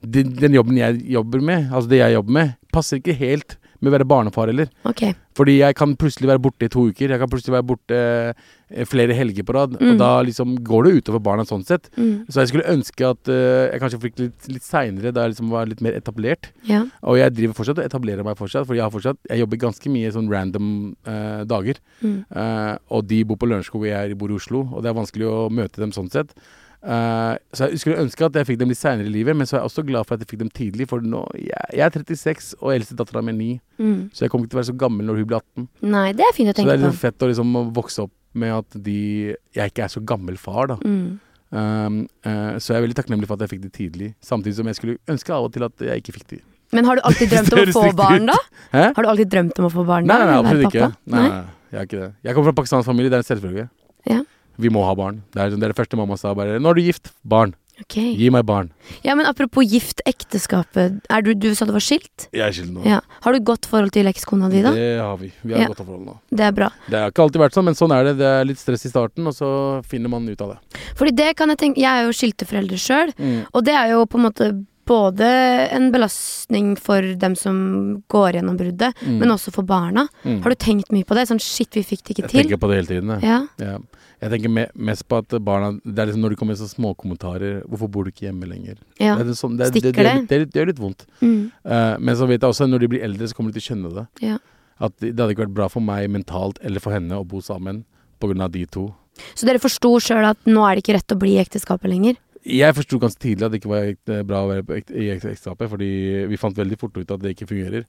det, 0.00 0.24
den 0.40 0.56
jobben 0.56 0.78
jeg 0.80 1.02
jobber 1.12 1.44
med, 1.44 1.68
altså 1.70 1.90
det 1.90 2.00
jeg 2.00 2.16
jobber 2.16 2.38
med, 2.38 2.56
passer 2.72 3.00
ikke 3.00 3.16
helt 3.18 3.58
med 3.84 3.92
å 3.92 3.94
være 3.98 4.08
barnefar 4.08 4.50
heller. 4.50 4.70
Okay. 4.88 5.14
Fordi 5.36 5.58
jeg 5.58 5.76
kan 5.76 5.94
plutselig 5.98 6.30
være 6.30 6.42
borte 6.42 6.66
i 6.66 6.72
to 6.72 6.86
uker. 6.90 7.10
Jeg 7.10 7.20
kan 7.20 7.30
plutselig 7.30 7.54
være 7.56 7.66
borte 7.68 7.98
eh, 7.98 8.84
flere 8.88 9.16
helger 9.16 9.46
på 9.46 9.56
rad. 9.56 9.74
Mm. 9.76 9.90
Og 9.90 10.00
da 10.00 10.10
liksom 10.26 10.54
går 10.66 10.86
det 10.86 10.92
utover 11.00 11.22
barna 11.26 11.46
sånn 11.48 11.66
sett. 11.66 11.90
Mm. 11.98 12.24
Så 12.28 12.42
jeg 12.42 12.52
skulle 12.52 12.70
ønske 12.70 13.10
at 13.10 13.32
eh, 13.32 13.74
jeg 13.74 13.82
kanskje 13.82 14.00
fikk 14.06 14.22
litt, 14.22 14.48
litt 14.54 14.66
seinere, 14.66 15.12
da 15.14 15.26
jeg 15.26 15.34
liksom 15.34 15.52
var 15.52 15.70
litt 15.70 15.84
mer 15.84 15.98
etablert. 15.98 16.50
Ja. 16.70 16.84
Og 17.02 17.20
jeg 17.20 17.36
driver 17.36 17.58
fortsatt 17.60 17.82
og 17.82 17.88
etablerer 17.88 18.26
meg 18.26 18.38
fortsatt, 18.40 18.68
fordi 18.68 18.80
jeg 18.80 18.86
har 18.86 18.94
fortsatt 18.94 19.20
Jeg 19.30 19.42
jobber 19.42 19.64
ganske 19.66 19.94
mye 19.96 20.12
sånn 20.14 20.30
random 20.32 20.68
eh, 21.10 21.42
dager. 21.50 21.82
Mm. 22.00 22.18
Eh, 22.30 22.74
og 22.94 23.08
de 23.10 23.24
bor 23.28 23.40
på 23.40 23.50
Lørenskog, 23.50 23.84
og 23.84 23.90
jeg 23.90 24.20
bor 24.20 24.32
i 24.32 24.38
Oslo, 24.38 24.68
og 24.70 24.84
det 24.84 24.92
er 24.92 25.00
vanskelig 25.02 25.30
å 25.30 25.48
møte 25.52 25.82
dem 25.82 25.94
sånn 25.96 26.12
sett. 26.14 26.36
Eh, 26.84 27.34
så 27.56 27.70
jeg 27.72 27.80
skulle 27.80 28.02
ønske 28.02 28.26
at 28.26 28.34
jeg 28.36 28.46
fikk 28.50 28.58
dem 28.60 28.68
litt 28.68 28.78
seinere 28.80 29.08
i 29.08 29.12
livet, 29.14 29.36
men 29.36 29.48
så 29.48 29.56
er 29.56 29.62
jeg 29.62 29.70
også 29.70 29.84
glad 29.88 30.04
for 30.04 30.14
at 30.18 30.24
jeg 30.24 30.28
fikk 30.34 30.42
dem 30.42 30.50
tidlig. 30.52 30.86
For 30.90 31.00
nå, 31.00 31.22
jeg, 31.40 31.68
jeg 31.72 31.84
er 31.86 31.94
36, 31.96 32.50
og 32.60 32.74
eldste 32.74 32.96
dattera 32.98 33.22
mi 33.24 33.32
er 33.32 33.38
9, 33.40 33.52
Mm. 33.74 34.10
så 34.14 34.22
jeg 34.22 34.30
kommer 34.30 34.46
ikke 34.46 34.52
til 34.52 34.58
å 34.58 34.62
være 34.62 34.68
så 34.70 34.76
gammel 34.78 35.06
når 35.08 35.16
hun 35.18 35.26
blir 35.26 35.40
18. 35.40 35.64
Nei, 35.90 36.12
det 36.14 36.22
er 36.28 36.34
fint 36.36 36.50
å 36.52 36.54
tenke 36.54 36.68
Så 36.68 36.70
det 36.70 36.76
er 36.78 36.84
på. 36.84 36.90
litt 36.92 37.00
fett 37.00 37.24
å 37.24 37.28
liksom 37.32 37.54
vokse 37.74 38.04
opp 38.04 38.12
med 38.38 38.52
at 38.54 38.76
de 38.84 39.34
Jeg 39.54 39.70
ikke 39.72 39.82
er 39.86 39.90
så 39.90 40.02
gammel 40.06 40.36
far, 40.38 40.68
da. 40.70 40.76
Mm. 40.84 41.18
Um, 41.54 41.96
uh, 42.26 42.54
så 42.58 42.70
jeg 42.74 42.76
er 42.78 42.84
veldig 42.86 42.96
takknemlig 42.98 43.26
for 43.30 43.34
at 43.38 43.44
jeg 43.46 43.50
fikk 43.56 43.64
de 43.64 43.70
tidlig. 43.74 44.08
Samtidig 44.22 44.56
som 44.60 44.66
jeg 44.70 44.78
skulle 44.78 44.96
ønske 45.10 45.34
av 45.34 45.48
og 45.48 45.52
til 45.54 45.64
at 45.66 45.84
jeg 45.86 46.02
ikke 46.04 46.14
fikk 46.20 46.28
de. 46.34 46.38
Men 46.74 46.84
har 46.88 46.98
du 46.98 47.02
alltid 47.06 47.30
drømt 47.34 47.52
om 47.54 47.62
å 47.64 47.74
få 47.74 47.84
barn, 47.98 48.26
da? 48.30 48.38
Hæ? 48.74 48.84
Har 48.96 49.02
du 49.02 49.10
alltid 49.10 49.30
drømt 49.34 49.58
om 49.62 49.66
å 49.68 49.72
få 49.74 49.84
barn? 49.86 50.06
Nei, 50.06 50.16
da, 50.18 50.24
nei, 50.24 50.30
nei 50.30 50.38
eller 50.38 50.48
absolutt 50.50 50.74
ikke. 50.74 50.88
Nei, 51.14 51.26
nei, 51.28 51.42
jeg 51.74 51.80
er 51.82 51.88
ikke 51.90 52.00
det. 52.04 52.08
Jeg 52.26 52.34
kommer 52.38 52.50
fra 52.52 52.56
pakistansk 52.62 52.86
familie, 52.90 53.10
det 53.12 53.18
er 53.20 53.24
en 53.26 53.30
selvfølge. 53.30 53.66
Ja. 54.10 54.20
Vi 54.58 54.68
må 54.70 54.84
ha 54.84 54.94
barn. 54.94 55.22
Det 55.32 55.40
er, 55.42 55.50
sånn- 55.50 55.60
det 55.60 55.68
er 55.70 55.72
det 55.74 55.76
første 55.76 55.96
mamma 55.96 56.16
sa. 56.16 56.34
bare 56.34 56.58
'Nå 56.60 56.70
er 56.70 56.74
du 56.74 56.82
gift. 56.82 57.12
Barn. 57.24 57.54
Okay. 57.80 58.14
Gi 58.14 58.30
meg 58.30 58.44
barn'. 58.46 58.70
Ja, 59.02 59.16
men 59.16 59.26
apropos 59.26 59.64
gift, 59.66 60.00
ekteskapet. 60.06 61.00
Er 61.10 61.22
du, 61.22 61.34
du 61.34 61.54
sa 61.54 61.64
du 61.66 61.72
var 61.72 61.80
skilt? 61.82 62.28
Jeg 62.32 62.40
er 62.46 62.52
skilt 62.52 62.72
nå. 62.72 62.84
Ja. 62.86 63.00
Har 63.22 63.32
du 63.32 63.40
godt 63.40 63.66
forhold 63.66 63.90
til 63.90 64.06
ekskona 64.06 64.48
di, 64.50 64.62
da? 64.62 64.70
Det 64.72 65.00
har 65.00 65.16
vi. 65.18 65.32
Vi 65.44 65.52
har 65.54 65.60
Ja. 65.62 65.66
godt 65.66 65.78
forhold 65.84 66.06
nå. 66.06 66.18
Det 66.30 66.40
er 66.40 66.52
bra. 66.52 66.70
Det 66.88 66.98
har 67.00 67.10
ikke 67.10 67.22
alltid 67.24 67.40
vært 67.42 67.52
sånn, 67.54 67.64
men 67.64 67.74
sånn 67.74 67.90
er 67.92 68.04
det. 68.04 68.18
Det 68.18 68.26
er 68.26 68.44
litt 68.44 68.58
stress 68.58 68.86
i 68.86 68.90
starten, 68.90 69.26
og 69.26 69.34
så 69.34 69.84
finner 69.84 70.08
man 70.08 70.28
ut 70.28 70.40
av 70.40 70.50
det. 70.50 70.58
Fordi 70.94 71.10
det 71.16 71.36
kan 71.36 71.48
jeg 71.48 71.58
tenke 71.58 71.78
Jeg 71.78 71.90
er 71.90 72.06
jo 72.06 72.12
skilte 72.12 72.46
foreldre 72.46 72.78
sjøl, 72.78 73.12
Mm. 73.18 73.46
og 73.52 73.64
det 73.64 73.74
er 73.74 73.88
jo 73.90 74.06
på 74.06 74.18
en 74.18 74.30
måte 74.30 74.66
både 74.86 75.26
en 75.74 75.90
belastning 75.94 76.74
for 76.80 77.02
dem 77.20 77.34
som 77.36 78.02
går 78.12 78.38
gjennom 78.38 78.56
bruddet, 78.58 78.94
Mm. 79.04 79.18
men 79.18 79.28
også 79.30 79.52
for 79.52 79.62
barna. 79.62 80.08
Mm. 80.24 80.42
Har 80.42 80.50
du 80.50 80.56
tenkt 80.56 80.92
mye 80.92 81.04
på 81.04 81.14
det? 81.14 81.28
Sånn 81.28 81.40
shit, 81.40 81.70
vi 81.74 81.82
fikk 81.82 82.02
det 82.04 82.16
ikke 82.16 82.28
til. 82.28 82.40
Jeg 82.40 82.48
tenker 82.48 82.60
på 82.60 82.68
det 82.68 82.76
hele 82.76 82.86
tiden. 83.00 83.20
jeg. 83.20 83.22
Ja. 83.22 83.46
Ja. 83.58 83.78
Jeg 84.22 84.30
tenker 84.30 84.50
me 84.50 84.66
mest 84.74 85.06
på 85.08 85.18
at 85.18 85.28
barna 85.44 85.78
Det 85.84 85.98
er 85.98 86.06
liksom 86.06 86.22
når 86.22 86.30
det 86.30 86.38
kommer 86.38 86.54
så 86.54 86.68
små 86.68 86.94
kommentarer 86.96 87.62
'Hvorfor 87.66 87.90
bor 87.90 88.04
du 88.04 88.10
ikke 88.10 88.30
hjemme 88.30 88.46
lenger?' 88.48 88.78
ja. 88.98 89.16
Det, 89.16 89.36
sånn, 89.36 89.58
det, 89.58 89.72
det, 89.72 89.92
det, 90.28 90.52
gjør 90.52 90.66
litt 90.66 90.78
vondt. 90.78 91.06
Mm. 91.20 91.52
Uh, 91.64 91.96
men 91.98 92.16
så 92.16 92.26
vet 92.26 92.40
jeg 92.40 92.48
også 92.48 92.68
når 92.68 92.80
de 92.80 92.88
blir 92.88 93.02
eldre, 93.02 93.28
så 93.28 93.34
kommer 93.34 93.52
de 93.52 93.60
til 93.60 93.74
å 93.74 93.76
skjønne 93.76 93.94
det. 93.94 94.06
Ja. 94.22 94.38
At 94.80 94.96
det 94.98 95.18
hadde 95.18 95.34
ikke 95.34 95.46
vært 95.46 95.54
bra 95.54 95.68
for 95.68 95.80
meg 95.80 96.08
mentalt 96.10 96.58
eller 96.62 96.80
for 96.80 96.92
henne 96.92 97.12
å 97.12 97.26
bo 97.26 97.40
sammen 97.40 97.84
pga. 98.20 98.50
de 98.50 98.64
to. 98.66 98.94
Så 99.34 99.46
dere 99.46 99.60
forsto 99.62 100.00
sjøl 100.02 100.24
at 100.26 100.38
nå 100.48 100.64
er 100.66 100.74
det 100.76 100.84
ikke 100.84 100.96
rett 100.96 101.14
å 101.14 101.18
bli 101.18 101.36
i 101.36 101.44
ekteskapet 101.44 101.90
lenger? 101.90 102.16
Jeg 102.44 102.74
forsto 102.76 102.98
ganske 103.00 103.20
tidlig 103.22 103.46
at 103.46 103.52
det 103.54 103.60
ikke 103.62 103.72
var 103.72 104.24
bra 104.28 104.42
å 104.44 104.50
være 104.50 104.82
i 104.92 105.06
ekteskapet, 105.14 105.68
fordi 105.70 105.88
vi 106.28 106.36
fant 106.36 106.56
veldig 106.56 106.76
fort 106.78 106.96
ut 106.98 107.10
at 107.10 107.22
det 107.22 107.32
ikke 107.34 107.48
fungerer. 107.48 107.86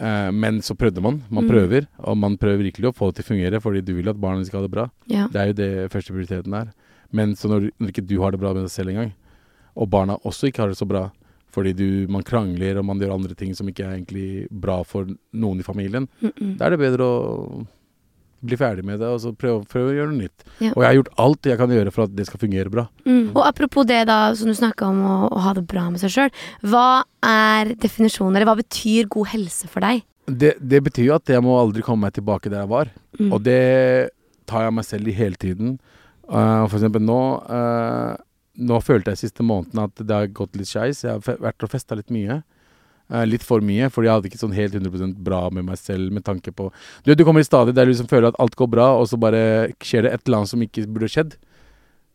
Eh, 0.00 0.30
men 0.32 0.60
så 0.64 0.72
prøvde 0.74 1.02
man. 1.04 1.22
Man 1.30 1.44
Mm. 1.44 1.50
prøver, 1.50 1.86
og 1.98 2.16
man 2.16 2.38
prøver 2.38 2.62
virkelig 2.64 2.88
å 2.88 2.96
få 2.96 3.10
det 3.12 3.16
til 3.20 3.24
å 3.26 3.30
fungere, 3.36 3.60
fordi 3.60 3.84
du 3.84 3.92
vil 3.94 4.08
at 4.08 4.16
barna 4.20 4.44
skal 4.44 4.60
ha 4.62 4.66
det 4.66 4.72
bra. 4.72 4.90
Ja. 5.08 5.26
Det 5.28 5.36
er 5.40 5.46
jo 5.52 5.52
det 5.60 5.90
første 5.92 6.12
prioriteten 6.14 6.54
er. 6.54 6.72
Men 7.12 7.34
så 7.36 7.48
når, 7.48 7.70
når 7.78 7.88
ikke 7.92 8.06
du 8.06 8.20
har 8.22 8.30
det 8.32 8.40
bra 8.40 8.54
med 8.54 8.62
deg 8.64 8.70
selv 8.70 8.88
engang, 8.88 9.12
og 9.76 9.90
barna 9.90 10.16
også 10.24 10.48
ikke 10.48 10.62
har 10.64 10.68
det 10.68 10.78
så 10.78 10.88
bra, 10.88 11.10
fordi 11.52 11.74
du, 11.76 12.06
man 12.08 12.22
krangler 12.22 12.78
og 12.78 12.86
man 12.86 12.98
gjør 12.98 13.12
andre 13.12 13.34
ting 13.36 13.52
som 13.54 13.68
ikke 13.68 13.84
er 13.84 13.98
egentlig 14.00 14.48
bra 14.50 14.82
for 14.84 15.04
noen 15.34 15.60
i 15.60 15.62
familien, 15.62 16.08
Mm 16.22 16.32
-mm. 16.32 16.56
da 16.56 16.64
er 16.66 16.70
det 16.70 16.78
bedre 16.78 17.04
å 17.04 17.66
bli 18.42 18.58
ferdig 18.58 18.84
med 18.86 19.00
det 19.02 19.08
og 19.08 19.20
så 19.22 19.32
prøve, 19.36 19.62
prøve 19.70 19.92
å 19.92 19.96
gjøre 19.96 20.12
noe 20.12 20.26
nytt. 20.26 20.46
Ja. 20.58 20.72
Og 20.72 20.82
jeg 20.82 20.88
har 20.88 20.96
gjort 20.98 21.12
alt 21.24 21.48
jeg 21.52 21.60
kan 21.60 21.74
gjøre 21.76 21.92
for 21.94 22.06
at 22.06 22.14
det 22.16 22.26
skal 22.28 22.42
fungere 22.42 22.72
bra. 22.72 22.86
Mm. 23.06 23.30
Og 23.32 23.42
apropos 23.46 23.86
det 23.88 24.00
da, 24.10 24.18
som 24.38 24.50
du 24.50 24.56
snakka 24.58 24.88
om 24.90 25.02
å, 25.06 25.18
å 25.30 25.44
ha 25.46 25.54
det 25.58 25.64
bra 25.70 25.86
med 25.92 26.02
seg 26.02 26.14
sjøl. 26.14 26.32
Hva 26.66 27.04
er 27.26 27.74
definisjonen, 27.82 28.36
eller 28.36 28.50
hva 28.50 28.58
betyr 28.58 29.10
god 29.12 29.32
helse 29.34 29.70
for 29.70 29.84
deg? 29.86 30.02
Det, 30.26 30.54
det 30.58 30.82
betyr 30.86 31.08
jo 31.08 31.16
at 31.16 31.30
jeg 31.30 31.42
må 31.44 31.54
aldri 31.58 31.82
komme 31.86 32.06
meg 32.06 32.16
tilbake 32.18 32.50
der 32.50 32.64
jeg 32.64 32.72
var. 32.72 32.92
Mm. 33.18 33.30
Og 33.30 33.40
det 33.46 33.62
tar 34.50 34.66
jeg 34.66 34.76
meg 34.76 34.86
selv 34.88 35.10
i 35.10 35.16
hele 35.16 35.38
tiden. 35.40 35.76
Uh, 36.26 36.64
for 36.68 36.78
eksempel 36.78 37.02
nå 37.02 37.22
uh, 37.50 38.14
Nå 38.62 38.76
følte 38.84 39.10
jeg 39.10 39.18
siste 39.24 39.42
måneden 39.42 39.80
at 39.82 39.96
det 39.96 40.12
har 40.12 40.26
gått 40.36 40.58
litt 40.60 40.68
skeis. 40.68 41.00
Jeg 41.06 41.16
har 41.16 41.38
vært 41.40 41.64
og 41.64 41.70
festa 41.72 41.96
litt 41.96 42.10
mye. 42.12 42.42
Uh, 43.10 43.24
litt 43.26 43.42
for 43.42 43.60
mye, 43.60 43.90
fordi 43.92 44.06
jeg 44.08 44.14
hadde 44.14 44.28
ikke 44.30 44.38
sånn 44.40 44.54
helt 44.56 44.72
100% 44.72 45.16
bra 45.22 45.50
med 45.50 45.64
meg 45.66 45.76
selv 45.76 46.12
med 46.12 46.24
tanke 46.24 46.48
på 46.54 46.70
Du 47.04 47.10
vet, 47.10 47.18
du 47.18 47.24
kommer 47.24 47.40
i 47.40 47.44
stadiet 47.44 47.74
der 47.74 47.84
du 47.84 47.92
liksom 47.92 48.08
føler 48.08 48.28
at 48.28 48.38
alt 48.40 48.54
går 48.56 48.68
bra, 48.70 48.86
og 48.96 49.06
så 49.10 49.18
bare 49.20 49.72
skjer 49.84 50.02
det 50.06 50.12
et 50.14 50.22
eller 50.26 50.38
annet 50.38 50.48
som 50.48 50.62
ikke 50.62 50.86
burde 50.86 51.08
skjedd. 51.12 51.34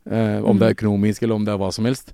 Eh, 0.09 0.39
om 0.41 0.55
Mm. 0.55 0.59
det 0.59 0.65
er 0.67 0.73
økonomisk, 0.75 1.21
eller 1.23 1.35
om 1.35 1.45
det 1.45 1.53
er 1.53 1.57
hva 1.57 1.71
som 1.73 1.85
helst. 1.85 2.13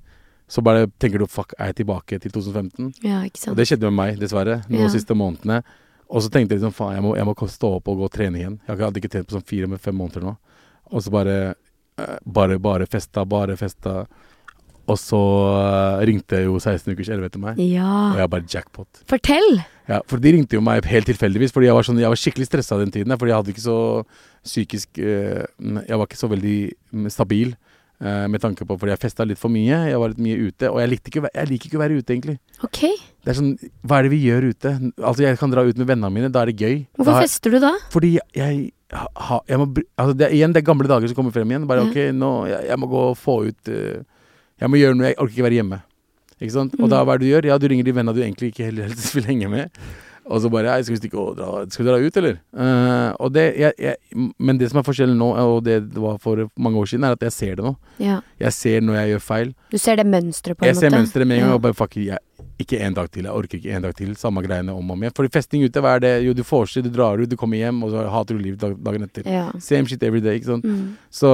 Så 0.50 0.62
bare 0.64 0.88
tenker 1.00 1.20
du 1.20 1.26
'fuck, 1.26 1.54
er 1.60 1.68
jeg 1.68 1.76
tilbake 1.86 2.20
til 2.20 2.32
2015'? 2.32 2.94
Ja, 3.04 3.22
ikke 3.24 3.38
sant. 3.38 3.52
Og 3.52 3.58
det 3.58 3.68
skjedde 3.68 3.90
med 3.92 3.94
meg, 3.94 4.20
dessverre, 4.20 4.64
nå 4.70 4.80
Ja. 4.80 4.88
siste 4.90 5.14
månedene. 5.16 5.64
Og 6.10 6.22
så 6.22 6.30
tenkte 6.30 6.52
jeg 6.52 6.60
liksom 6.62 6.74
faen, 6.74 6.96
jeg 6.96 7.04
må, 7.04 7.16
jeg 7.16 7.26
må 7.26 7.34
stå 7.36 7.76
opp 7.78 7.88
og 7.88 7.98
gå 7.98 8.04
og 8.04 8.12
trene 8.12 8.38
igjen. 8.38 8.60
Jeg 8.68 8.78
hadde 8.78 9.00
ikke 9.00 9.10
trent 9.10 9.28
på 9.28 9.36
sånn 9.40 9.46
fire 9.46 9.68
med 9.68 9.80
fem 9.80 9.96
måneder 9.96 10.22
nå. 10.22 10.38
Og 10.92 11.02
så 11.02 11.10
bare 11.10 11.56
eh, 11.98 12.18
Bare, 12.26 12.58
bare 12.60 12.86
festa, 12.88 13.24
bare 13.24 13.56
festa. 13.56 14.08
Og 14.92 14.98
så 15.00 15.20
eh, 15.64 16.06
ringte 16.10 16.42
jo 16.44 16.58
16 16.60 16.92
ukers 16.92 17.10
11 17.14 17.28
etter 17.30 17.40
meg, 17.40 17.60
ja. 17.64 17.88
og 18.14 18.18
jeg 18.20 18.32
bare 18.34 18.50
jackpot. 18.52 19.04
Fortell! 19.08 19.62
Ja, 19.88 20.02
for 20.08 20.20
de 20.24 20.32
ringte 20.36 20.56
jo 20.58 20.64
meg 20.64 20.84
helt 20.88 21.08
tilfeldigvis, 21.08 21.52
fordi 21.56 21.68
jeg 21.70 21.76
var, 21.76 21.84
sånn, 21.88 22.00
jeg 22.04 22.12
var 22.12 22.20
skikkelig 22.20 22.48
stressa 22.50 22.78
den 22.80 22.92
tiden. 22.92 23.16
Fordi 23.20 23.32
jeg 23.34 23.40
hadde 23.42 23.54
ikke 23.54 23.64
så 23.64 23.78
psykisk 24.44 25.00
eh, 25.04 25.44
Jeg 25.88 25.98
var 26.00 26.08
ikke 26.08 26.20
så 26.20 26.30
veldig 26.32 26.58
mm, 26.92 27.08
stabil. 27.12 27.56
eh, 28.04 28.28
med 28.28 28.42
tanke 28.44 28.66
på 28.68 28.76
Fordi 28.80 28.92
jeg 28.92 29.00
festa 29.04 29.24
litt 29.28 29.40
for 29.40 29.52
mye, 29.52 29.82
jeg 29.92 30.00
var 30.00 30.12
litt 30.14 30.20
mye 30.24 30.40
ute. 30.50 30.70
Og 30.72 30.80
jeg, 30.84 30.92
likte 30.94 31.12
ikke, 31.12 31.24
jeg 31.36 31.52
liker 31.52 31.70
ikke 31.72 31.80
å 31.80 31.84
være 31.84 32.00
ute, 32.00 32.14
egentlig. 32.16 32.38
Ok. 32.68 32.80
Det 33.24 33.32
er 33.34 33.40
sånn, 33.40 33.52
Hva 33.88 34.00
er 34.02 34.08
det 34.08 34.14
vi 34.16 34.22
gjør 34.28 34.50
ute? 34.52 34.72
Altså 35.00 35.24
Jeg 35.28 35.40
kan 35.40 35.52
dra 35.56 35.64
ut 35.68 35.78
med 35.80 35.88
vennene 35.92 36.12
mine, 36.16 36.32
da 36.32 36.44
er 36.44 36.52
det 36.52 36.60
gøy. 36.64 36.80
Hvorfor 37.00 37.20
har- 37.20 37.28
fester 37.28 37.52
du 37.56 37.60
da? 37.64 37.74
Fordi 37.94 38.18
jeg, 38.36 38.72
ha, 38.94 39.40
jeg 39.48 39.60
må, 39.64 39.68
altså 40.00 40.16
det 40.20 40.32
igjen 40.36 40.52
det 40.56 40.64
er 40.64 40.68
gamle 40.72 40.88
dager 40.92 41.08
som 41.12 41.16
kommer 41.22 41.32
frem 41.36 41.48
igjen. 41.56 41.68
Bare 41.68 41.84
Ja. 41.84 41.92
ok, 41.92 42.02
nå, 42.20 42.34
jeg, 42.52 42.68
jeg 42.72 42.80
må 42.84 42.88
gå 42.92 43.04
og 43.12 43.18
få 43.20 43.38
ut 43.52 43.72
eh, 43.72 44.04
Jeg 44.64 44.72
må 44.72 44.80
gjøre 44.80 44.96
noe, 44.98 45.10
jeg 45.12 45.20
orker 45.20 45.36
ikke 45.36 45.48
være 45.50 45.60
hjemme. 45.60 45.82
Ikke 46.40 46.56
sant? 46.56 46.74
Og 46.80 46.90
da 46.90 47.04
Mm. 47.04 47.06
hva 47.08 47.14
er 47.14 47.18
det 47.20 47.28
du 47.28 47.32
gjør? 47.34 47.46
Ja, 47.52 47.58
du 47.60 47.68
ringer 47.68 47.84
de 47.86 47.92
vennene 47.94 48.16
du 48.16 48.22
egentlig 48.24 48.50
ikke 48.54 48.66
heller 48.72 48.88
helst 48.90 49.14
vil 49.16 49.24
henge 49.28 49.50
med. 49.52 49.70
Og 50.26 50.40
så 50.40 50.48
bare 50.50 50.72
jeg, 50.72 50.86
Skal 50.86 50.96
vi 50.96 51.00
stikke 51.02 51.20
og 51.20 51.36
dra, 51.36 51.66
skal 51.70 51.84
vi 51.84 51.90
dra 51.92 51.98
ut, 52.00 52.18
eller? 52.18 52.38
Uh, 52.56 53.12
og 53.20 53.34
det, 53.36 53.44
jeg, 53.60 53.74
jeg, 53.78 53.96
men 54.40 54.58
det 54.58 54.70
som 54.72 54.80
er 54.80 54.86
forskjellen 54.88 55.18
nå, 55.20 55.28
og 55.36 55.64
det 55.66 55.82
det 55.92 56.00
var 56.00 56.16
for 56.24 56.46
mange 56.58 56.80
år 56.80 56.88
siden, 56.88 57.04
er 57.04 57.12
at 57.18 57.26
jeg 57.28 57.32
ser 57.36 57.56
det 57.60 57.66
nå. 57.66 57.74
Ja. 58.00 58.22
Jeg 58.40 58.54
ser 58.56 58.80
når 58.82 58.94
jeg 59.02 59.10
gjør 59.12 59.20
feil. 59.26 59.52
Du 59.70 59.78
ser 59.78 60.00
det 60.00 60.06
mønsteret, 60.08 60.56
på 60.58 60.64
en 60.64 60.72
Jeg 60.72 60.78
ser 60.80 60.90
måte? 60.94 61.02
mønsteret 61.02 61.28
med 61.28 61.36
en 61.38 61.44
gang 61.44 61.50
Ja. 61.52 61.56
og 61.56 61.62
bare 61.62 61.74
fuck, 61.76 61.98
jeg, 62.00 62.18
ikke 62.58 62.80
en 62.80 62.94
dag 62.94 63.12
til. 63.12 63.24
Jeg 63.28 63.34
orker 63.34 63.58
ikke 63.60 63.76
en 63.76 63.82
dag 63.84 63.96
til. 64.00 64.16
Samme 64.16 64.42
greiene 64.48 64.70
om 64.72 64.90
og 64.90 64.96
om 64.96 65.04
igjen. 65.04 65.14
Fordi 65.20 65.30
festing 65.36 65.64
ute, 65.68 65.82
hva 65.84 65.96
er 65.98 66.00
det? 66.00 66.14
Jo, 66.24 66.34
du 66.34 66.42
vorser, 66.44 66.82
du 66.82 66.90
drar 66.90 67.20
ut, 67.20 67.28
du 67.30 67.36
kommer 67.36 67.58
hjem, 67.60 67.84
og 67.84 67.92
så 67.92 68.08
hater 68.10 68.38
du 68.38 68.44
livet 68.44 68.60
dagen 68.82 69.04
etter. 69.04 69.28
Ja. 69.28 69.52
Same 69.60 69.86
shit 69.92 70.02
every 70.04 70.22
day, 70.22 70.40
ikke 70.40 70.46
sant. 70.56 70.64
Mm. 70.64 70.96
Så, 71.12 71.28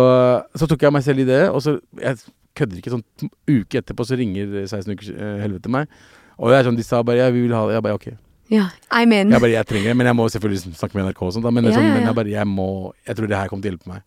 så 0.57 0.65
tok 0.67 0.81
jeg 0.81 0.91
meg 0.97 1.03
selv 1.05 1.19
i 1.19 1.25
det, 1.29 1.43
og 1.53 1.61
så 1.61 1.79
Jeg 2.01 2.17
kødder 2.60 2.80
ikke 2.82 2.93
sånn 2.93 3.06
uke 3.50 3.82
etterpå, 3.82 4.06
så 4.08 4.17
ringer 4.19 4.58
16 4.65 4.93
ukers 4.93 5.12
uh, 5.15 5.38
helvete 5.43 5.72
meg. 5.74 5.91
Og 6.39 6.52
det 6.52 6.60
er 6.60 6.67
sånn, 6.69 6.78
de 6.80 6.86
sa 6.88 7.02
bare 7.04 7.24
ja, 7.26 7.32
vi 7.36 7.43
vil 7.48 7.56
ha 7.56 7.65
det. 7.67 7.78
Jeg 7.80 7.86
bare 7.88 7.98
ok. 8.00 8.08
ja. 8.54 8.69
I 8.95 9.06
mean. 9.10 9.32
Jeg 9.34 9.43
bare, 9.43 9.52
jeg 9.58 9.67
trenger 9.69 9.91
det, 9.91 9.98
men 10.00 10.08
jeg 10.10 10.17
må 10.17 10.30
selvfølgelig 10.34 10.78
snakke 10.80 10.98
med 10.98 11.10
NRK 11.10 11.19
og 11.28 11.36
sånt, 11.36 11.45
da. 11.48 11.52
Men, 11.56 11.67
Ja, 11.69 11.76
sånn, 11.76 11.89
men 11.91 12.08
jeg 12.08 12.15
bare, 12.17 12.32
jeg 12.34 12.48
må 12.50 12.69
Jeg 13.08 13.17
tror 13.19 13.28
det 13.32 13.38
her 13.38 13.52
kommer 13.52 13.65
til 13.65 13.74
å 13.74 13.78
hjelpe 13.78 13.91
meg. 13.91 14.02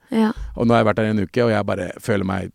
Og 0.57 0.67
nå 0.67 0.75
har 0.75 0.83
jeg 0.83 0.89
vært 0.93 1.03
der 1.03 1.11
en 1.13 1.23
uke, 1.27 1.45
og 1.45 1.53
jeg 1.53 1.69
bare 1.73 1.93
føler 2.01 2.29
meg 2.29 2.53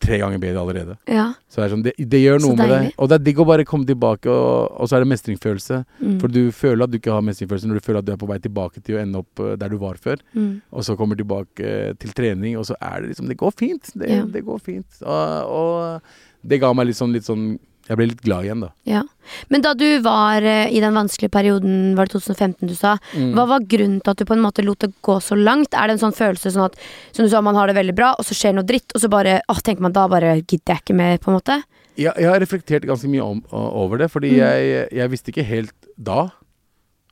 tre 0.00 0.18
ganger 0.20 0.38
bedre 0.38 0.60
allerede. 0.62 0.94
Ja. 1.10 1.32
Så 1.50 1.60
det, 1.60 1.64
er 1.66 1.72
sånn, 1.74 1.82
det, 1.84 1.92
det 1.98 2.20
gjør 2.22 2.40
noe 2.44 2.56
med 2.56 2.70
det. 2.70 2.80
Og 2.96 3.08
det 3.10 3.16
er 3.18 3.24
digg 3.26 3.40
å 3.42 3.46
bare 3.48 3.64
komme 3.68 3.88
tilbake, 3.88 4.30
og, 4.30 4.70
og 4.78 4.88
så 4.88 4.96
er 4.98 5.04
det 5.04 5.10
mestringsfølelse. 5.10 5.80
Mm. 6.00 6.16
For 6.22 6.32
du 6.32 6.40
føler 6.54 6.86
at 6.86 6.92
du 6.94 6.98
ikke 7.00 7.12
har 7.16 7.24
mestringsfølelse 7.26 7.70
når 7.72 7.80
du 7.80 7.86
føler 7.88 8.00
at 8.04 8.08
du 8.08 8.12
er 8.14 8.20
på 8.22 8.28
vei 8.30 8.38
tilbake 8.44 8.80
til 8.86 8.96
å 8.98 9.02
ende 9.02 9.22
opp 9.24 9.42
eh, 9.44 9.56
der 9.58 9.74
du 9.74 9.78
var 9.82 9.98
før. 10.00 10.22
Mm. 10.38 10.52
Og 10.70 10.86
så 10.86 10.96
kommer 10.98 11.18
du 11.18 11.24
tilbake 11.24 11.66
eh, 11.66 11.92
til 11.98 12.14
trening, 12.16 12.56
og 12.60 12.68
så 12.70 12.78
er 12.78 13.02
det 13.02 13.12
liksom 13.14 13.28
Det 13.32 13.38
går 13.42 13.56
fint. 13.58 13.92
Det, 13.94 14.08
Ja. 14.14 14.24
det 14.38 14.44
går 14.46 14.62
fint. 14.64 15.02
Og, 15.02 15.54
og 15.58 16.48
det 16.48 16.60
ga 16.62 16.70
meg 16.78 16.88
litt 16.92 16.98
sånn, 17.00 17.12
litt 17.12 17.26
sånn 17.26 17.58
Jeg 17.88 17.96
ble 17.96 18.06
litt 18.10 18.20
glad 18.22 18.44
igjen, 18.44 18.60
da. 18.60 18.68
Ja. 18.84 19.02
Men 19.48 19.62
da 19.64 19.72
du 19.74 19.86
var 20.04 20.42
eh, 20.44 20.68
i 20.70 20.80
den 20.80 20.92
vanskelige 20.94 21.30
perioden, 21.32 21.94
var 21.96 22.04
det 22.06 22.12
2015 22.20 22.68
du 22.68 22.74
sa, 22.76 22.98
Mm. 23.16 23.32
hva 23.34 23.46
var 23.48 23.60
grunnen 23.60 24.02
til 24.04 24.10
at 24.12 24.18
du 24.18 24.24
på 24.28 24.34
en 24.36 24.42
måte 24.44 24.64
lot 24.64 24.78
det 24.84 24.92
gå 25.02 25.16
så 25.24 25.36
langt? 25.36 25.72
Er 25.74 25.88
det 25.88 25.96
en 25.98 26.02
sånn 26.10 26.16
følelse 26.16 26.52
sånn 26.52 26.66
at 26.68 26.76
som 27.12 27.24
du 27.24 27.30
sa, 27.32 27.40
man 27.40 27.54
har 27.56 27.66
det 27.66 27.76
veldig 27.76 27.94
bra, 27.96 28.14
og 28.18 28.24
så 28.28 28.34
skjer 28.36 28.54
noe 28.54 28.64
dritt, 28.68 28.92
og 28.94 29.00
så 29.00 29.08
bare 29.08 29.40
åh, 29.48 29.60
tenker 29.64 29.80
man 29.82 29.92
da 29.92 30.06
bare 30.08 30.36
gidder 30.42 30.74
jeg 30.76 30.82
ikke 30.84 30.94
mer, 30.96 31.16
på 31.18 31.32
en 31.32 31.38
måte? 31.40 31.62
Jeg, 31.98 32.12
jeg 32.14 32.28
har 32.30 32.38
reflektert 32.40 32.84
ganske 32.86 33.08
mye 33.10 33.24
om, 33.24 33.40
o- 33.50 33.70
over 33.84 33.98
det, 33.98 34.10
fordi 34.12 34.30
Mm. 34.30 34.38
jeg, 34.38 34.88
jeg 34.92 35.10
visste 35.10 35.32
ikke 35.32 35.44
helt 35.48 35.72
da 35.98 36.30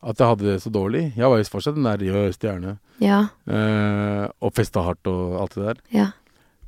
at 0.06 0.18
jeg 0.20 0.28
hadde 0.28 0.44
det 0.44 0.60
så 0.62 0.70
dårlig. 0.70 1.16
Jeg 1.16 1.26
var 1.26 1.38
jo 1.40 1.44
fortsatt 1.50 1.74
den 1.74 1.82
der 1.88 1.98
rød 2.14 2.36
stjerne. 2.36 2.78
Ja. 3.00 3.28
eh, 3.48 4.28
og 4.40 4.52
festa 4.54 4.82
hardt 4.84 5.04
og 5.10 5.40
alt 5.40 5.54
det 5.56 5.64
der. 5.66 5.76
Ja. 5.92 6.06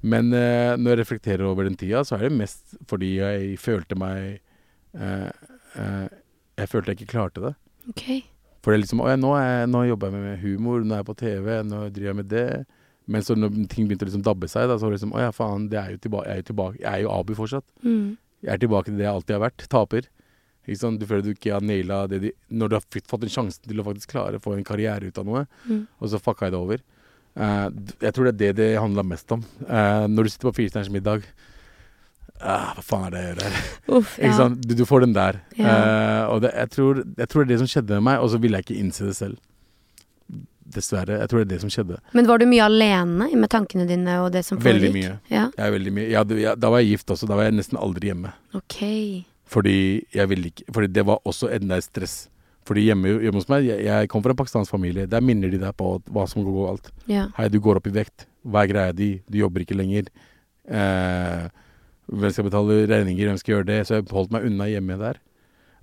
Men 0.03 0.33
eh, 0.33 0.77
når 0.79 0.93
jeg 0.95 1.01
reflekterer 1.03 1.43
over 1.49 1.65
den 1.67 1.77
tida, 1.79 2.05
så 2.07 2.17
er 2.19 2.29
det 2.29 2.37
mest 2.39 2.77
fordi 2.87 3.17
jeg 3.19 3.57
følte 3.59 3.97
meg 3.99 4.41
eh, 4.95 5.31
eh, 5.75 6.09
Jeg 6.59 6.69
følte 6.71 6.93
jeg 6.93 7.01
ikke 7.01 7.13
klarte 7.17 7.43
det. 7.43 7.55
Ok. 7.91 8.05
For 8.63 8.71
det 8.73 8.79
er 8.79 8.83
liksom 8.85 9.01
Å 9.03 9.09
ja, 9.11 9.17
nå, 9.19 9.33
er, 9.39 9.49
jeg- 9.63 9.71
nå 9.73 9.83
jobber 9.89 10.11
jeg 10.13 10.23
med 10.23 10.39
humor, 10.45 10.85
nå 10.85 10.95
er 10.95 11.03
jeg 11.03 11.09
på 11.11 11.17
TV, 11.19 11.49
nå 11.67 11.81
driver 11.91 12.11
jeg 12.13 12.17
med 12.21 12.29
det. 12.31 12.47
Men 13.09 13.23
så 13.25 13.35
når 13.39 13.55
ting 13.73 13.89
begynte 13.89 14.05
å 14.05 14.11
liksom 14.11 14.23
dabbe 14.27 14.49
seg, 14.53 14.69
da, 14.69 14.77
så 14.77 14.85
var 14.87 14.93
det 14.93 14.99
liksom 15.01 15.15
Å 15.17 15.21
ja, 15.27 15.31
faen, 15.33 15.69
det 15.73 15.79
er 15.81 15.91
jo 15.95 16.01
tilba 16.05 16.23
jeg 16.27 16.33
er 16.37 16.43
jo 16.43 16.49
tilbake. 16.53 16.79
Jeg 16.83 16.93
er 16.93 17.03
jo 17.07 17.13
Abu 17.15 17.35
fortsatt. 17.39 17.65
Mm. 17.83 18.17
Jeg 18.45 18.53
er 18.55 18.59
tilbake 18.63 18.85
til 18.93 18.99
det 19.01 19.07
jeg 19.09 19.15
alltid 19.17 19.35
har 19.39 19.45
vært. 19.49 19.67
Taper. 19.73 20.09
Ikke 20.69 20.79
sant? 20.83 21.01
Du 21.01 21.07
føler 21.09 21.25
du 21.25 21.31
ikke 21.33 21.55
har 21.57 21.65
naila 21.65 22.03
det 22.13 22.19
de 22.27 22.31
Når 22.53 22.69
du 22.69 22.75
har 22.77 22.85
fått 22.85 23.07
fått 23.09 23.23
en 23.25 23.33
sjanse 23.33 23.63
til 23.65 23.81
å 23.81 23.87
faktisk 23.87 24.11
klare 24.13 24.37
å 24.39 24.43
få 24.45 24.53
en 24.59 24.67
karriere 24.69 25.09
ut 25.09 25.19
av 25.19 25.25
noe, 25.27 25.47
Mm. 25.67 25.87
og 25.99 26.09
så 26.13 26.21
fucka 26.21 26.47
jeg 26.47 26.53
det 26.53 26.61
over. 26.61 26.79
Eh, 27.39 27.67
jeg 28.03 28.15
tror 28.15 28.29
det 28.29 28.33
er 28.35 28.39
det 28.41 28.55
det 28.59 28.69
handla 28.81 29.05
mest 29.07 29.31
om. 29.35 29.45
Eh, 29.69 30.07
når 30.11 30.27
du 30.27 30.33
sitter 30.33 30.49
på 30.51 30.55
Firestjerners 30.57 30.91
middag 30.91 31.27
ah, 32.41 32.73
Hva 32.75 32.83
faen 32.85 33.05
er 33.09 33.13
det 33.15 33.21
jeg 33.21 33.29
gjør 33.29 33.43
her? 33.45 33.69
Uff, 33.99 34.17
Ikke 34.19 34.33
ja. 34.33 34.39
sant? 34.41 34.65
Du, 34.65 34.75
du 34.81 34.85
får 34.89 35.07
den 35.07 35.15
der. 35.17 35.39
Ja. 35.59 35.75
Eh, 35.75 36.23
og 36.33 36.43
det, 36.43 36.55
jeg, 36.57 36.73
tror, 36.75 37.05
jeg 37.05 37.31
tror 37.31 37.45
det 37.45 37.47
er 37.47 37.53
det 37.55 37.61
som 37.63 37.71
skjedde 37.75 37.99
med 38.01 38.09
meg, 38.11 38.25
og 38.25 38.33
så 38.33 38.41
ville 38.43 38.59
jeg 38.59 38.67
ikke 38.69 38.81
innse 38.83 39.07
det 39.07 39.15
selv. 39.19 39.39
Dessverre. 40.69 41.21
Jeg 41.23 41.31
tror 41.31 41.41
det 41.41 41.47
er 41.47 41.53
det 41.55 41.61
som 41.63 41.73
skjedde. 41.73 41.97
Men 42.13 42.27
var 42.29 42.43
du 42.43 42.45
mye 42.51 42.67
alene 42.67 43.31
med 43.33 43.49
tankene 43.55 43.87
dine 43.89 44.19
og 44.21 44.33
det 44.35 44.43
som 44.45 44.59
Veldig 44.61 44.91
mye. 44.93 45.15
Ja. 45.33 45.47
Jeg 45.57 45.75
veldig 45.79 45.95
mye. 45.97 46.09
Jeg 46.11 46.19
hadde, 46.21 46.41
jeg, 46.43 46.61
da 46.61 46.73
var 46.75 46.83
jeg 46.83 46.91
gift 46.97 47.15
også. 47.15 47.29
Da 47.31 47.39
var 47.39 47.49
jeg 47.49 47.57
nesten 47.57 47.79
aldri 47.81 48.11
hjemme. 48.11 48.35
Ok. 48.59 48.83
Fordi 49.49 49.79
jeg 50.13 50.29
ville 50.29 50.51
ikke 50.51 50.67
Fordi 50.77 50.91
det 50.93 51.07
var 51.09 51.23
også 51.25 51.49
enda 51.57 51.79
et 51.81 51.87
stress. 51.87 52.19
Fordi 52.69 52.85
hjemme, 52.85 53.15
hjemme 53.25 53.41
hos 53.41 53.49
meg 53.49 53.65
Jeg, 53.65 53.85
jeg 53.87 54.09
kom 54.13 54.25
fra 54.25 54.35
en 54.35 54.41
pakistansk 54.41 54.75
familie. 54.75 55.09
Der 55.11 55.25
minner 55.25 55.53
de 55.53 55.61
deg 55.63 55.77
på 55.79 55.95
hva 56.13 56.27
som 56.29 56.45
går 56.45 56.59
galt. 56.67 56.91
Ja. 57.11 57.29
Hei, 57.39 57.49
du 57.53 57.61
går 57.65 57.81
opp 57.81 57.89
i 57.89 57.95
vekt. 57.95 58.27
Hva 58.45 58.65
er 58.65 58.73
greia 58.73 58.97
di? 58.97 59.15
Du 59.29 59.41
jobber 59.41 59.65
ikke 59.65 59.79
lenger. 59.79 60.11
Eh, 60.69 61.49
hvem 62.09 62.35
skal 62.35 62.47
betale 62.49 62.83
regninger? 62.91 63.31
Hvem 63.31 63.41
skal 63.41 63.57
gjøre 63.57 63.69
det? 63.71 63.81
Så 63.89 63.99
jeg 63.99 64.09
holdt 64.13 64.35
meg 64.37 64.47
unna 64.49 64.69
hjemme 64.69 65.01
der. 65.01 65.23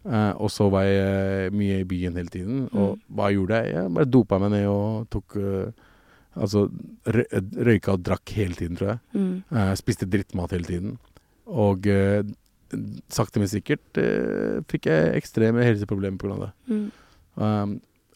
Eh, 0.05 0.31
og 0.37 0.53
så 0.53 0.69
var 0.73 0.85
jeg 0.85 1.49
eh, 1.49 1.57
mye 1.57 1.81
i 1.81 1.89
byen 1.89 2.21
hele 2.21 2.33
tiden. 2.33 2.63
Og 2.77 3.01
hva 3.09 3.33
gjorde 3.33 3.63
jeg? 3.63 3.75
Jeg 3.75 3.97
bare 3.97 4.13
dopa 4.13 4.39
meg 4.41 4.55
ned 4.55 4.69
og 4.69 5.09
tok 5.13 5.37
uh, 5.41 5.91
Altså 6.35 6.65
røyka 7.07 7.93
og 7.93 8.01
drakk 8.03 8.33
hele 8.35 8.57
tiden, 8.57 8.75
tror 8.75 8.89
jeg. 8.89 8.99
Mm. 9.15 9.35
Eh, 9.55 9.69
spiste 9.79 10.07
drittmat 10.11 10.51
hele 10.51 10.67
tiden. 10.67 10.97
Og 11.47 11.87
eh, 11.87 12.25
sakte, 13.13 13.41
men 13.41 13.51
sikkert 13.51 13.99
eh, 14.01 14.61
fikk 14.71 14.89
jeg 14.91 15.11
ekstreme 15.19 15.65
helseproblemer 15.65 16.21
pga. 16.21 16.47
det. 16.47 16.53
Mm. 16.71 16.87
Um, 17.35 17.75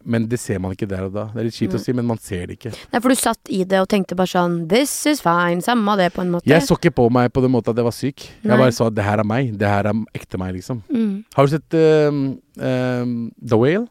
men 0.10 0.26
det 0.32 0.40
ser 0.40 0.62
man 0.64 0.72
ikke 0.72 0.88
der 0.88 1.10
og 1.10 1.16
da. 1.16 1.26
Det 1.34 1.42
er 1.42 1.48
litt 1.50 1.58
kjipt 1.58 1.74
mm. 1.74 1.78
å 1.78 1.84
si, 1.84 1.94
men 1.98 2.08
man 2.08 2.20
ser 2.24 2.46
det 2.48 2.56
ikke. 2.56 2.72
Nei, 2.94 3.02
for 3.04 3.12
du 3.12 3.20
satt 3.20 3.52
i 3.52 3.66
det 3.68 3.82
og 3.84 3.90
tenkte 3.92 4.16
bare 4.18 4.32
sånn 4.32 4.62
This 4.72 4.94
is 5.12 5.20
fine. 5.24 5.60
Samme 5.66 5.98
det, 6.00 6.12
på 6.16 6.24
en 6.24 6.32
måte. 6.34 6.48
Jeg 6.50 6.64
så 6.66 6.78
ikke 6.80 6.94
på 7.02 7.10
meg 7.14 7.34
på 7.36 7.44
den 7.44 7.52
måten 7.54 7.76
at 7.76 7.82
jeg 7.82 7.88
var 7.90 7.96
syk. 7.96 8.26
Nei. 8.40 8.54
Jeg 8.54 8.64
bare 8.64 8.76
sa 8.78 8.88
det 8.94 9.06
her 9.06 9.22
er 9.22 9.28
meg. 9.28 9.52
Det 9.60 9.70
her 9.70 9.92
er 9.92 10.04
ekte 10.16 10.40
meg, 10.40 10.56
liksom. 10.56 10.82
Mm. 10.88 11.14
Har 11.36 11.48
du 11.50 11.56
sett 11.56 11.80
um, 12.10 12.22
um, 12.56 13.18
The 13.44 13.60
Whale? 13.60 13.88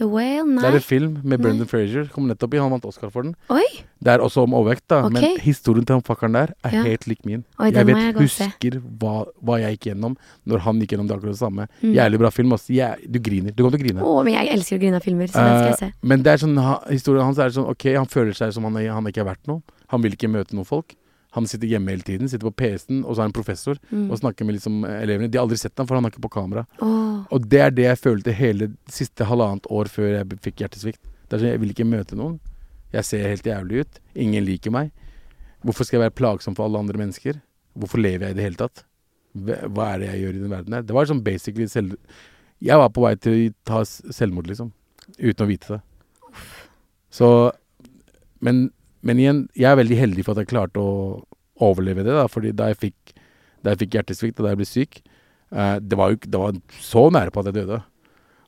The 0.00 0.06
Whale? 0.08 0.56
Det 0.56 0.64
er 0.70 0.76
en 0.78 0.84
film 0.84 1.16
med 1.28 1.42
Brendan 1.44 1.68
Frazier. 1.68 2.06
Kom 2.14 2.24
nettopp 2.30 2.54
i, 2.56 2.60
Han 2.62 2.72
vant 2.72 2.86
Oscar 2.88 3.10
for 3.12 3.26
den. 3.26 3.34
Oi! 3.52 3.66
Det 4.00 4.14
er 4.14 4.22
også 4.24 4.46
om 4.46 4.54
overvekt, 4.56 4.86
da. 4.88 5.02
Okay. 5.04 5.12
Men 5.34 5.42
historien 5.44 5.84
til 5.84 5.98
han 5.98 6.04
fuckeren 6.06 6.32
der 6.38 6.54
er 6.64 6.72
Ja. 6.72 6.82
helt 6.88 7.04
lik 7.10 7.20
min. 7.28 7.42
Oi, 7.60 7.68
jeg 7.70 7.84
vet, 7.86 7.96
jeg 8.00 8.14
se. 8.30 8.44
husker 8.48 8.78
hva, 8.98 9.26
hva 9.44 9.58
jeg 9.60 9.76
gikk 9.76 9.90
gjennom 9.92 10.16
når 10.48 10.64
han 10.64 10.80
gikk 10.80 10.94
gjennom 10.96 11.08
det 11.10 11.16
akkurat 11.18 11.36
det 11.36 11.42
samme. 11.42 11.68
Mm. 11.82 11.92
Jævlig 11.98 12.18
bra 12.24 12.30
film. 12.30 12.52
ass. 12.56 12.66
Jeg, 12.72 12.96
du 13.12 13.18
griner. 13.20 13.52
Du 13.52 13.62
kommer 13.62 13.76
til 13.76 13.84
å 13.84 13.88
grine. 13.88 14.00
Å, 14.08 14.24
men 14.24 14.34
jeg 14.38 14.48
elsker 14.56 14.76
å 14.76 14.80
grine 14.80 14.96
av 14.96 15.04
filmer, 15.04 15.26
så 15.28 15.44
den 15.44 15.58
skal 15.60 15.68
jeg 15.68 15.78
se. 15.82 15.90
Eh, 15.92 16.08
men 16.08 16.22
det 16.24 16.32
er 16.32 16.42
sånn, 16.46 16.56
ha, 16.64 16.78
historien 16.88 17.24
hans 17.28 17.38
er 17.38 17.52
sånn 17.54 17.68
Ok, 17.68 17.84
han 17.94 18.06
føler 18.08 18.32
seg 18.32 18.52
som 18.56 18.64
han, 18.64 18.80
han 18.88 19.04
ikke 19.12 19.20
er 19.20 19.28
verdt 19.34 19.46
noe. 19.52 19.60
Han 19.92 20.00
vil 20.00 20.16
ikke 20.16 20.30
møte 20.32 20.56
noen 20.56 20.64
folk. 20.66 20.96
Han 21.36 21.46
sitter 21.46 21.68
hjemme 21.70 21.92
hele 21.92 22.02
tiden, 22.02 22.28
sitter 22.28 22.48
på 22.50 22.56
PC-en, 22.58 23.04
og 23.04 23.14
så 23.14 23.20
er 23.22 23.28
han 23.28 23.32
professor 23.36 23.78
Mm. 23.92 24.10
og 24.10 24.18
snakker 24.18 24.44
med 24.44 24.56
liksom 24.56 24.84
elevene. 24.84 25.30
De 25.30 25.38
har 25.38 25.44
aldri 25.46 25.58
sett 25.58 25.76
ham, 25.78 25.86
for 25.86 25.94
han 25.94 26.04
er 26.04 26.10
ikke 26.10 26.24
på 26.26 26.30
kamera. 26.34 26.66
Oh. 26.82 27.22
Og 27.30 27.46
det 27.48 27.60
er 27.60 27.70
det 27.70 27.84
jeg 27.84 27.98
følte 28.02 28.32
hele 28.34 28.72
siste 28.88 29.24
halvannet 29.24 29.66
år 29.70 29.86
før 29.88 30.08
jeg 30.18 30.40
fikk 30.42 30.56
hjertesvikt. 30.64 31.00
Det 31.28 31.36
er 31.36 31.38
sånn, 31.38 31.50
Jeg 31.52 31.60
vil 31.60 31.70
ikke 31.70 31.86
møte 31.86 32.16
noen. 32.18 32.40
Jeg 32.92 33.04
ser 33.04 33.28
helt 33.28 33.46
jævlig 33.46 33.80
ut. 33.84 34.00
Ingen 34.16 34.44
liker 34.44 34.70
meg. 34.74 34.90
Hvorfor 35.62 35.84
skal 35.86 36.00
jeg 36.00 36.10
være 36.10 36.18
plagsom 36.18 36.56
for 36.56 36.64
alle 36.66 36.78
andre 36.82 36.98
mennesker? 36.98 37.40
Hvorfor 37.78 38.00
lever 38.02 38.26
jeg 38.26 38.30
i 38.30 38.38
det 38.40 38.42
hele 38.48 38.56
tatt? 38.58 38.82
Hva 39.36 39.60
hva 39.70 39.94
er 39.94 39.98
det 40.00 40.08
jeg 40.10 40.22
gjør 40.24 40.34
i 40.34 40.42
den 40.42 40.50
verden 40.50 40.72
her? 40.74 40.82
Det 40.82 40.94
var 40.94 41.06
sånn 41.06 41.22
basically 41.22 41.66
selv... 41.70 41.94
Jeg 42.60 42.76
var 42.76 42.90
på 42.90 43.00
vei 43.06 43.14
til 43.16 43.32
å 43.32 43.54
ta 43.64 43.84
selvmord, 43.86 44.48
liksom. 44.50 44.72
Uten 45.20 45.46
å 45.46 45.48
vite 45.48 45.76
det. 45.78 45.80
Så 47.10 47.52
men, 48.40 48.70
men 49.02 49.18
igjen, 49.22 49.48
jeg 49.56 49.70
er 49.70 49.76
veldig 49.80 49.96
heldig 49.98 50.24
for 50.26 50.32
at 50.36 50.42
jeg 50.44 50.50
klarte 50.52 50.80
å 50.82 51.22
overleve 51.60 52.04
det. 52.04 52.12
da 52.16 52.26
Fordi 52.28 52.52
da 52.56 52.68
jeg 52.72 52.78
fikk, 52.80 53.14
da 53.62 53.70
jeg 53.74 53.78
fikk 53.84 53.94
hjertesvikt 53.98 54.40
og 54.40 54.44
da 54.46 54.52
jeg 54.54 54.60
ble 54.62 54.68
syk 54.68 55.00
eh, 55.52 55.76
det, 55.80 55.96
var 55.98 56.10
jo, 56.14 56.20
det 56.24 56.40
var 56.40 56.56
så 56.80 57.06
nære 57.12 57.30
på 57.34 57.40
at 57.42 57.50
jeg 57.50 57.58
døde. 57.62 57.82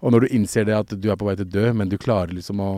Og 0.02 0.12
når 0.12 0.20
du 0.26 0.34
innser 0.34 0.64
det 0.66 0.74
at 0.76 0.94
du 0.98 1.10
er 1.12 1.16
på 1.20 1.26
vei 1.28 1.36
til 1.38 1.46
å 1.46 1.52
dø, 1.54 1.66
men 1.72 1.88
du 1.92 1.96
klarer 2.00 2.32
liksom 2.34 2.60
å 2.60 2.70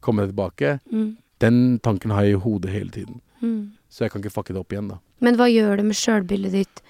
komme 0.00 0.22
deg 0.24 0.32
tilbake, 0.34 0.78
Mm. 0.90 1.16
den 1.40 1.78
tanken 1.80 2.10
har 2.12 2.24
jeg 2.24 2.36
i 2.36 2.40
hodet 2.40 2.70
hele 2.72 2.90
tiden. 2.90 3.20
Mm. 3.42 3.72
Så 3.90 4.04
jeg 4.04 4.10
kan 4.12 4.20
ikke 4.22 4.32
fucke 4.32 4.52
det 4.54 4.60
opp 4.60 4.72
igjen, 4.72 4.88
da. 4.88 4.98
Men 5.20 5.36
hva 5.36 5.46
gjør 5.50 5.76
det 5.80 5.84
med 5.90 5.96
sjølbildet 5.96 6.52
ditt? 6.52 6.82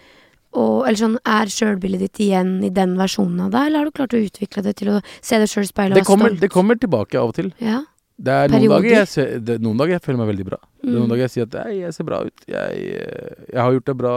Og, 0.52 0.82
eller 0.86 0.98
sånn, 0.98 1.18
Er 1.24 1.46
sjølbildet 1.46 2.00
ditt 2.02 2.20
igjen 2.26 2.56
i 2.66 2.70
den 2.74 2.96
versjonen 2.98 3.40
av 3.46 3.50
deg, 3.54 3.66
eller 3.68 3.78
har 3.78 3.84
du 3.86 3.90
klart 3.94 4.14
å 4.14 4.22
utvikle 4.26 4.62
det 4.66 4.76
til 4.80 4.88
å 4.96 5.00
se 5.22 5.38
deg 5.38 5.46
sjøl 5.50 5.62
i 5.62 5.70
speilet 5.70 5.94
Det 5.94 6.02
og 6.02 6.06
være 6.06 6.10
kommer, 6.10 6.28
stolt? 6.34 6.40
det 6.40 6.50
kommer 6.50 6.74
tilbake 6.82 7.18
av 7.20 7.28
og 7.30 7.34
til. 7.38 7.52
Ja. 7.62 7.84
Det 8.20 8.32
er 8.36 8.50
noen 8.52 8.68
dager, 8.68 8.90
jeg 8.92 9.08
ser, 9.08 9.30
det, 9.40 9.54
noen 9.64 9.78
dager 9.80 9.94
jeg 9.96 10.02
føler 10.04 10.18
meg 10.20 10.28
veldig 10.34 10.44
bra. 10.50 10.58
Det 10.60 10.84
er 10.84 10.90
Mm. 10.90 10.96
noen 10.98 11.12
dager 11.14 11.22
jeg 11.24 11.32
sier 11.34 11.46
at 11.48 11.54
«Ei, 11.66 11.76
jeg 11.80 11.94
ser 11.96 12.04
bra 12.04 12.18
ut. 12.26 12.42
Jeg, 12.46 12.82
eh, 13.00 13.34
jeg 13.54 13.60
har 13.60 13.72
gjort 13.72 13.86
det 13.88 13.96
bra 13.96 14.14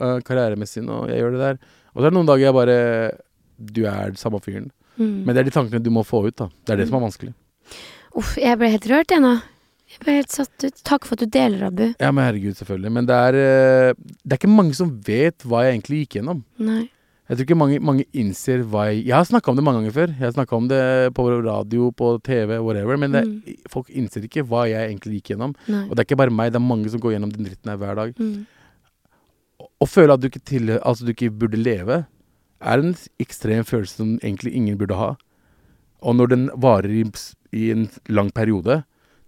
uh, 0.00 0.18
karrieremessig 0.24 0.82
nå, 0.86 1.02
jeg 1.12 1.20
gjør 1.20 1.34
det 1.36 1.42
der. 1.42 1.58
Og 1.92 2.00
så 2.00 2.06
er 2.06 2.10
det 2.10 2.16
noen 2.16 2.30
dager 2.30 2.46
jeg 2.48 2.56
bare 2.56 2.78
Du 3.74 3.82
er 3.86 4.14
samme 4.18 4.40
fyren. 4.42 4.70
Mm. 4.96 5.24
Men 5.26 5.34
det 5.34 5.42
er 5.42 5.48
de 5.50 5.54
tankene 5.54 5.82
du 5.84 5.90
må 5.94 6.02
få 6.06 6.22
ut, 6.26 6.36
da. 6.36 6.48
Det 6.64 6.72
er 6.72 6.76
det 6.80 6.88
som 6.88 6.96
er 6.98 7.04
vanskelig. 7.08 7.34
Uff, 8.16 8.36
jeg 8.38 8.58
ble 8.58 8.70
helt 8.72 8.88
rørt, 8.90 9.10
jeg 9.10 9.20
nå. 9.22 9.34
Jeg 9.94 10.00
ble 10.02 10.16
helt 10.16 10.32
satt 10.32 10.64
ut. 10.64 10.80
Takk 10.86 11.04
for 11.04 11.14
at 11.18 11.22
du 11.22 11.30
deler, 11.36 11.66
Abu. 11.68 11.84
Ja, 12.00 12.10
men 12.10 12.24
herregud, 12.24 12.56
selvfølgelig. 12.58 12.92
Men 12.96 13.06
det 13.06 13.14
er 13.28 13.38
uh, 13.92 13.94
Det 14.24 14.32
er 14.32 14.40
ikke 14.40 14.50
mange 14.56 14.74
som 14.74 14.90
vet 15.06 15.44
hva 15.44 15.66
jeg 15.66 15.76
egentlig 15.76 16.00
gikk 16.04 16.16
gjennom. 16.22 16.40
Nei. 16.58 16.86
Jeg 17.24 17.38
tror 17.38 17.46
ikke 17.46 17.56
mange, 17.56 17.76
mange 17.80 18.04
innser 18.12 18.66
hva 18.68 18.90
jeg 18.90 19.06
Jeg 19.06 19.14
har 19.16 19.24
snakka 19.24 19.48
om 19.50 19.56
det 19.56 19.64
mange 19.64 19.80
ganger 19.80 19.94
før. 19.96 20.10
Jeg 20.12 20.26
har 20.26 20.34
snakka 20.34 20.56
om 20.58 20.66
det 20.68 20.80
på 21.16 21.24
radio, 21.32 21.86
på 21.90 22.08
TV, 22.24 22.58
whatever. 22.60 22.98
Men 23.00 23.14
det, 23.16 23.22
folk 23.72 23.88
innser 23.88 24.26
ikke 24.26 24.44
hva 24.44 24.66
jeg 24.68 24.90
egentlig 24.90 25.20
gikk 25.20 25.32
gjennom. 25.32 25.54
Nei. 25.64 25.86
Og 25.88 25.94
det 25.94 26.02
er 26.02 26.08
ikke 26.10 26.20
bare 26.20 26.34
meg, 26.34 26.52
det 26.52 26.60
er 26.60 26.66
mange 26.66 26.90
som 26.92 27.00
går 27.00 27.14
gjennom 27.16 27.32
den 27.32 27.48
dritten 27.48 27.72
her 27.72 27.78
hver 27.80 27.96
dag. 27.96 28.12
Mm. 28.20 28.42
Å 29.64 29.88
føle 29.88 30.16
at 30.16 30.20
du 30.20 30.28
ikke 30.28 30.42
til, 30.44 30.74
Altså 30.82 31.06
du 31.06 31.14
ikke 31.14 31.32
burde 31.32 31.60
leve, 31.60 32.02
er 32.64 32.82
en 32.82 32.92
ekstrem 33.20 33.64
følelse 33.64 34.02
som 34.02 34.10
egentlig 34.20 34.52
ingen 34.56 34.76
burde 34.80 34.98
ha. 34.98 35.14
Og 36.04 36.18
når 36.18 36.32
den 36.34 36.44
varer 36.60 36.92
i, 36.92 37.06
i 37.56 37.70
en 37.72 37.86
lang 38.12 38.28
periode, 38.36 38.82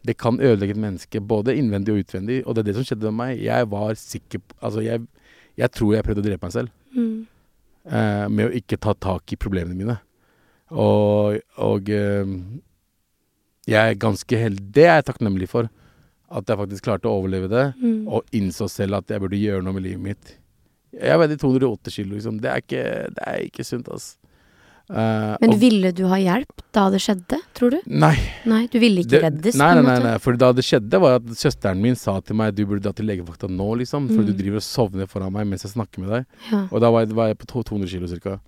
det 0.06 0.18
kan 0.20 0.37
ødelegge 0.37 0.76
et 0.76 0.82
menneske 0.82 1.20
både 1.20 1.56
innvendig 1.56 1.94
og 1.94 2.04
utvendig. 2.04 2.42
Og 2.44 2.54
det 2.54 2.62
er 2.62 2.68
det 2.68 2.76
som 2.76 2.85
skjedde 2.87 3.09
med 3.09 3.18
meg. 3.22 3.40
Jeg 3.40 3.70
var 3.72 3.96
sikker 3.96 4.44
på 4.44 4.61
Altså, 4.61 4.85
jeg, 4.85 5.09
jeg 5.56 5.72
tror 5.72 5.94
jeg 5.94 6.06
prøvde 6.06 6.22
å 6.22 6.28
drepe 6.28 6.44
meg 6.46 6.54
selv. 6.54 6.76
Mm. 6.92 7.24
Eh, 7.90 8.27
med 8.29 8.49
å 8.51 8.55
ikke 8.55 8.79
ta 8.83 8.94
tak 8.94 9.33
i 9.33 9.38
problemene 9.40 9.77
mine. 9.79 9.99
Og, 10.70 11.38
og 11.62 11.90
eh, 11.94 12.33
jeg 13.66 13.92
er 13.92 13.99
ganske 14.03 14.38
heldig 14.38 14.64
Det 14.75 14.87
er 14.87 14.96
jeg 15.01 15.07
takknemlig 15.11 15.49
for. 15.51 15.68
At 16.27 16.49
jeg 16.51 16.59
faktisk 16.59 16.87
klarte 16.88 17.07
å 17.07 17.20
overleve 17.20 17.46
det, 17.53 17.66
Mm. 17.79 18.09
og 18.11 18.25
innså 18.35 18.66
selv 18.70 18.96
at 18.99 19.07
jeg 19.11 19.20
burde 19.22 19.38
gjøre 19.38 19.62
noe 19.62 19.77
med 19.77 19.85
livet 19.85 20.03
mitt. 20.03 20.33
Jeg 20.96 21.18
veide 21.20 21.37
208 21.38 21.92
kilo, 21.94 22.16
liksom. 22.16 22.40
Det 22.42 22.51
er 22.51 22.62
ikke, 22.64 22.83
det 23.14 23.22
er 23.27 23.44
ikke 23.46 23.64
sunt, 23.64 23.88
ass. 23.94 24.16
Eh, 24.88 25.37
Men 25.42 25.55
ville 25.59 25.90
du 25.92 26.05
ha 26.07 26.14
hjelp 26.20 26.61
da 26.77 26.85
det 26.94 27.01
skjedde, 27.03 27.40
tror 27.59 27.72
du? 27.75 27.79
Nei. 27.90 28.14
Nei, 28.46 28.66
du 28.70 28.77
ville 28.79 29.03
ikke 29.03 29.18
reddes, 29.25 29.57
nei, 29.59 29.72
nei, 29.75 29.83
nei, 29.83 29.96
nei, 30.05 30.12
for 30.22 30.37
da 30.38 30.53
det 30.55 30.62
skjedde 30.62 31.01
var 31.03 31.16
at 31.18 31.25
søsteren 31.35 31.81
min 31.83 31.96
sa 31.99 32.20
til 32.20 32.37
meg 32.38 32.55
Du 32.55 32.62
burde 32.66 32.85
dra 32.85 32.92
til 32.94 33.07
legevakta 33.09 33.49
nå, 33.51 33.66
liksom. 33.83 34.07
For 34.12 34.22
Mm. 34.22 34.27
du 34.27 34.33
driver 34.38 34.61
og 34.62 34.62
sovner 34.62 35.09
foran 35.11 35.33
meg 35.35 35.46
mens 35.51 35.64
jeg 35.66 35.72
snakker 35.75 35.99
med 36.05 36.11
deg. 36.14 36.27
Ja. 36.53 36.68
Og 36.70 36.81
da 36.81 36.90
var 36.94 37.03
jeg, 37.05 37.16
var 37.18 37.27
jeg 37.33 37.38
på 37.38 37.46
200 37.51 37.88
kilo 37.90 38.07
cirka. 38.07 38.38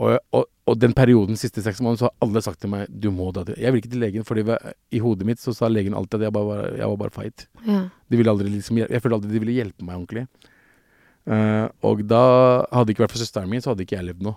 Og, 0.00 0.18
og, 0.32 0.44
og 0.66 0.78
den 0.80 0.92
perioden, 0.96 1.36
siste 1.36 1.60
seks 1.62 1.80
måneder, 1.80 1.98
så 1.98 2.04
har 2.08 2.14
alle 2.24 2.40
sagt 2.42 2.60
til 2.60 2.70
meg 2.72 2.86
Du 2.88 3.10
må 3.10 3.32
dra 3.32 3.42
til 3.44 3.56
Jeg 3.60 3.72
vil 3.72 3.80
ikke 3.82 3.90
til 3.92 4.00
legen, 4.00 4.24
fordi 4.24 4.44
i 4.92 4.98
hodet 4.98 5.26
mitt 5.26 5.38
så 5.40 5.52
sa 5.54 5.68
legen 5.68 5.92
alltid 5.94 6.20
at 6.20 6.28
jeg 6.28 6.32
bare 6.32 6.46
var, 6.46 6.62
jeg 6.76 6.88
var 6.88 6.96
bare 6.96 7.10
feit. 7.10 7.46
ja. 7.66 7.88
De 8.10 8.16
ville 8.16 8.30
aldri 8.32 8.48
liksom 8.50 8.78
Jeg 8.84 9.00
følte 9.02 9.16
aldri 9.20 9.32
de 9.32 9.38
ville 9.40 9.56
hjelpe 9.56 9.84
meg 9.84 9.96
ordentlig. 9.96 10.26
Uh, 11.28 11.68
og 11.84 12.00
da 12.08 12.20
hadde 12.72 12.86
det 12.88 12.94
ikke 12.96 13.04
vært 13.06 13.12
for 13.14 13.22
søsteren 13.22 13.48
min, 13.50 13.60
så 13.62 13.70
hadde 13.72 13.84
ikke 13.84 13.96
jeg 13.98 14.06
levd 14.08 14.22
nå. 14.24 14.32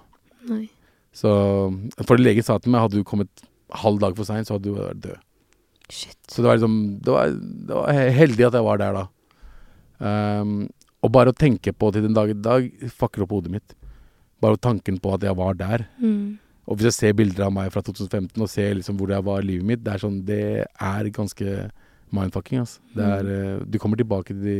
Nei. 0.49 0.69
Så 1.13 1.31
For 2.07 2.19
legen 2.19 2.45
sa 2.45 2.57
til 2.59 2.73
meg 2.73 2.85
hadde 2.85 2.99
du 2.99 3.07
kommet 3.07 3.45
halv 3.83 4.01
dag 4.01 4.15
for 4.17 4.27
seint, 4.27 4.49
så 4.49 4.57
hadde 4.57 4.69
du 4.69 4.77
vært 4.77 5.01
død. 5.03 5.19
Shit. 5.93 6.17
Så 6.29 6.41
det 6.41 6.47
var 6.47 6.57
liksom 6.57 6.77
Det 7.03 7.13
var, 7.13 7.33
det 7.33 7.75
var 7.75 8.13
heldig 8.17 8.47
at 8.47 8.57
jeg 8.57 8.65
var 8.65 8.81
der 8.81 8.97
da. 8.97 9.05
Um, 10.03 10.55
og 11.03 11.11
bare 11.13 11.33
å 11.33 11.37
tenke 11.37 11.73
på 11.75 11.91
til 11.91 12.05
den 12.05 12.15
dag 12.15 12.31
i 12.31 12.37
dag 12.37 12.69
fucker 12.95 13.25
opp 13.25 13.35
hodet 13.35 13.51
mitt. 13.53 13.75
Bare 14.43 14.59
tanken 14.59 14.97
på 15.03 15.13
at 15.15 15.23
jeg 15.23 15.35
var 15.37 15.57
der. 15.59 15.85
Mm. 15.99 16.39
Og 16.63 16.79
hvis 16.79 16.89
jeg 16.89 16.95
ser 16.95 17.17
bilder 17.19 17.49
av 17.49 17.53
meg 17.55 17.71
fra 17.73 17.83
2015 17.83 18.39
og 18.39 18.49
ser 18.51 18.77
liksom 18.77 18.95
hvor 18.99 19.11
jeg 19.11 19.25
var 19.27 19.43
i 19.43 19.49
livet 19.49 19.67
mitt, 19.67 19.83
det 19.83 19.93
er 19.93 20.03
sånn 20.03 20.21
Det 20.23 20.43
er 20.63 21.09
ganske 21.15 21.55
mindfucking, 22.13 22.63
altså. 22.63 22.79
Det 22.95 23.09
er 23.17 23.31
eh, 23.35 23.63
Du 23.67 23.79
kommer 23.83 23.99
tilbake 23.99 24.31
til 24.31 24.43
de 24.47 24.57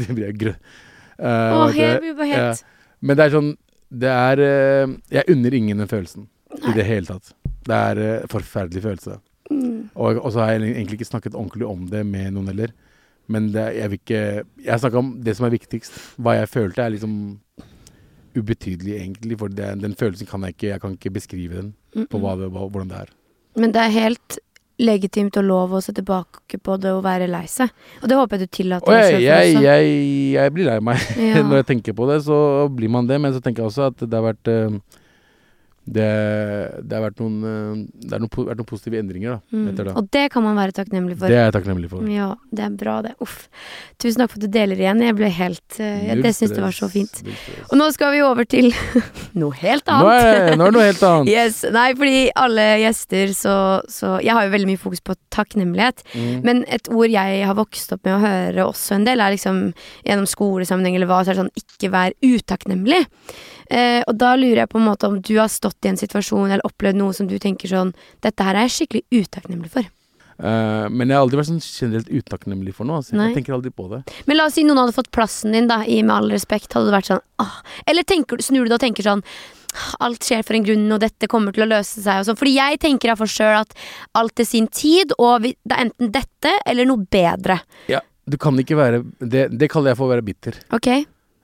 De 0.00 0.14
blir 0.14 0.32
grønne. 0.38 0.76
Uh, 1.18 1.66
oh, 1.66 1.72
det? 1.74 2.60
Men 3.02 3.18
det 3.18 3.24
er 3.24 3.32
sånn 3.34 3.48
Det 3.88 4.10
er 4.10 4.42
eh, 4.44 4.96
Jeg 5.12 5.30
unner 5.32 5.54
ingen 5.54 5.80
den 5.80 5.90
følelsen 5.90 6.28
i 6.58 6.74
det 6.76 6.84
hele 6.88 7.06
tatt. 7.06 7.32
Det 7.68 7.76
er 7.76 8.00
en 8.02 8.30
forferdelig 8.30 8.82
følelse. 8.84 9.18
Mm. 9.50 9.88
Og, 9.94 10.20
og 10.20 10.32
så 10.32 10.44
har 10.44 10.54
jeg 10.54 10.74
egentlig 10.74 10.98
ikke 10.98 11.08
snakket 11.08 11.36
ordentlig 11.36 11.66
om 11.68 11.86
det 11.88 12.04
med 12.06 12.32
noen 12.36 12.50
heller. 12.52 12.72
Men 13.28 13.50
det, 13.52 13.64
jeg 13.76 13.90
vil 13.90 14.00
ikke 14.00 14.22
Jeg 14.64 14.80
snakka 14.80 15.00
om 15.00 15.12
det 15.24 15.36
som 15.36 15.46
er 15.48 15.54
viktigst. 15.56 15.98
Hva 16.16 16.38
jeg 16.38 16.48
følte, 16.48 16.82
er 16.82 16.94
liksom 16.94 17.14
ubetydelig, 18.38 18.96
egentlig. 18.96 19.38
For 19.40 19.52
det, 19.52 19.70
den 19.82 19.96
følelsen 19.98 20.28
kan 20.28 20.44
jeg 20.44 20.56
ikke 20.56 20.72
Jeg 20.72 20.80
kan 20.80 20.96
ikke 20.96 21.16
beskrive 21.16 21.62
den 21.62 22.08
på 22.08 22.20
hva 22.22 22.36
det, 22.40 22.50
hvordan 22.52 22.90
det 22.92 23.02
er. 23.04 23.14
Men 23.58 23.72
det 23.74 23.82
er 23.82 23.94
helt 23.94 24.38
legitimt 24.78 25.36
og 25.40 25.44
lov 25.48 25.72
å 25.74 25.80
se 25.82 25.92
tilbake 25.96 26.60
på 26.62 26.76
det 26.78 26.92
og 26.94 27.02
være 27.06 27.26
lei 27.30 27.44
seg. 27.50 27.72
Og 28.02 28.08
det 28.10 28.18
håper 28.18 28.38
jeg 28.38 28.46
du 28.46 28.56
tillater 28.60 28.94
deg 28.94 29.08
selv 29.08 29.24
jeg, 29.26 29.56
jeg, 29.64 29.96
jeg 30.36 30.54
blir 30.54 30.68
lei 30.70 30.78
meg 30.86 31.02
Ja. 31.28 31.42
når 31.42 31.62
jeg 31.62 31.68
tenker 31.72 31.96
på 31.98 32.06
det. 32.10 32.20
Så 32.26 32.38
blir 32.76 32.92
man 32.94 33.08
det. 33.10 33.18
Men 33.20 33.34
så 33.34 33.42
tenker 33.42 33.64
jeg 33.64 33.72
også 33.72 33.88
at 33.90 34.04
det 34.06 34.14
har 34.14 34.26
vært 34.30 34.52
eh, 34.52 34.78
det, 35.88 36.08
det 36.84 36.96
har 36.98 37.04
vært 37.06 37.20
noen, 37.22 37.36
eh, 37.48 37.82
det 38.04 38.12
har 38.16 38.20
noen, 38.22 38.32
vært 38.50 38.60
noen 38.60 38.68
positive 38.68 38.98
endringer 39.00 39.36
da, 39.36 39.38
Mm. 39.48 39.68
etter 39.72 39.88
det. 39.88 39.94
Og 39.96 40.08
det 40.14 40.24
kan 40.34 40.42
man 40.44 40.56
være 40.58 40.74
takknemlig 40.76 41.16
for. 41.18 41.28
Det 41.32 41.36
er 41.38 41.46
jeg 41.48 41.54
takknemlig 41.56 41.88
for. 41.90 42.04
Ja, 42.12 42.28
det 42.52 42.64
er 42.66 42.74
bra, 42.80 42.96
det. 43.06 43.14
Uff. 43.24 43.48
Tusen 43.98 44.20
takk 44.22 44.30
for 44.32 44.38
at 44.42 44.46
du 44.46 44.52
deler 44.58 44.76
igjen. 44.78 45.00
Jeg 45.02 45.16
ble 45.18 45.30
helt 45.34 45.78
uh, 45.80 45.84
Null 46.08 46.22
Det 46.22 46.32
syns 46.36 46.52
jeg 46.54 46.62
var 46.62 46.74
så 46.76 46.88
fint. 46.92 47.22
Og 47.70 47.74
nå 47.80 47.88
skal 47.94 48.12
vi 48.14 48.20
over 48.22 48.44
til 48.48 48.70
noe 49.40 49.56
helt 49.58 49.86
Nå 49.88 49.96
annet. 49.98 50.28
er, 50.28 50.56
nå 50.56 50.68
er 50.68 50.70
det 50.70 50.76
noe 50.78 50.86
helt 50.90 51.02
annet. 51.08 51.32
Yes, 51.38 51.62
Nei, 51.74 51.88
fordi 51.98 52.20
alle 52.38 52.66
gjester 52.84 53.32
så, 53.36 53.56
så 53.90 54.14
Jeg 54.24 54.34
har 54.36 54.46
jo 54.46 54.52
veldig 54.54 54.68
mye 54.70 54.80
fokus 54.80 55.00
på 55.04 55.16
takknemlighet. 55.34 56.04
Mm. 56.14 56.30
Men 56.46 56.64
et 56.68 56.88
ord 56.92 57.10
jeg 57.12 57.44
har 57.46 57.54
vokst 57.58 57.92
opp 57.96 58.04
med 58.06 58.16
å 58.18 58.22
høre 58.22 58.66
også 58.68 58.96
en 58.98 59.04
del, 59.08 59.20
er 59.24 59.34
liksom 59.34 59.60
gjennom 60.06 60.26
skolesammenheng 60.28 60.96
eller 60.98 61.10
hva, 61.10 61.22
så 61.24 61.32
er 61.32 61.38
det 61.38 61.44
sånn 61.46 61.62
ikke 61.62 61.90
vær 61.94 62.14
utakknemlig. 62.24 63.02
Eh, 63.70 64.00
og 64.08 64.14
da 64.16 64.30
lurer 64.38 64.62
jeg 64.62 64.70
på 64.72 64.78
en 64.80 64.86
måte 64.88 65.08
om 65.10 65.18
du 65.20 65.34
har 65.36 65.50
stått 65.52 65.77
i 65.84 65.92
en 65.92 66.00
situasjon 66.00 66.48
eller 66.50 66.64
opplevd 66.66 66.98
noe 66.98 67.14
som 67.16 67.28
du 67.30 67.36
tenker 67.42 67.70
sånn 67.70 67.94
Dette 68.24 68.44
her 68.44 68.56
er 68.58 68.66
jeg 68.66 68.76
skikkelig 68.78 69.24
utakknemlig 69.24 69.70
for. 69.72 69.86
Uh, 70.38 70.86
men 70.94 71.10
jeg 71.10 71.16
har 71.18 71.24
aldri 71.24 71.38
vært 71.40 71.48
sånn 71.48 71.62
generelt 71.64 72.10
utakknemlig 72.14 72.74
for 72.76 72.86
noe. 72.86 73.00
Altså. 73.00 73.16
Jeg 73.18 73.34
tenker 73.40 73.56
aldri 73.56 73.72
på 73.74 73.88
det. 73.90 74.04
Men 74.30 74.38
la 74.38 74.46
oss 74.46 74.54
si 74.54 74.62
noen 74.66 74.78
hadde 74.78 74.94
fått 74.94 75.10
plassen 75.14 75.54
din, 75.56 75.66
da, 75.70 75.80
i 75.82 75.98
Med 76.06 76.14
all 76.14 76.30
respekt. 76.30 76.70
Hadde 76.74 76.90
du 76.90 76.94
vært 76.94 77.10
sånn 77.10 77.22
ah. 77.42 77.56
Eller 77.90 78.06
tenker, 78.06 78.38
snur 78.44 78.66
du 78.66 78.70
deg 78.70 78.78
og 78.78 78.84
tenker 78.86 79.06
sånn 79.06 79.24
«Ah, 79.68 80.06
Alt 80.06 80.24
skjer 80.24 80.46
for 80.46 80.56
en 80.56 80.64
grunn, 80.64 80.86
og 80.94 81.02
dette 81.02 81.28
kommer 81.28 81.52
til 81.52 81.66
å 81.66 81.68
løse 81.68 82.00
seg. 82.00 82.22
Og 82.22 82.28
sånn. 82.30 82.38
Fordi 82.40 82.54
jeg 82.54 82.78
tenker 82.80 83.10
iallfall 83.10 83.28
sjøl 83.28 83.58
at 83.58 83.74
alt 84.16 84.36
til 84.38 84.48
sin 84.48 84.70
tid, 84.72 85.12
og 85.18 85.42
vi, 85.44 85.52
det 85.60 85.76
er 85.76 85.88
enten 85.88 86.14
dette 86.14 86.54
eller 86.70 86.88
noe 86.88 87.04
bedre. 87.10 87.58
Ja, 87.90 88.00
du 88.28 88.38
kan 88.40 88.58
ikke 88.60 88.76
være 88.78 89.02
Det, 89.20 89.48
det 89.56 89.68
kaller 89.72 89.92
jeg 89.92 90.00
for 90.00 90.08
å 90.08 90.14
være 90.14 90.24
bitter. 90.24 90.56
Ok? 90.76 90.88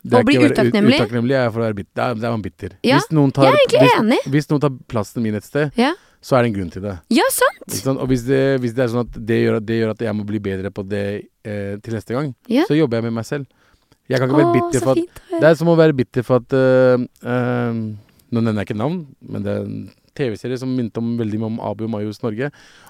Det 0.04 0.18
Å 0.20 0.24
bli 0.28 0.36
utakknemlig? 0.36 0.98
Utakknemlig 1.00 1.36
er 1.38 1.46
for 1.48 1.62
å 1.62 1.64
være 1.64 1.76
bitter. 1.78 1.94
Da 1.96 2.08
er, 2.12 2.32
man 2.34 2.42
bitter. 2.44 2.74
Ja, 2.84 2.98
Hvis 2.98 3.06
noen 3.16 3.30
tar, 3.32 3.46
jeg 3.48 3.54
er 3.56 3.62
egentlig 3.62 3.84
hvis, 3.86 3.94
enig. 4.02 4.18
Hvis 4.34 4.48
noen 4.50 4.60
tar 4.60 4.74
plassen 4.92 5.24
min 5.24 5.38
et 5.38 5.46
sted, 5.46 5.72
Ja. 5.80 5.94
så 6.20 6.36
er 6.36 6.44
det 6.44 6.50
en 6.50 6.56
grunn 6.58 6.70
til 6.74 6.84
det. 6.84 6.94
Ja, 7.16 7.24
sant? 7.32 7.64
Sant? 7.72 8.00
Og 8.00 8.10
hvis 8.12 8.26
det, 8.28 8.60
hvis 8.60 8.74
det 8.76 8.84
er 8.84 8.92
sånn 8.92 9.06
at 9.06 9.16
det 9.16 9.38
gjør, 9.40 9.60
det 9.64 9.78
gjør 9.80 9.94
at 9.94 10.04
jeg 10.04 10.16
må 10.18 10.26
bli 10.28 10.40
bedre 10.44 10.70
på 10.76 10.84
det 10.84 11.04
eh, 11.44 11.76
til 11.80 11.96
neste 11.96 12.12
gang, 12.12 12.34
Ja. 12.52 12.66
så 12.68 12.76
jobber 12.76 13.00
jeg 13.00 13.08
med 13.08 13.16
meg 13.16 13.24
selv. 13.24 13.46
Jeg 14.12 14.20
kan 14.20 14.28
ikke 14.28 14.42
være 14.42 14.52
Å, 14.52 14.56
bitter 14.58 14.84
for 14.84 14.92
at 14.92 15.00
fint. 15.00 15.20
Det 15.40 15.48
er 15.48 15.54
som 15.56 15.68
å 15.72 15.76
være 15.80 15.96
bitter 15.96 16.22
for 16.22 16.36
at 16.42 16.52
øh, 16.52 17.06
øh, 17.24 17.78
Nå 18.34 18.40
nevner 18.42 18.60
jeg 18.64 18.68
ikke 18.68 18.76
navn, 18.80 19.06
men 19.22 19.44
det 19.44 19.52
er 19.52 19.62
en 19.64 19.90
TV-serie 20.18 20.58
som 20.58 20.68
minte 20.74 20.98
om 20.98 21.12
veldig 21.16 21.38
mye 21.38 21.50
om 21.52 21.60
Abu 21.62 21.86
Mayos 21.88 22.18
Norge. 22.24 22.48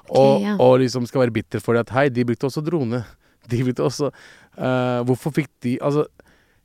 Og, 0.08 0.40
ja. 0.42 0.54
og 0.58 0.78
liksom 0.80 1.06
skal 1.06 1.20
være 1.26 1.34
bitter 1.36 1.60
for 1.60 1.76
at 1.76 1.90
hei, 1.92 2.08
de 2.08 2.24
brukte 2.24 2.48
også 2.48 2.62
drone. 2.64 3.02
De 3.50 3.60
brukte 3.62 3.84
også 3.84 4.08
øh, 4.08 5.00
Hvorfor 5.04 5.34
fikk 5.36 5.50
de 5.62 5.74
Altså, 5.84 6.06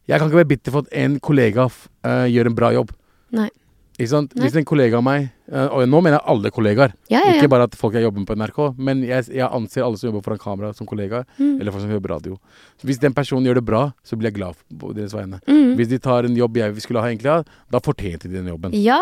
jeg 0.09 0.17
kan 0.17 0.29
ikke 0.29 0.41
være 0.41 0.51
bitter 0.51 0.73
for 0.73 0.87
at 0.87 0.93
en 1.05 1.19
kollega 1.21 1.69
øh, 1.69 2.27
gjør 2.33 2.49
en 2.49 2.57
bra 2.57 2.73
jobb. 2.73 2.93
Nei. 3.37 3.49
Ikke 3.99 4.13
sant? 4.13 4.31
Nei. 4.31 4.45
Hvis 4.45 4.55
en 4.55 4.67
kollega 4.67 4.95
av 4.95 5.03
meg 5.03 5.25
uh, 5.51 5.65
Og 5.75 5.81
nå 5.89 5.99
mener 5.99 6.15
jeg 6.15 6.31
alle 6.31 6.51
kollegaer. 6.55 6.93
Ja, 7.11 7.19
ja, 7.19 7.33
ja. 7.33 7.39
Ikke 7.41 7.49
bare 7.51 7.65
at 7.67 7.75
folk 7.75 7.97
jeg 7.97 8.05
jobber 8.05 8.23
med 8.23 8.29
på 8.29 8.37
NRK, 8.39 8.59
men 8.79 9.01
jeg, 9.03 9.25
jeg 9.35 9.43
anser 9.43 9.83
alle 9.83 9.99
som 9.99 10.07
jobber 10.07 10.23
foran 10.23 10.39
kamera 10.39 10.69
som 10.77 10.87
kollegaer. 10.87 11.25
Mm. 11.35 11.57
Eller 11.59 11.75
folk 11.75 11.83
som 11.83 11.91
jobber 11.91 12.13
radio. 12.15 12.37
Så 12.79 12.87
hvis 12.87 13.01
den 13.03 13.15
personen 13.17 13.49
gjør 13.49 13.59
det 13.59 13.65
bra, 13.67 13.81
så 14.07 14.15
blir 14.15 14.31
jeg 14.31 14.37
glad 14.39 14.61
på 14.79 14.93
deres 14.95 15.15
vegne. 15.17 15.41
Mm. 15.51 15.73
Hvis 15.75 15.91
de 15.91 15.99
tar 16.05 16.29
en 16.29 16.37
jobb 16.39 16.61
jeg 16.61 16.85
skulle 16.85 17.03
ha 17.03 17.11
egentlig 17.11 17.35
da 17.75 17.83
fortjente 17.83 18.31
de 18.31 18.39
den 18.39 18.47
jobben. 18.53 18.77
Ja, 18.79 19.01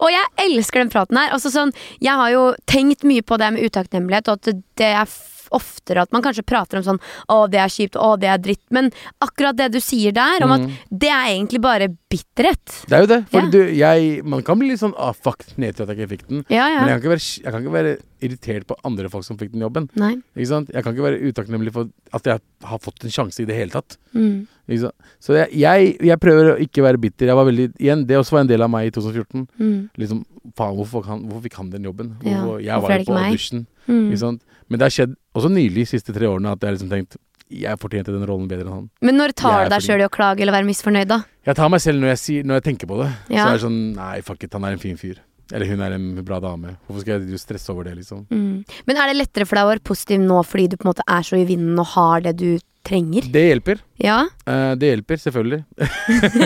og 0.00 0.10
jeg 0.10 0.48
elsker 0.48 0.82
den 0.82 0.90
praten 0.90 1.22
her. 1.22 1.30
Altså 1.36 1.52
sånn, 1.54 1.70
jeg 2.02 2.18
har 2.18 2.34
jo 2.34 2.48
tenkt 2.66 3.06
mye 3.06 3.22
på 3.22 3.38
det 3.38 3.52
med 3.54 3.70
utakknemlighet, 3.70 4.32
og 4.32 4.42
at 4.42 4.64
det, 4.82 4.90
er 4.90 5.06
oftere 5.54 6.02
at 6.06 6.12
man 6.12 6.22
kanskje 6.24 6.44
prater 6.46 6.80
om 6.80 6.84
sånn 6.86 7.00
Å, 7.32 7.46
det 7.50 7.60
er 7.62 7.68
kjipt. 7.72 7.96
Å, 8.00 8.14
det 8.20 8.28
er 8.32 8.38
dritt. 8.42 8.62
Men 8.74 8.90
akkurat 9.24 9.56
det 9.58 9.70
du 9.74 9.80
sier 9.80 10.12
der, 10.16 10.42
om 10.46 10.52
at 10.56 10.60
Mm. 10.62 10.72
det 10.90 11.08
er 11.10 11.26
egentlig 11.32 11.60
bare 11.64 11.88
bitterhet. 12.12 12.84
Det 12.88 12.92
er 12.96 13.00
jo 13.04 13.06
det. 13.10 13.20
For 13.32 13.40
Ja. 13.40 13.50
du, 13.50 13.58
jeg, 13.74 14.24
man 14.24 14.42
kan 14.42 14.58
bli 14.58 14.68
litt 14.70 14.80
sånn 14.80 14.94
ah, 14.96 15.12
fuck, 15.12 15.44
nedtur 15.56 15.84
at 15.84 15.92
jeg 15.96 15.98
ikke 16.06 16.10
fikk 16.16 16.28
den. 16.28 16.44
Ja, 16.52 16.68
Men 16.80 16.88
jeg 16.94 17.02
kan, 17.02 17.10
være, 17.10 17.24
jeg 17.42 17.52
kan 17.52 17.62
ikke 17.62 17.72
være 17.76 17.94
irritert 18.22 18.66
på 18.68 18.76
andre 18.86 19.08
folk 19.10 19.24
som 19.26 19.36
fikk 19.38 19.52
den 19.52 19.62
jobben. 19.64 19.88
Nei. 19.98 20.14
Ikke 20.36 20.46
sant? 20.52 20.70
Jeg 20.72 20.84
kan 20.84 20.94
ikke 20.94 21.06
være 21.08 21.20
utakknemlig 21.32 21.72
for 21.74 21.88
at 22.14 22.24
jeg 22.30 22.40
har 22.64 22.78
fått 22.78 23.02
en 23.04 23.10
sjanse 23.10 23.42
i 23.42 23.46
det 23.48 23.56
hele 23.56 23.70
tatt. 23.74 23.96
Mm. 24.14 24.46
Ikke 24.68 24.84
sant? 24.86 24.94
Så 25.18 25.34
jeg, 25.34 25.48
jeg, 25.58 25.96
jeg 26.06 26.20
prøver 26.22 26.52
å 26.52 26.58
ikke 26.62 26.84
være 26.86 27.00
bitter. 27.02 27.26
Jeg 27.32 27.36
var 27.40 27.48
veldig, 27.48 27.66
igjen, 27.80 28.06
Det 28.06 28.16
også 28.20 28.36
var 28.36 28.44
en 28.44 28.52
del 28.52 28.62
av 28.62 28.70
meg 28.70 28.86
i 28.86 28.94
2014. 28.94 29.48
Mm. 29.58 29.90
Liksom, 29.98 30.22
faen, 30.58 30.76
hvorfor, 30.78 31.02
kan, 31.06 31.24
hvorfor 31.26 31.42
fikk 31.48 31.58
han 31.58 31.70
den 31.74 31.84
jobben? 31.90 32.14
Ja, 32.22 32.42
Hvorfor, 32.44 32.62
jeg 32.62 32.82
var 32.82 32.98
jo 32.98 33.04
på 33.10 33.18
audition. 33.18 33.66
Mm. 33.88 34.38
Men 34.70 34.78
det 34.78 34.86
har 34.86 34.94
skjedd 34.94 35.16
også 35.36 35.50
nylig, 35.52 35.82
de 35.82 35.90
siste 35.94 36.14
tre 36.14 36.28
årene, 36.28 36.52
at 36.52 36.62
jeg 36.62 36.70
har 36.70 36.78
liksom 36.78 36.92
tenkt 36.92 37.20
jeg 37.52 37.76
fortjente 37.80 38.12
den 38.14 38.24
rollen 38.24 38.46
bedre 38.48 38.64
enn 38.64 38.72
han. 38.72 38.84
Men 39.04 39.18
når 39.20 39.34
tar 39.36 39.66
du 39.66 39.74
deg 39.74 39.84
sjøl 39.84 40.00
i 40.00 40.06
å 40.06 40.12
klage 40.12 40.40
eller 40.44 40.54
være 40.56 40.68
misfornøyd, 40.68 41.10
da? 41.10 41.18
Jeg 41.44 41.58
tar 41.58 41.68
meg 41.72 41.82
selv 41.84 42.00
når 42.00 42.14
jeg, 42.14 42.20
sier, 42.22 42.46
når 42.48 42.60
jeg 42.60 42.66
tenker 42.70 42.88
på 42.88 43.00
det. 43.02 43.10
Ja. 43.28 43.44
Så 43.44 43.48
er 43.50 43.58
det 43.58 43.64
sånn 43.66 43.80
Nei, 43.98 44.14
fuck 44.24 44.46
it, 44.46 44.54
han 44.56 44.64
er 44.68 44.76
en 44.78 44.82
fin 44.82 44.96
fyr. 45.00 45.20
Eller 45.52 45.68
hun 45.68 45.80
er 45.84 45.92
en 45.98 46.10
bra 46.24 46.40
dame. 46.40 46.76
Hvorfor 46.88 47.04
skal 47.04 47.20
jeg 47.28 47.38
stresse 47.42 47.68
over 47.74 47.84
det, 47.84 47.98
liksom? 48.00 48.24
Mm. 48.32 48.64
Men 48.88 48.96
er 49.02 49.12
det 49.12 49.18
lettere 49.20 49.44
for 49.46 49.60
deg 49.60 49.68
å 49.68 49.72
være 49.74 49.84
positiv 49.84 50.20
nå 50.24 50.42
fordi 50.48 50.70
du 50.72 50.76
på 50.80 50.86
en 50.88 50.92
måte 50.94 51.04
er 51.06 51.22
så 51.28 51.36
i 51.36 51.44
vinden 51.48 51.78
og 51.82 51.90
har 51.92 52.24
det 52.24 52.32
du 52.40 52.48
trenger? 52.82 53.28
Det 53.30 53.42
hjelper. 53.46 53.82
Ja? 54.02 54.22
Uh, 54.48 54.72
det 54.80 54.88
hjelper, 54.94 55.20
selvfølgelig. 55.22 55.60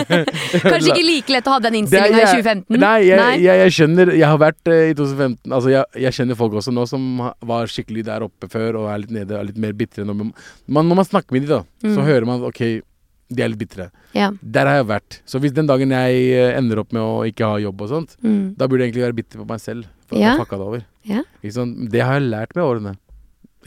Kanskje 0.67 0.91
ikke 0.93 1.05
like 1.07 1.33
lett 1.33 1.47
å 1.49 1.55
ha 1.55 1.61
den 1.63 1.77
innstillinga 1.81 2.19
i 2.19 2.27
2015? 2.29 2.79
Nei, 2.81 2.97
jeg, 3.07 3.39
Jeg, 3.43 3.61
jeg 3.63 3.75
skjønner 3.77 4.11
Jeg 4.17 4.27
har 4.29 4.41
vært 4.41 4.69
uh, 4.71 4.77
i 4.91 4.93
2015 4.97 5.55
Altså, 5.57 5.71
jeg, 5.73 6.03
jeg 6.07 6.17
kjenner 6.19 6.39
folk 6.39 6.57
også 6.61 6.73
nå 6.75 6.85
som 6.89 7.07
var 7.51 7.71
skikkelig 7.71 8.05
der 8.09 8.25
oppe 8.27 8.49
før 8.51 8.81
og 8.83 8.89
er 8.93 9.01
litt 9.05 9.15
nede 9.17 9.33
og 9.35 9.41
er 9.41 9.49
litt 9.49 9.61
mer 9.61 9.73
bitre. 9.77 10.05
Når 10.07 10.19
man, 10.21 10.33
når 10.67 10.99
man 11.01 11.07
snakker 11.09 11.33
med 11.37 11.47
dem, 11.47 11.57
da, 11.57 11.63
så 11.87 11.97
Mm. 11.97 12.05
hører 12.05 12.25
man 12.27 12.43
OK, 12.47 12.61
de 13.29 13.43
er 13.43 13.49
litt 13.51 13.59
bitre. 13.59 13.89
Ja. 14.15 14.31
Der 14.41 14.65
har 14.69 14.75
jeg 14.81 14.87
vært. 14.87 15.19
Så 15.27 15.39
hvis 15.43 15.53
den 15.53 15.67
dagen 15.67 15.89
jeg 15.91 16.21
eh, 16.31 16.53
ender 16.57 16.79
opp 16.79 16.93
med 16.95 17.01
å 17.03 17.25
ikke 17.27 17.45
ha 17.45 17.57
jobb 17.59 17.81
og 17.81 17.89
sånt, 17.89 18.15
Mm. 18.23 18.55
da 18.57 18.67
burde 18.67 18.85
jeg 18.85 18.93
egentlig 18.93 19.03
være 19.07 19.15
bitter 19.15 19.39
på 19.43 19.47
meg 19.49 19.59
selv. 19.59 19.85
For 20.07 20.17
Ja. 20.17 20.31
jeg 20.37 20.39
fucka 20.45 20.57
det 20.57 20.65
over. 20.67 20.85
Ja. 21.03 21.23
Sant? 21.51 21.89
Det 21.91 22.01
har 22.01 22.19
jeg 22.19 22.29
lært 22.31 22.55
med 22.55 22.63
årene. 22.63 22.95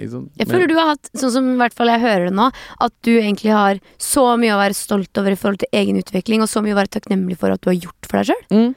Sant? 0.01 0.31
Jeg 0.39 0.47
føler 0.49 0.67
du 0.69 0.75
har 0.79 0.95
hatt, 0.95 1.11
sånn 1.13 1.31
som 1.35 1.45
i 1.53 1.57
hvert 1.61 1.75
fall 1.77 1.89
jeg 1.93 2.01
hører 2.01 2.25
det 2.31 2.33
nå, 2.39 2.51
at 2.81 2.93
du 3.05 3.11
egentlig 3.21 3.53
har 3.53 3.81
så 3.99 4.39
mye 4.41 4.55
å 4.55 4.61
være 4.63 4.75
stolt 4.79 5.13
over 5.21 5.31
i 5.33 5.37
forhold 5.37 5.59
til 5.61 5.69
egen 5.77 5.99
utvikling, 6.01 6.41
og 6.41 6.49
så 6.49 6.63
mye 6.65 6.73
å 6.73 6.81
være 6.81 6.95
takknemlig 6.97 7.37
for 7.37 7.51
at 7.53 7.61
du 7.61 7.69
har 7.69 7.77
gjort 7.77 8.09
for 8.09 8.17
deg 8.23 8.31
sjøl. 8.31 8.45
Mm. 8.51 8.75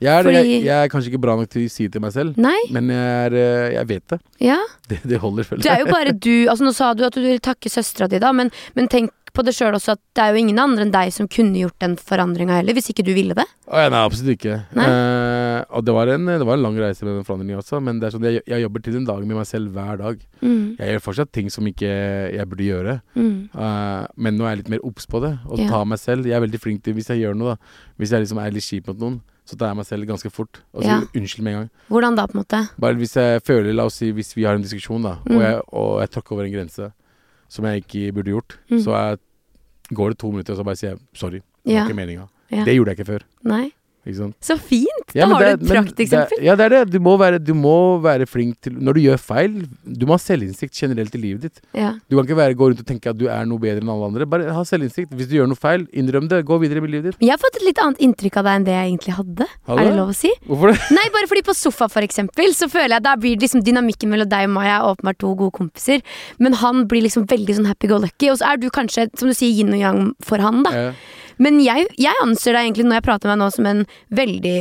Jeg, 0.00 0.12
er, 0.12 0.22
Fordi- 0.26 0.36
jeg, 0.36 0.62
jeg 0.66 0.76
er 0.84 0.88
kanskje 0.92 1.08
ikke 1.12 1.20
bra 1.24 1.36
nok 1.40 1.48
til 1.48 1.64
å 1.66 1.70
si 1.72 1.86
det 1.88 1.92
til 1.96 2.02
meg 2.04 2.12
selv, 2.12 2.36
Nei? 2.36 2.58
men 2.70 2.88
jeg, 2.92 2.98
er, 3.26 3.36
eh, 3.40 3.68
jeg 3.78 3.86
vet 3.94 4.08
det. 4.12 4.18
Ja. 4.44 4.58
Det, 4.88 5.00
det 5.02 5.18
holder, 5.18 5.42
føler 5.42 5.62
Det 5.64 5.70
er 5.72 5.80
jo 5.82 5.86
bare 5.90 6.12
du 6.14 6.46
Altså 6.46 6.62
Nå 6.62 6.70
sa 6.76 6.92
du 6.94 7.00
at 7.02 7.16
du 7.16 7.18
ville 7.24 7.40
takke 7.42 7.66
søstera 7.72 8.06
di, 8.06 8.20
da, 8.22 8.28
men, 8.36 8.52
men 8.76 8.86
tenk 8.86 9.10
på 9.34 9.42
det 9.44 9.52
sjøl 9.52 9.74
også 9.76 9.96
at 9.96 10.00
det 10.16 10.22
er 10.22 10.30
jo 10.32 10.38
ingen 10.40 10.56
andre 10.62 10.84
enn 10.86 10.92
deg 10.94 11.10
som 11.12 11.26
kunne 11.28 11.58
gjort 11.58 11.74
den 11.82 11.96
forandringa 12.00 12.54
heller, 12.56 12.72
hvis 12.72 12.86
ikke 12.88 13.02
du 13.04 13.10
ville 13.12 13.34
det. 13.36 13.44
Oh, 13.68 13.76
ja, 13.82 13.90
nei, 13.92 13.98
absolutt 14.06 14.32
ikke. 14.38 14.54
Nei. 14.78 14.86
Eh, 14.88 15.58
og 15.76 15.84
det 15.84 15.92
var, 15.92 16.08
en, 16.14 16.24
det 16.30 16.46
var 16.48 16.56
en 16.56 16.62
lang 16.64 16.78
reise 16.80 17.04
med 17.04 17.18
den 17.18 17.26
forandringen 17.26 17.60
også, 17.60 17.82
men 17.84 17.98
det 18.00 18.08
er 18.08 18.14
sånn, 18.14 18.24
jeg, 18.30 18.40
jeg 18.48 18.64
jobber 18.64 18.84
til 18.86 18.96
den 18.96 19.04
dagen 19.10 19.28
med 19.28 19.36
meg 19.36 19.44
selv 19.50 19.74
hver 19.76 20.00
dag. 20.00 20.22
Mm. 20.40 20.62
Jeg 20.78 20.94
gjør 20.94 21.04
fortsatt 21.10 21.32
ting 21.36 21.52
som 21.52 21.68
ikke 21.68 21.90
jeg 22.38 22.48
burde 22.48 22.64
gjøre, 22.70 22.96
Mm. 23.18 23.36
eh, 23.52 24.06
men 24.16 24.38
nå 24.40 24.46
er 24.48 24.54
jeg 24.54 24.62
litt 24.62 24.72
mer 24.78 24.86
obs 24.88 25.04
på 25.12 25.20
det. 25.26 25.34
Og 25.50 25.60
Ja. 25.60 25.68
ta 25.74 25.84
meg 25.84 26.00
selv. 26.00 26.24
Jeg 26.30 26.38
er 26.40 26.46
veldig 26.46 26.62
flink 26.64 26.82
til 26.86 26.96
hvis 26.96 27.12
jeg 27.12 27.20
gjør 27.26 27.36
noe, 27.36 27.58
da. 27.58 27.90
Hvis 28.00 28.16
jeg 28.16 28.24
liksom 28.24 28.40
er 28.40 28.56
litt 28.56 28.64
kjip 28.64 28.88
mot 28.88 29.04
noen, 29.04 29.20
så 29.46 29.56
tar 29.56 29.68
jeg 29.70 29.76
meg 29.78 29.86
selv 29.86 30.06
ganske 30.08 30.30
fort. 30.34 30.60
Og 30.74 30.82
sier 30.82 31.00
Ja. 31.00 31.06
unnskyld 31.14 31.42
med 31.46 31.52
en 31.54 31.58
gang. 31.60 31.70
Hvordan 31.88 32.16
da, 32.16 32.26
på 32.26 32.34
en 32.34 32.42
måte? 32.44 32.60
Bare 32.80 32.94
hvis 32.98 33.14
jeg 33.16 33.42
føler, 33.46 33.72
la 33.72 33.84
oss 33.86 33.94
si, 33.94 34.10
hvis 34.12 34.34
vi 34.36 34.42
har 34.44 34.54
en 34.58 34.62
diskusjon, 34.62 35.02
da, 35.02 35.16
Mm. 35.24 35.36
og 35.36 35.42
jeg, 35.42 35.60
og 35.72 36.00
jeg 36.00 36.10
tråkker 36.10 36.32
over 36.32 36.44
en 36.44 36.52
grense 36.52 36.92
som 37.48 37.64
jeg 37.64 37.84
ikke 37.86 38.12
burde 38.12 38.30
gjort, 38.34 38.58
Mm. 38.70 38.78
så 38.82 38.90
jeg, 38.92 39.18
går 39.94 40.08
det 40.10 40.18
to 40.18 40.30
minutter, 40.32 40.52
og 40.52 40.58
så 40.58 40.64
bare 40.64 40.76
sier 40.76 40.90
jeg 40.90 40.98
sorry. 41.14 41.40
Det 41.64 41.72
Ja. 41.72 41.82
var 41.84 41.88
ikke 41.90 41.96
meninga. 41.96 42.28
Ja. 42.50 42.64
Det 42.64 42.74
gjorde 42.74 42.90
jeg 42.90 42.98
ikke 42.98 43.06
før. 43.12 43.22
Nei. 43.44 43.70
Så 44.40 44.56
fint! 44.60 45.06
Da 45.12 45.18
Ja, 45.20 45.26
har 45.26 45.40
det- 45.42 45.60
du 45.60 45.66
et 45.66 45.72
prakteksempel. 45.72 46.42
Ja, 46.44 46.54
det 46.56 46.64
er 46.66 46.68
det. 46.84 46.90
Du 46.92 46.98
må, 47.00 47.16
være, 47.18 47.38
du 47.42 47.52
må 47.54 48.00
være 48.02 48.26
flink 48.26 48.60
til 48.62 48.72
Når 48.78 48.94
du 48.94 49.00
gjør 49.00 49.18
feil 49.18 49.66
Du 49.84 50.06
må 50.06 50.12
ha 50.14 50.18
selvinnsikt 50.18 50.74
generelt 50.78 51.14
i 51.14 51.18
livet 51.18 51.42
ditt. 51.42 51.60
Ja. 51.74 51.94
Du 52.08 52.16
kan 52.16 52.24
ikke 52.26 52.36
være, 52.36 52.54
gå 52.54 52.68
rundt 52.70 52.80
og 52.80 52.86
tenke 52.86 53.10
at 53.10 53.18
du 53.18 53.26
er 53.28 53.44
noe 53.46 53.58
bedre 53.58 53.80
enn 53.82 53.88
alle 53.90 54.06
andre. 54.06 54.26
Bare 54.26 54.52
ha 54.52 54.62
selvinnsikt. 54.62 55.10
Hvis 55.16 55.28
du 55.28 55.36
gjør 55.38 55.48
noe 55.48 55.56
feil, 55.58 55.86
innrøm 55.92 56.28
det. 56.28 56.44
Gå 56.46 56.58
videre 56.60 56.80
med 56.80 56.90
livet 56.90 57.04
ditt. 57.12 57.20
Jeg 57.20 57.30
har 57.30 57.38
fått 57.38 57.56
et 57.56 57.66
litt 57.66 57.78
annet 57.82 57.98
inntrykk 58.06 58.36
av 58.36 58.44
deg 58.44 58.54
enn 58.60 58.64
det 58.64 58.74
jeg 58.76 58.90
egentlig 58.92 59.14
hadde. 59.16 59.46
hadde? 59.66 59.80
Er 59.80 59.90
det 59.90 59.96
lov 59.96 60.08
å 60.10 60.14
si? 60.14 60.30
Hvorfor 60.46 60.72
det? 60.72 60.78
Nei, 60.94 61.06
bare 61.14 61.26
fordi 61.30 61.42
på 61.46 61.54
sofa 61.56 61.88
for 61.90 62.02
eksempel 62.06 62.52
Så 62.54 62.68
føler 62.70 62.96
jeg 62.96 63.02
da 63.02 63.16
blir 63.16 63.36
liksom 63.40 63.62
dynamikken 63.66 64.08
mellom 64.12 64.28
deg 64.28 64.46
og 64.46 64.54
meg 64.54 64.66
er 64.70 64.86
åpenbart 64.86 65.18
to 65.18 65.34
gode 65.34 65.52
kompiser 65.58 66.02
Men 66.38 66.52
han 66.62 66.86
blir 66.86 67.02
liksom 67.02 67.26
veldig 67.26 67.56
sånn 67.58 67.66
happy-go-lucky 67.70 68.30
Og 68.30 68.38
så 68.38 68.52
er 68.52 68.56
du 68.62 68.68
kanskje, 68.70 69.08
som 69.18 69.28
du 69.28 69.34
sier, 69.34 69.50
yin 69.52 69.72
og 69.74 69.80
yang 69.80 70.14
for 70.22 70.38
han 70.38 70.62
da 70.62 70.70
Eh, 70.76 70.92
Men 71.42 71.60
jeg, 71.64 71.88
jeg 72.00 72.24
anser 72.24 72.56
deg 72.56 72.68
egentlig 72.68 72.88
når 72.88 73.00
jeg 73.00 73.08
prater 73.08 73.30
med 73.30 73.36
deg 73.36 73.44
nå 73.44 73.52
Som 73.54 73.70
en 73.70 73.86
veldig, 74.16 74.58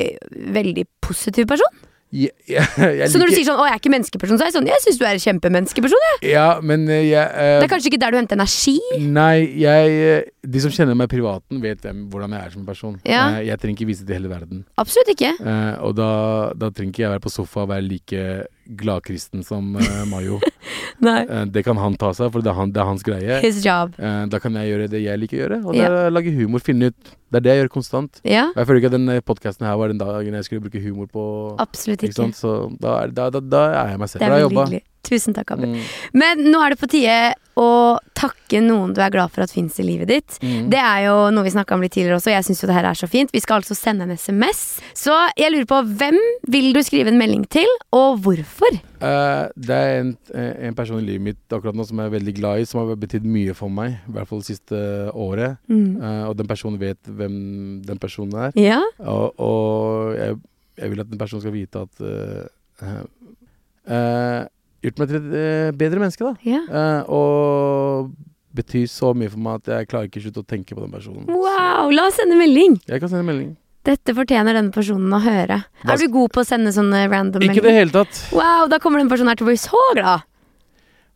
veldig 0.56 0.88
positiv 1.06 1.50
person 1.50 1.84
jeg, 2.16 2.32
jeg, 2.48 2.66
jeg 2.78 3.10
Så 3.12 3.20
når 3.20 3.32
du 3.32 3.36
sier 3.36 3.48
sånn, 3.48 3.60
å 3.60 3.66
jeg 3.68 3.76
er 3.76 3.82
ikke 3.82 3.92
menneskeperson 3.92 4.40
Så 4.40 4.46
er 4.46 4.50
jeg 4.52 4.56
sånn, 4.56 4.70
jeg 4.70 4.84
synes 4.84 5.00
du 5.02 5.06
er 5.06 5.18
en 5.18 5.24
kjempemenneskeperson 5.24 6.06
jeg. 6.06 6.20
Ja, 6.32 6.48
men 6.64 6.86
eh, 6.88 7.08
jeg 7.10 7.26
uh, 7.26 7.58
Det 7.60 7.68
er 7.68 7.72
kanskje 7.74 7.92
ikke 7.92 8.02
der 8.06 8.16
du 8.16 8.20
henter 8.20 8.40
energi 8.40 8.76
Nei, 9.02 9.36
jeg 9.60 9.96
eh, 10.06 10.30
De 10.46 10.62
som 10.64 10.74
kjenner 10.74 10.98
meg 10.98 11.10
privaten, 11.12 11.60
vet 11.64 11.82
hvem, 11.84 12.06
hvordan 12.12 12.36
jeg 12.38 12.46
er 12.46 12.54
som 12.54 12.66
person. 12.68 13.00
Ja. 13.08 13.24
Jeg 13.42 13.58
trenger 13.62 13.80
ikke 13.80 13.90
vise 13.90 14.06
det 14.06 14.12
til 14.12 14.20
hele 14.20 14.30
verden. 14.30 14.62
Absolutt 14.82 15.10
ikke 15.16 15.34
Uh, 15.36 15.74
og 15.88 15.96
da, 15.98 16.10
da 16.58 16.70
trenger 16.74 16.94
ikke 16.94 17.04
jeg 17.04 17.12
være 17.12 17.24
på 17.24 17.32
sofa 17.34 17.64
og 17.66 17.72
være 17.72 17.84
like 17.86 18.22
gladkristen 18.66 19.44
som 19.46 19.76
uh, 19.76 20.04
Mayo. 20.10 20.42
Eh, 21.06 21.42
det 21.52 21.62
kan 21.66 21.78
han 21.78 21.94
ta 22.00 22.14
seg, 22.16 22.30
for 22.32 22.42
det 22.42 22.50
er, 22.50 22.56
han, 22.58 22.72
det 22.74 22.80
er 22.82 22.88
hans 22.88 23.04
greie. 23.06 23.36
His 23.44 23.60
job 23.62 23.94
Uh, 24.00 24.24
da 24.32 24.40
kan 24.42 24.56
jeg 24.58 24.72
gjøre 24.72 24.88
det 24.90 25.02
jeg 25.04 25.20
liker 25.20 25.38
å 25.38 25.42
gjøre, 25.42 25.58
og 25.68 25.76
det 25.76 25.84
er 25.86 25.96
å 26.08 26.14
lage 26.14 26.32
humor. 26.34 26.64
Finne 26.64 26.90
ut 26.90 27.12
Det 27.30 27.38
er 27.38 27.44
det 27.46 27.52
jeg 27.52 27.62
gjør 27.62 27.72
konstant. 27.76 28.22
Yeah. 28.24 28.50
Og 28.56 28.62
jeg 28.62 28.70
føler 28.70 28.82
ikke 28.82 28.90
at 28.90 28.96
den 28.96 29.14
podkasten 29.28 29.68
her 29.68 29.78
var 29.78 29.92
den 29.92 30.00
dagen 30.02 30.40
jeg 30.40 30.48
skulle 30.48 30.64
bruke 30.66 30.82
humor 30.82 31.10
på. 31.12 31.24
absolutt 31.62 32.08
Ikke 32.08 32.16
ikke? 32.16 32.40
Så 32.40 32.56
da 32.82 32.98
er, 33.04 33.14
da, 33.14 33.30
da, 33.36 33.44
da 33.44 33.64
er 33.84 33.94
jeg 33.94 34.02
meg 34.02 34.12
selv. 34.14 34.24
Det 34.24 34.30
er 34.30 34.36
veldig 34.38 34.56
hyggelig 34.56 34.84
Tusen 35.06 35.36
takk, 35.38 35.52
Abu 35.54 35.68
Mm. 35.70 35.82
Men 36.18 36.46
nå 36.50 36.62
er 36.64 36.74
det 36.74 36.80
på 36.82 36.90
tide 36.90 37.18
å 37.60 37.98
takke 38.16 38.60
noen 38.64 38.94
du 38.96 39.02
er 39.04 39.12
glad 39.14 39.32
for 39.34 39.46
at 39.46 39.54
finnes 39.54 39.78
i 39.80 39.86
livet 39.86 40.10
ditt. 40.12 40.38
Mm. 40.44 40.70
Det 40.72 40.80
er 40.80 41.06
jo 41.08 41.16
noe 41.36 41.46
vi 41.46 41.54
snakka 41.54 41.76
om 41.76 41.84
litt 41.84 41.94
tidligere 41.96 42.20
også, 42.20 42.32
og 42.32 42.36
jeg 42.36 42.48
syns 42.48 42.64
jo 42.64 42.70
det 42.70 42.78
her 42.78 42.88
er 42.90 43.00
så 43.00 43.10
fint. 43.12 43.32
Vi 43.36 43.42
skal 43.44 43.62
altså 43.62 43.78
sende 43.78 44.08
en 44.08 44.16
SMS. 44.16 44.64
Så 44.98 45.16
jeg 45.40 45.54
lurer 45.54 45.70
på 45.70 45.82
hvem 46.02 46.20
vil 46.52 46.72
du 46.76 46.82
skrive 46.86 47.12
en 47.12 47.20
melding 47.20 47.46
til, 47.52 47.70
og 47.96 48.20
hvorfor? 48.26 48.80
Uh, 49.04 49.52
det 49.60 49.76
er 49.76 50.00
en, 50.00 50.12
eh, 50.34 50.68
en 50.70 50.76
person 50.78 51.00
i 51.00 51.06
livet 51.06 51.26
mitt 51.30 51.56
akkurat 51.56 51.76
nå 51.78 51.86
som 51.88 52.00
jeg 52.02 52.10
er 52.10 52.16
veldig 52.16 52.36
glad 52.40 52.64
i, 52.64 52.68
som 52.70 52.82
har 52.82 53.00
betydd 53.00 53.28
mye 53.28 53.56
for 53.58 53.72
meg. 53.72 54.00
I 54.08 54.18
hvert 54.18 54.32
fall 54.32 54.44
det 54.44 54.50
siste 54.50 54.82
året. 55.12 55.60
Mm. 55.72 56.02
Uh, 56.02 56.24
og 56.32 56.36
den 56.40 56.50
personen 56.50 56.82
vet 56.82 57.00
hvem 57.08 57.38
den 57.86 58.02
personen 58.02 58.48
er. 58.48 58.60
Ja? 58.60 58.82
Og, 59.04 59.40
og 59.40 60.16
jeg, 60.18 60.40
jeg 60.82 60.92
vil 60.92 61.06
at 61.06 61.12
den 61.12 61.22
personen 61.22 61.46
skal 61.46 61.56
vite 61.56 61.86
at 61.86 62.04
uh, 62.04 63.04
eh, 63.88 64.44
Gjort 64.86 65.02
meg 65.02 65.10
til 65.12 65.18
et 65.18 65.36
eh, 65.42 65.74
bedre 65.76 66.02
menneske, 66.04 66.22
da. 66.22 66.34
ja. 66.46 66.62
Eh, 66.70 67.02
og 67.10 68.12
betyr 68.56 68.86
så 68.88 69.12
mye 69.18 69.28
for 69.34 69.42
meg 69.44 69.54
at 69.60 69.72
jeg 69.74 69.88
klarer 69.92 70.08
ikke 70.08 70.22
slutte 70.24 70.44
å 70.44 70.48
tenke 70.48 70.76
på 70.78 70.82
den 70.84 70.92
personen. 70.94 71.26
Wow, 71.28 71.90
la 71.92 72.06
oss 72.08 72.16
sende 72.22 72.38
melding! 72.40 72.78
Jeg 72.88 73.02
kan 73.04 73.10
sende 73.12 73.26
melding. 73.28 73.50
Dette 73.86 74.16
fortjener 74.18 74.56
denne 74.58 74.74
personen 74.74 75.12
å 75.14 75.20
høre. 75.22 75.58
Hva 75.84 75.94
Er 75.94 76.00
du 76.02 76.08
god 76.14 76.32
på 76.34 76.42
å 76.42 76.48
sende 76.48 76.72
sånne 76.74 77.04
random 77.12 77.42
meldinger? 77.44 77.60
Ikke 77.60 77.66
i 77.66 77.70
det 77.70 77.76
hele 77.78 77.94
tatt. 77.94 78.14
Wow, 78.34 78.64
da 78.72 78.80
kommer 78.82 78.98
den 79.02 79.12
personen 79.12 79.30
her 79.34 79.38
til 79.38 79.46
å 79.46 79.52
bli 79.52 79.60
så 79.62 79.82
glad. 79.98 80.24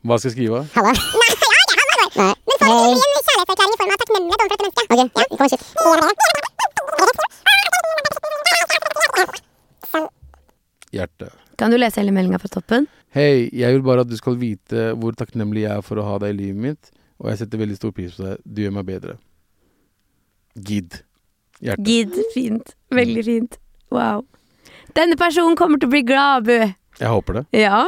Hva 0.06 0.16
skal 0.20 0.30
jeg 0.30 0.36
skrive? 0.38 0.60
Hallo? 0.76 0.92
Nei, 1.22 1.30
ja, 1.34 1.38
det 1.50 1.74
er 1.74 2.02
han, 2.04 2.12
Halvor. 2.20 2.36
Men 2.50 2.56
får 2.60 2.70
en 2.70 3.00
kjærlighetserklæring 3.00 3.74
i 3.74 3.80
form 3.82 3.92
av 3.94 3.98
takknemlighet 4.04 4.40
overfor 4.44 4.54
dette 4.54 4.66
mennesket? 4.68 4.86
Ok, 4.94 5.00
ja, 5.00 5.18
kom 5.34 5.40
og 5.40 5.50
skyt. 5.54 5.66
Hjerte. 11.00 11.28
Kan 11.60 11.72
du 11.74 11.78
lese 11.80 12.00
hele 12.02 12.14
meldinga 12.16 12.40
fra 12.42 12.50
toppen? 12.54 12.88
Hei, 13.16 13.50
jeg 13.58 13.74
vil 13.74 13.82
bare 13.86 14.04
at 14.06 14.10
du 14.10 14.18
skal 14.20 14.36
vite 14.38 14.92
hvor 15.02 15.16
takknemlig 15.18 15.64
jeg 15.64 15.80
er 15.80 15.86
for 15.86 15.98
å 15.98 16.06
ha 16.06 16.18
deg 16.22 16.36
i 16.36 16.40
livet 16.44 16.62
mitt, 16.62 16.92
og 17.18 17.32
jeg 17.32 17.40
setter 17.42 17.62
veldig 17.62 17.78
stor 17.80 17.94
pris 17.96 18.14
på 18.14 18.28
deg. 18.28 18.44
Du 18.46 18.62
gjør 18.62 18.76
meg 18.76 18.86
bedre. 18.86 19.16
Gid. 20.54 21.00
Hjerte. 21.64 21.86
Gid. 21.88 22.20
Fint. 22.36 22.76
Veldig 22.94 23.24
fint. 23.26 23.58
Wow. 23.90 24.28
Denne 24.98 25.18
personen 25.18 25.58
kommer 25.58 25.82
til 25.82 25.90
å 25.90 25.94
bli 25.96 26.04
glad, 26.06 26.44
Abu. 26.44 26.76
Jeg 27.00 27.14
håper 27.16 27.40
det. 27.40 27.44
Ja. 27.58 27.88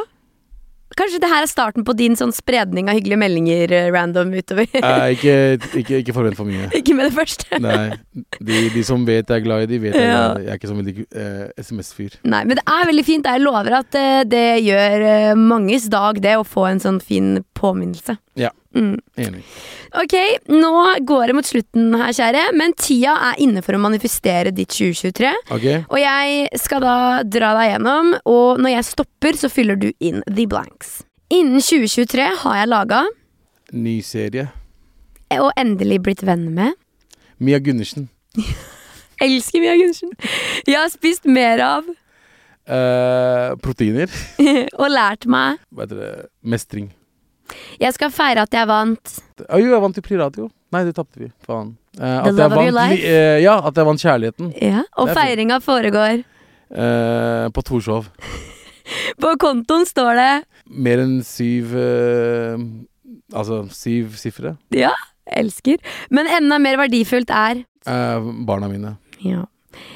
Kanskje 0.98 1.20
det 1.24 1.30
her 1.32 1.46
er 1.46 1.50
starten 1.50 1.86
på 1.88 1.96
din 1.98 2.18
sånn 2.20 2.34
spredning 2.36 2.90
av 2.92 2.98
hyggelige 2.98 3.20
meldinger 3.22 3.72
eh, 3.78 3.88
random 3.94 4.34
utover. 4.36 4.68
Eh, 4.76 5.06
ikke, 5.16 5.36
ikke, 5.82 6.02
ikke 6.04 6.16
forvent 6.16 6.38
for 6.40 6.50
mye. 6.50 6.68
Ikke 6.78 6.96
med 6.98 7.10
det 7.10 7.16
første. 7.16 7.60
Nei. 7.64 7.92
De, 8.42 8.62
de 8.76 8.84
som 8.88 9.06
vet 9.08 9.24
jeg 9.32 9.42
er 9.42 9.46
glad 9.46 9.66
i 9.66 9.70
de, 9.72 9.80
vet 9.88 9.96
jeg, 9.98 10.08
Ja. 10.12 10.24
jeg 10.42 10.52
er 10.52 10.60
ikke 10.60 10.72
så 10.72 10.78
veldig 10.78 10.96
eh, 11.08 11.44
SMS-fyr. 11.64 12.20
Nei, 12.28 12.44
men 12.50 12.60
det 12.60 12.66
er 12.68 12.90
veldig 12.92 13.06
fint. 13.08 13.30
Jeg 13.32 13.44
lover 13.46 13.78
at 13.82 13.98
eh, 14.00 14.24
det 14.28 14.46
gjør 14.66 15.06
eh, 15.12 15.34
manges 15.40 15.88
dag, 15.92 16.20
det 16.24 16.36
å 16.40 16.48
få 16.48 16.68
en 16.72 16.84
sånn 16.84 17.00
fin 17.04 17.38
påminnelse. 17.58 18.18
Ja. 18.40 18.52
Mm. 18.72 18.96
Enig. 19.20 19.42
Ok, 20.00 20.14
nå 20.48 20.72
går 21.08 21.28
det 21.28 21.36
mot 21.36 21.48
slutten 21.48 21.96
her, 22.00 22.14
kjære, 22.16 22.44
men 22.56 22.74
tida 22.80 23.18
er 23.30 23.40
inne 23.44 23.64
for 23.66 23.76
å 23.76 23.82
manifestere 23.84 24.54
ditt 24.56 24.72
2023. 24.72 25.32
Okay. 25.58 25.82
Og 25.92 26.00
jeg 26.00 26.62
skal 26.62 26.84
da 26.86 26.96
dra 27.28 27.52
deg 27.60 27.74
gjennom, 27.74 28.14
og 28.32 28.62
når 28.64 28.76
jeg 28.78 28.90
stopper, 28.94 29.40
så 29.40 29.52
fyller 29.52 29.80
du 29.80 29.90
inn 30.00 30.24
the 30.30 30.48
blanks. 30.48 31.02
Innen 31.32 31.60
2023 31.64 32.30
har 32.46 32.62
jeg 32.62 32.72
laga, 32.72 33.06
Ny 33.72 34.02
serie. 34.04 34.50
og 35.38 35.52
endelig 35.56 36.02
blitt 36.04 36.24
venn 36.28 36.50
med 36.52 36.74
Mia 37.40 37.60
Gundersen. 37.64 38.10
Elsker 39.24 39.64
Mia 39.64 39.78
Gundersen. 39.80 40.12
Jeg 40.68 40.76
har 40.76 40.90
spist 40.92 41.28
mer 41.30 41.62
av 41.64 41.88
uh, 41.88 43.56
proteiner. 43.64 44.12
og 44.82 44.92
lært 44.92 45.28
meg. 45.30 45.62
Hva 45.72 45.88
heter 45.88 46.02
det? 46.02 46.12
Mestring. 46.44 46.92
Jeg 47.82 47.94
skal 47.98 48.12
feire 48.14 48.44
at 48.46 48.54
jeg 48.56 48.68
vant. 48.70 49.14
Jo, 49.50 49.72
jeg 49.74 49.82
vant 49.82 49.98
i 49.98 50.04
Priradio. 50.06 50.50
Nei, 50.72 50.84
det 50.88 50.94
tapte 50.96 51.20
vi. 51.20 51.30
Faen. 51.46 51.74
Eh, 52.00 52.18
at 52.22 52.38
jeg 52.38 52.52
vant, 52.54 52.80
eh, 52.96 53.40
ja, 53.44 53.58
at 53.68 53.76
jeg 53.76 53.86
vant 53.90 54.00
kjærligheten. 54.06 54.54
Ja, 54.62 54.84
og 54.98 55.10
feiringa 55.16 55.58
foregår. 55.64 56.24
Eh, 56.72 57.50
på 57.52 57.64
Torshov. 57.68 58.08
På 59.22 59.34
kontoen 59.40 59.86
står 59.88 60.18
det 60.18 60.30
Mer 60.72 61.00
enn 61.04 61.20
syv 61.24 61.70
eh, 61.80 62.56
Altså 63.36 63.62
syv 63.72 64.16
sifre. 64.20 64.56
Ja, 64.76 64.92
elsker. 65.32 65.78
Men 66.12 66.28
enda 66.28 66.58
mer 66.60 66.80
verdifullt 66.82 67.32
er 67.32 67.62
Eh, 67.88 68.26
barna 68.46 68.68
mine. 68.70 68.96
Ja. 69.26 69.46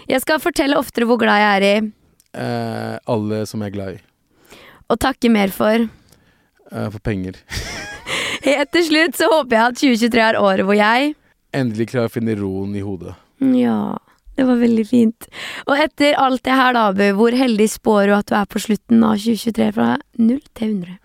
Jeg 0.09 0.21
skal 0.23 0.39
fortelle 0.41 0.77
oftere 0.79 1.05
hvor 1.05 1.19
glad 1.21 1.37
jeg 1.43 1.55
er 1.61 1.65
i, 1.69 1.91
Eh, 2.35 2.95
alle 3.07 3.43
som 3.47 3.61
jeg 3.61 3.71
er 3.71 3.75
glad 3.75 3.93
i. 3.95 3.99
og 4.89 4.99
takke 4.99 5.29
mer 5.31 5.47
for. 5.55 5.85
Eh, 6.71 6.89
for 6.93 6.99
penger. 7.03 7.37
Helt 8.47 8.71
til 8.73 8.85
slutt 8.89 9.19
så 9.19 9.29
håper 9.31 9.55
jeg 9.57 9.65
at 9.69 9.79
2023 9.81 10.25
er 10.29 10.39
året 10.41 10.67
hvor 10.67 10.77
jeg 10.77 11.13
Endelig 11.55 11.87
klarer 11.93 12.09
å 12.09 12.11
finne 12.11 12.33
roen 12.35 12.73
i 12.75 12.81
hodet. 12.83 13.13
Ja, 13.55 13.95
det 14.35 14.43
var 14.43 14.57
veldig 14.59 14.83
fint. 14.89 15.27
Og 15.69 15.77
etter 15.79 16.17
alt 16.19 16.41
det 16.43 16.51
her, 16.51 16.73
da, 16.75 16.89
Abu, 16.91 17.05
hvor 17.15 17.31
heldig 17.31 17.69
spår 17.71 18.09
du 18.09 18.15
at 18.17 18.27
du 18.27 18.33
er 18.35 18.49
på 18.51 18.59
slutten 18.59 19.05
av 19.07 19.15
2023 19.23 19.69
fra 19.77 19.93
0 20.19 20.41
til 20.51 20.73
100? 20.73 20.97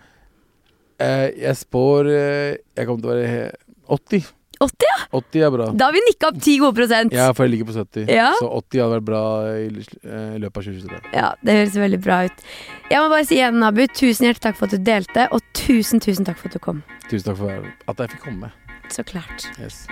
Uh, 1.01 1.29
jeg 1.39 1.55
spår 1.57 2.11
uh, 2.11 2.59
Jeg 2.75 2.89
kommer 2.89 3.05
til 3.05 3.13
å 3.13 3.15
være 3.15 3.31
he- 3.31 3.95
80. 3.95 4.27
80, 4.61 4.85
ja! 4.85 4.97
80 5.19 5.45
er 5.47 5.53
bra. 5.55 5.67
Da 5.73 5.87
har 5.89 5.95
vi 5.97 6.03
nikka 6.05 6.29
opp 6.29 6.41
10 6.41 6.59
gode 6.61 6.77
prosent. 6.77 7.15
Ja, 7.17 7.31
for 7.33 7.47
jeg 7.47 7.55
ligger 7.55 7.71
på 7.71 7.77
70. 7.79 8.11
Ja. 8.13 8.29
Så 8.37 8.51
80 8.59 8.83
hadde 8.85 8.99
vært 8.99 9.07
bra 9.09 9.23
i 9.57 9.69
eh, 9.71 10.35
løpet 10.43 10.61
av 10.61 10.67
2023. 10.69 11.01
Ja, 11.17 11.31
det 11.41 11.57
høres 11.61 11.79
veldig 11.81 12.01
bra 12.05 12.19
ut. 12.29 12.45
Jeg 12.91 13.01
må 13.01 13.13
bare 13.15 13.29
si 13.29 13.39
igjen, 13.39 13.63
Abu, 13.65 13.87
tusen 13.89 14.29
hjertelig 14.29 14.45
takk 14.51 14.61
for 14.61 14.69
at 14.69 14.77
du 14.77 14.85
delte, 14.91 15.29
og 15.33 15.41
tusen, 15.57 16.05
tusen 16.05 16.29
takk 16.29 16.41
for 16.43 16.53
at 16.53 16.61
du 16.61 16.65
kom. 16.69 16.85
Tusen 17.09 17.31
takk 17.31 17.41
for 17.41 17.73
at 17.95 18.05
jeg 18.05 18.17
fikk 18.19 18.29
komme. 18.29 18.53
Så 18.93 19.07
klart. 19.07 19.49
Yes. 19.57 19.87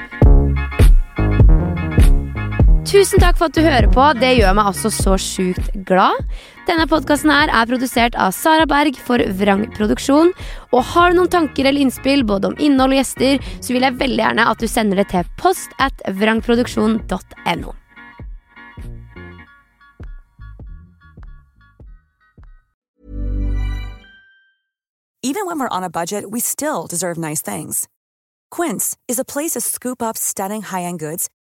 Tusen 2.89 3.21
takk 3.21 3.37
for 3.37 3.51
at 3.51 3.57
du 3.57 3.61
hører 3.61 3.85
på. 3.93 4.05
Det 4.17 4.31
gjør 4.39 4.55
meg 4.57 4.71
altså 4.71 4.89
så 4.89 5.19
sjukt 5.21 5.75
glad. 5.85 6.23
Denne 6.65 6.87
podkasten 6.89 7.29
er 7.29 7.51
produsert 7.69 8.17
av 8.17 8.33
Sara 8.33 8.65
Berg 8.65 8.97
for 9.05 9.21
Vrang 9.37 9.67
Produksjon. 9.77 10.33
Og 10.73 10.87
har 10.95 11.13
du 11.13 11.19
noen 11.19 11.29
tanker 11.29 11.69
eller 11.69 11.85
innspill 11.85 12.25
både 12.25 12.49
om 12.49 12.57
innhold 12.57 12.97
og 12.97 13.03
gjester, 13.03 13.45
så 13.61 13.77
vil 13.77 13.85
jeg 13.85 13.99
veldig 14.01 14.25
gjerne 14.25 14.49
at 14.49 14.65
du 14.65 14.71
sender 14.73 15.03
det 15.03 15.11
til 15.13 15.29
post 15.37 15.77
at 15.85 16.01
vrangproduksjon.no. 16.17 17.77
Even 25.23 25.45
when 25.45 25.59
we're 25.61 25.69
on 25.69 25.85
a 25.85 25.91
budget, 25.91 26.31
we 26.31 26.41
still 26.41 26.87
deserve 26.87 27.19
nice 27.19 27.43
things. 27.43 27.87
Quince 28.51 28.97
is 29.07 29.19
a 29.19 29.27
place 29.27 29.53
to 29.53 29.61
scoop 29.61 30.01
up 30.01 30.17
stunning 30.17 30.63
high-end 30.63 31.01
goods 31.01 31.29